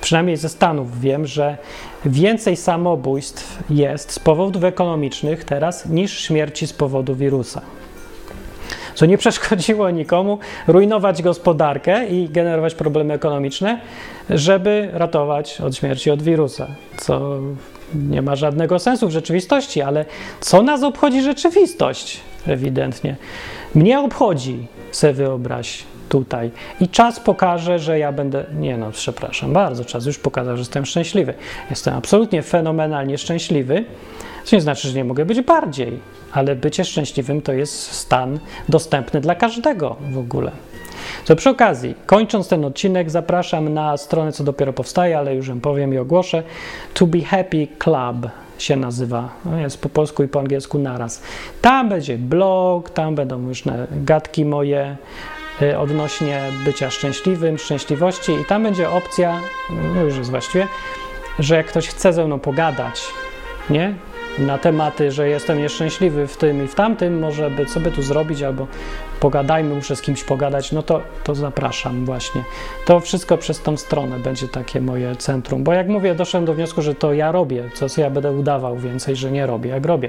przynajmniej 0.00 0.36
ze 0.36 0.48
Stanów 0.48 1.00
wiem, 1.00 1.26
że 1.26 1.56
więcej 2.04 2.56
samobójstw 2.56 3.62
jest 3.70 4.12
z 4.12 4.18
powodów 4.18 4.64
ekonomicznych 4.64 5.44
teraz 5.44 5.86
niż 5.86 6.18
śmierci 6.18 6.66
z 6.66 6.72
powodu 6.72 7.14
wirusa. 7.14 7.62
Co 8.94 9.06
nie 9.06 9.18
przeszkodziło 9.18 9.90
nikomu 9.90 10.38
rujnować 10.66 11.22
gospodarkę 11.22 12.06
i 12.06 12.28
generować 12.28 12.74
problemy 12.74 13.14
ekonomiczne, 13.14 13.80
żeby 14.30 14.88
ratować 14.92 15.60
od 15.60 15.76
śmierci 15.76 16.10
od 16.10 16.22
wirusa. 16.22 16.66
Co 16.96 17.38
nie 17.94 18.22
ma 18.22 18.36
żadnego 18.36 18.78
sensu 18.78 19.08
w 19.08 19.10
rzeczywistości, 19.10 19.82
ale 19.82 20.04
co 20.40 20.62
nas 20.62 20.82
obchodzi 20.82 21.22
rzeczywistość? 21.22 22.20
Ewidentnie. 22.46 23.16
Mnie 23.74 24.00
obchodzi, 24.00 24.66
se 24.90 25.12
wyobraź 25.12 25.84
tutaj. 26.08 26.50
I 26.80 26.88
czas 26.88 27.20
pokaże, 27.20 27.78
że 27.78 27.98
ja 27.98 28.12
będę. 28.12 28.44
Nie 28.58 28.76
no, 28.76 28.90
przepraszam 28.90 29.52
bardzo, 29.52 29.84
czas 29.84 30.06
już 30.06 30.18
pokazał, 30.18 30.56
że 30.56 30.60
jestem 30.60 30.86
szczęśliwy. 30.86 31.34
Jestem 31.70 31.94
absolutnie 31.94 32.42
fenomenalnie 32.42 33.18
szczęśliwy. 33.18 33.84
Co 34.44 34.56
nie 34.56 34.62
znaczy, 34.62 34.88
że 34.88 34.94
nie 34.94 35.04
mogę 35.04 35.24
być 35.24 35.40
bardziej, 35.40 36.00
ale 36.32 36.56
bycie 36.56 36.84
szczęśliwym 36.84 37.42
to 37.42 37.52
jest 37.52 37.92
stan 37.92 38.38
dostępny 38.68 39.20
dla 39.20 39.34
każdego 39.34 39.96
w 40.10 40.18
ogóle. 40.18 40.52
Co 41.24 41.36
przy 41.36 41.50
okazji, 41.50 41.94
kończąc 42.06 42.48
ten 42.48 42.64
odcinek, 42.64 43.10
zapraszam 43.10 43.74
na 43.74 43.96
stronę, 43.96 44.32
co 44.32 44.44
dopiero 44.44 44.72
powstaje, 44.72 45.18
ale 45.18 45.34
już 45.34 45.48
ją 45.48 45.60
powiem 45.60 45.94
i 45.94 45.98
ogłoszę. 45.98 46.42
To 46.94 47.06
Be 47.06 47.20
Happy 47.20 47.68
Club 47.78 48.30
się 48.58 48.76
nazywa. 48.76 49.28
No 49.44 49.58
jest 49.58 49.80
po 49.80 49.88
polsku 49.88 50.22
i 50.22 50.28
po 50.28 50.40
angielsku 50.40 50.78
naraz. 50.78 51.22
Tam 51.62 51.88
będzie 51.88 52.18
blog, 52.18 52.90
tam 52.90 53.14
będą 53.14 53.48
już 53.48 53.62
gadki 53.90 54.44
moje, 54.44 54.96
Y, 55.62 55.78
odnośnie 55.78 56.42
bycia 56.64 56.90
szczęśliwym, 56.90 57.58
szczęśliwości 57.58 58.32
i 58.32 58.44
tam 58.44 58.62
będzie 58.62 58.90
opcja, 58.90 59.40
no 59.94 60.02
już 60.02 60.16
jest 60.16 60.30
właściwie, 60.30 60.68
że 61.38 61.56
jak 61.56 61.66
ktoś 61.66 61.88
chce 61.88 62.12
ze 62.12 62.24
mną 62.24 62.38
pogadać, 62.38 63.02
nie? 63.70 63.94
Na 64.38 64.58
tematy, 64.58 65.10
że 65.10 65.28
jestem 65.28 65.58
nieszczęśliwy 65.58 66.26
w 66.26 66.36
tym 66.36 66.64
i 66.64 66.68
w 66.68 66.74
tamtym, 66.74 67.18
może 67.18 67.50
by, 67.50 67.66
co 67.66 67.80
by 67.80 67.90
tu 67.90 68.02
zrobić, 68.02 68.42
albo 68.42 68.66
pogadajmy, 69.20 69.74
muszę 69.74 69.96
z 69.96 70.02
kimś 70.02 70.24
pogadać, 70.24 70.72
no 70.72 70.82
to, 70.82 71.00
to 71.24 71.34
zapraszam 71.34 72.04
właśnie. 72.04 72.44
To 72.86 73.00
wszystko 73.00 73.38
przez 73.38 73.60
tą 73.60 73.76
stronę 73.76 74.18
będzie 74.18 74.48
takie 74.48 74.80
moje 74.80 75.16
centrum, 75.16 75.64
bo 75.64 75.72
jak 75.72 75.88
mówię, 75.88 76.14
doszedłem 76.14 76.44
do 76.44 76.54
wniosku, 76.54 76.82
że 76.82 76.94
to 76.94 77.12
ja 77.12 77.32
robię, 77.32 77.64
co 77.74 78.00
ja 78.00 78.10
będę 78.10 78.32
udawał 78.32 78.76
więcej, 78.76 79.16
że 79.16 79.30
nie 79.30 79.46
robię, 79.46 79.70
jak 79.70 79.86
robię. 79.86 80.08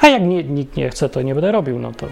A 0.00 0.08
jak 0.08 0.22
nie, 0.22 0.44
nikt 0.44 0.76
nie 0.76 0.90
chce, 0.90 1.08
to 1.08 1.22
nie 1.22 1.34
będę 1.34 1.52
robił, 1.52 1.78
no 1.78 1.92
to 1.92 2.06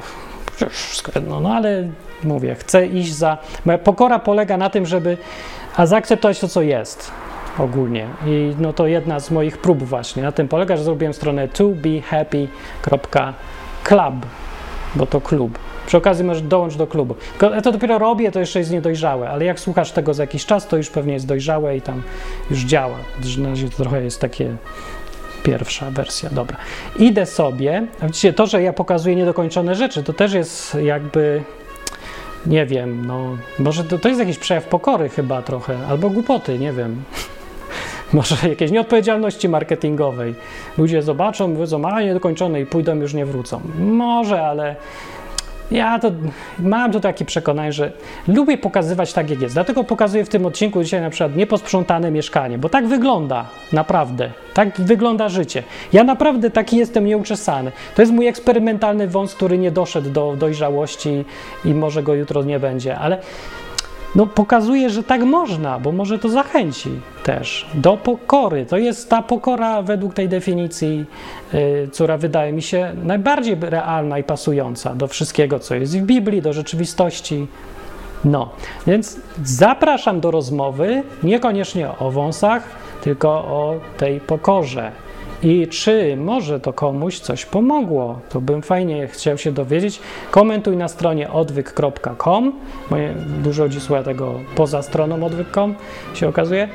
jedno, 1.14 1.40
no 1.40 1.54
ale 1.54 1.88
mówię, 2.24 2.54
chcę 2.54 2.86
iść 2.86 3.14
za... 3.14 3.38
Moja 3.64 3.78
pokora 3.78 4.18
polega 4.18 4.56
na 4.56 4.70
tym, 4.70 4.86
żeby 4.86 5.16
zaakceptować 5.84 6.40
to, 6.40 6.48
co 6.48 6.62
jest 6.62 7.10
ogólnie. 7.58 8.06
I 8.26 8.54
no 8.58 8.72
to 8.72 8.86
jedna 8.86 9.20
z 9.20 9.30
moich 9.30 9.58
prób 9.58 9.82
właśnie 9.82 10.22
na 10.22 10.32
tym 10.32 10.48
polega, 10.48 10.76
że 10.76 10.84
zrobiłem 10.84 11.14
stronę 11.14 11.48
tobehappy.club, 11.48 14.26
bo 14.94 15.06
to 15.06 15.20
klub. 15.20 15.58
Przy 15.86 15.96
okazji 15.96 16.24
możesz 16.24 16.42
dołączyć 16.42 16.78
do 16.78 16.86
klubu. 16.86 17.14
Ja 17.40 17.62
to 17.62 17.72
dopiero 17.72 17.98
robię, 17.98 18.32
to 18.32 18.40
jeszcze 18.40 18.58
jest 18.58 18.70
niedojrzałe, 18.70 19.30
ale 19.30 19.44
jak 19.44 19.60
słuchasz 19.60 19.92
tego 19.92 20.14
za 20.14 20.22
jakiś 20.22 20.46
czas, 20.46 20.66
to 20.66 20.76
już 20.76 20.90
pewnie 20.90 21.12
jest 21.12 21.26
dojrzałe 21.26 21.76
i 21.76 21.80
tam 21.80 22.02
już 22.50 22.60
działa. 22.60 22.96
Na 23.38 23.48
razie 23.48 23.68
to 23.68 23.76
trochę 23.76 24.02
jest 24.02 24.20
takie 24.20 24.56
pierwsza 25.42 25.90
wersja, 25.90 26.30
dobra. 26.30 26.56
Idę 26.98 27.26
sobie, 27.26 27.86
widzicie, 28.02 28.32
to, 28.32 28.46
że 28.46 28.62
ja 28.62 28.72
pokazuję 28.72 29.16
niedokończone 29.16 29.74
rzeczy, 29.74 30.02
to 30.02 30.12
też 30.12 30.32
jest 30.32 30.74
jakby, 30.74 31.42
nie 32.46 32.66
wiem, 32.66 33.06
no, 33.06 33.36
może 33.58 33.84
to, 33.84 33.98
to 33.98 34.08
jest 34.08 34.20
jakiś 34.20 34.38
przejaw 34.38 34.64
pokory 34.64 35.08
chyba 35.08 35.42
trochę, 35.42 35.78
albo 35.88 36.10
głupoty, 36.10 36.58
nie 36.58 36.72
wiem. 36.72 37.02
Może 38.12 38.48
jakiejś 38.48 38.70
nieodpowiedzialności 38.70 39.48
marketingowej. 39.48 40.34
Ludzie 40.78 41.02
zobaczą, 41.02 41.54
powiedzą, 41.54 41.84
a 41.84 42.02
niedokończone 42.02 42.60
i 42.60 42.66
pójdą, 42.66 42.96
już 42.96 43.14
nie 43.14 43.26
wrócą. 43.26 43.60
Może, 43.78 44.42
ale 44.42 44.76
ja 45.70 45.98
to 45.98 46.10
mam 46.58 46.92
to 46.92 47.00
takie 47.00 47.24
przekonanie, 47.24 47.72
że 47.72 47.92
lubię 48.28 48.58
pokazywać 48.58 49.12
tak, 49.12 49.30
jak 49.30 49.40
jest. 49.40 49.54
Dlatego 49.54 49.84
pokazuję 49.84 50.24
w 50.24 50.28
tym 50.28 50.46
odcinku 50.46 50.82
dzisiaj 50.82 51.00
na 51.00 51.10
przykład 51.10 51.36
nieposprzątane 51.36 52.10
mieszkanie, 52.10 52.58
bo 52.58 52.68
tak 52.68 52.86
wygląda 52.86 53.46
naprawdę. 53.72 54.30
Tak 54.54 54.80
wygląda 54.80 55.28
życie. 55.28 55.62
Ja 55.92 56.04
naprawdę 56.04 56.50
taki 56.50 56.76
jestem 56.76 57.06
nieuczesany. 57.06 57.72
To 57.94 58.02
jest 58.02 58.12
mój 58.12 58.26
eksperymentalny 58.26 59.08
wąs, 59.08 59.34
który 59.34 59.58
nie 59.58 59.70
doszedł 59.70 60.10
do 60.10 60.36
dojrzałości 60.38 61.24
i 61.64 61.74
może 61.74 62.02
go 62.02 62.14
jutro 62.14 62.42
nie 62.42 62.60
będzie, 62.60 62.98
ale 62.98 63.18
no, 64.14 64.26
pokazuje, 64.26 64.90
że 64.90 65.02
tak 65.02 65.22
można, 65.22 65.78
bo 65.78 65.92
może 65.92 66.18
to 66.18 66.28
zachęci 66.28 66.90
też 67.24 67.66
do 67.74 67.96
pokory. 67.96 68.66
To 68.66 68.76
jest 68.76 69.10
ta 69.10 69.22
pokora 69.22 69.82
według 69.82 70.14
tej 70.14 70.28
definicji, 70.28 71.04
yy, 71.52 71.88
która 71.92 72.18
wydaje 72.18 72.52
mi 72.52 72.62
się 72.62 72.92
najbardziej 73.04 73.56
realna 73.60 74.18
i 74.18 74.24
pasująca 74.24 74.94
do 74.94 75.06
wszystkiego, 75.06 75.58
co 75.58 75.74
jest 75.74 75.98
w 75.98 76.02
Biblii, 76.02 76.42
do 76.42 76.52
rzeczywistości. 76.52 77.46
No, 78.24 78.50
więc 78.86 79.20
zapraszam 79.44 80.20
do 80.20 80.30
rozmowy, 80.30 81.02
niekoniecznie 81.22 81.88
o 81.98 82.10
wąsach, 82.10 82.62
tylko 83.02 83.30
o 83.30 83.74
tej 83.96 84.20
pokorze. 84.20 84.92
I 85.42 85.68
czy 85.68 86.16
może 86.16 86.60
to 86.60 86.72
komuś 86.72 87.18
coś 87.18 87.46
pomogło? 87.46 88.20
To 88.28 88.40
bym 88.40 88.62
fajnie 88.62 89.06
chciał 89.06 89.38
się 89.38 89.52
dowiedzieć. 89.52 90.00
Komentuj 90.30 90.76
na 90.76 90.88
stronie 90.88 91.30
odwyk.com. 91.30 92.52
Dużo 93.44 93.62
ludzi 93.64 93.80
słucha 93.80 94.02
tego 94.02 94.40
poza 94.56 94.82
stroną 94.82 95.26
odwyk.com, 95.26 95.74
się 96.14 96.28
okazuje. 96.28 96.68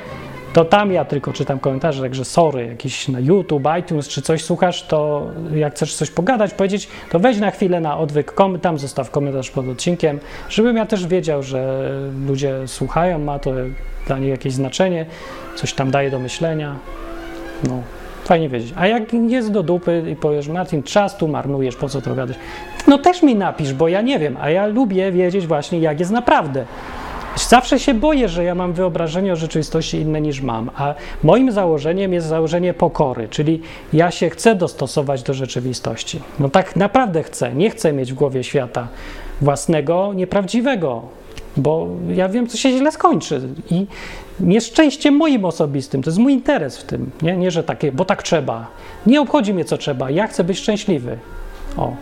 To 0.53 0.65
tam 0.65 0.91
ja 0.91 1.06
tylko 1.06 1.34
czytam 1.34 1.60
komentarze, 1.60 2.02
także 2.02 2.26
sorry, 2.26 2.68
jakiś 2.68 3.07
na 3.07 3.19
YouTube, 3.19 3.64
iTunes 3.80 4.07
czy 4.07 4.22
coś 4.22 4.44
słuchasz, 4.44 4.84
to 4.84 5.27
jak 5.56 5.73
chcesz 5.76 5.95
coś 5.95 6.11
pogadać, 6.11 6.53
powiedzieć, 6.53 6.88
to 7.11 7.19
weź 7.19 7.38
na 7.38 7.52
chwilę 7.52 7.80
na 7.80 7.98
odwyk.com, 7.98 8.60
tam 8.60 8.77
zostaw 8.77 9.11
komentarz 9.11 9.52
pod 9.52 9.69
odcinkiem, 9.69 10.19
żebym 10.49 10.77
ja 10.77 10.85
też 10.85 11.07
wiedział, 11.07 11.44
że 11.44 11.90
ludzie 12.27 12.68
słuchają, 12.68 13.19
ma 13.19 13.40
to 13.40 13.52
dla 14.07 14.19
nich 14.19 14.30
jakieś 14.30 14.53
znaczenie, 14.53 15.06
coś 15.56 15.73
tam 15.73 15.91
daje 15.91 16.11
do 16.11 16.19
myślenia. 16.19 16.76
No. 17.64 18.03
Fajnie 18.24 18.50
wiedzieć. 18.50 18.74
A 18.78 18.88
jak 18.88 19.14
jest 19.14 19.52
do 19.52 19.64
dupy 19.64 20.04
i 20.12 20.16
powiesz, 20.16 20.48
Martin, 20.48 20.84
czas 20.84 21.18
tu 21.18 21.28
marnujesz, 21.28 21.76
po 21.76 21.90
co 21.90 22.02
to 22.02 22.16
gadać? 22.16 22.38
No 22.88 22.98
też 22.98 23.24
mi 23.24 23.36
napisz, 23.36 23.74
bo 23.74 23.88
ja 23.88 24.02
nie 24.02 24.20
wiem, 24.20 24.38
a 24.41 24.50
ja 24.50 24.68
lubię 24.68 25.12
wiedzieć 25.12 25.48
właśnie, 25.48 25.80
jak 25.80 26.00
jest 26.00 26.12
naprawdę. 26.12 26.66
Zawsze 27.36 27.80
się 27.80 27.94
boję, 27.94 28.30
że 28.30 28.44
ja 28.44 28.56
mam 28.56 28.74
wyobrażenie 28.74 29.34
o 29.34 29.36
rzeczywistości 29.36 29.98
inne 29.98 30.22
niż 30.22 30.41
mam, 30.41 30.70
a 30.76 30.94
moim 31.24 31.52
założeniem 31.52 32.14
jest 32.14 32.28
założenie 32.28 32.74
pokory, 32.74 33.28
czyli 33.30 33.62
ja 33.94 34.12
się 34.12 34.30
chcę 34.30 34.56
dostosować 34.56 35.24
do 35.24 35.34
rzeczywistości. 35.34 36.20
No 36.40 36.50
tak 36.50 36.76
naprawdę 36.76 37.24
chcę, 37.24 37.54
nie 37.54 37.70
chcę 37.70 37.94
mieć 37.94 38.14
w 38.14 38.16
głowie 38.16 38.44
świata 38.44 38.88
własnego, 39.41 40.12
nieprawdziwego, 40.16 41.02
bo 41.58 41.88
ja 42.10 42.30
wiem, 42.30 42.48
co 42.48 42.58
się 42.58 42.78
źle 42.78 42.91
skończy 42.91 43.41
i 43.72 43.88
nieszczęście 44.40 45.12
moim 45.12 45.46
osobistym, 45.46 46.04
to 46.04 46.10
jest 46.10 46.20
mój 46.20 46.34
interes 46.34 46.78
w 46.78 46.84
tym, 46.84 47.12
nie, 47.22 47.38
nie 47.38 47.52
że 47.52 47.64
takie, 47.64 47.92
bo 47.92 48.06
tak 48.06 48.24
trzeba. 48.24 48.68
Nie 49.06 49.22
obchodzi 49.22 49.54
mnie, 49.54 49.66
co 49.66 49.78
trzeba, 49.78 50.10
ja 50.10 50.28
chcę 50.28 50.44
być 50.44 50.58
szczęśliwy. 50.58 51.18
O, 51.78 51.96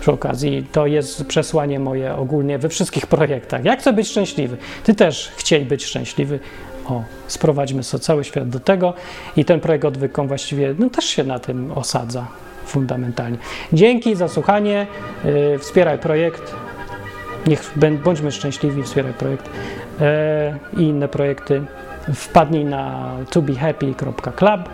przy 0.00 0.12
okazji, 0.12 0.66
to 0.72 0.86
jest 0.86 1.24
przesłanie 1.24 1.80
moje 1.80 2.14
ogólnie 2.14 2.58
we 2.58 2.68
wszystkich 2.68 3.06
projektach. 3.16 3.64
Ja 3.64 3.76
chcę 3.76 3.92
być 3.92 4.08
szczęśliwy. 4.08 4.56
Ty 4.84 4.94
też 4.94 5.32
chciej 5.36 5.64
być 5.64 5.84
szczęśliwy. 5.84 6.40
O, 6.86 7.02
sprowadźmy 7.26 7.82
sobie 7.82 8.04
cały 8.04 8.24
świat 8.24 8.48
do 8.48 8.60
tego 8.60 8.94
i 9.36 9.44
ten 9.44 9.60
projekt 9.60 9.84
odwykom 9.84 10.28
właściwie 10.28 10.74
no, 10.78 10.90
też 10.90 11.04
się 11.04 11.24
na 11.24 11.38
tym 11.38 11.72
osadza 11.72 12.26
fundamentalnie. 12.66 13.38
Dzięki 13.72 14.16
za 14.16 14.28
słuchanie, 14.28 14.86
yy, 15.24 15.58
wspieraj 15.58 15.98
projekt, 15.98 16.54
niech 17.46 17.72
bądźmy 18.04 18.32
szczęśliwi, 18.32 18.82
wspieraj 18.82 19.12
projekt 19.12 19.50
i 20.76 20.82
inne 20.82 21.08
projekty. 21.08 21.62
Wpadnij 22.14 22.64
na 22.64 23.12
tobehappy.club. 23.30 24.68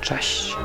Cześć! 0.00 0.56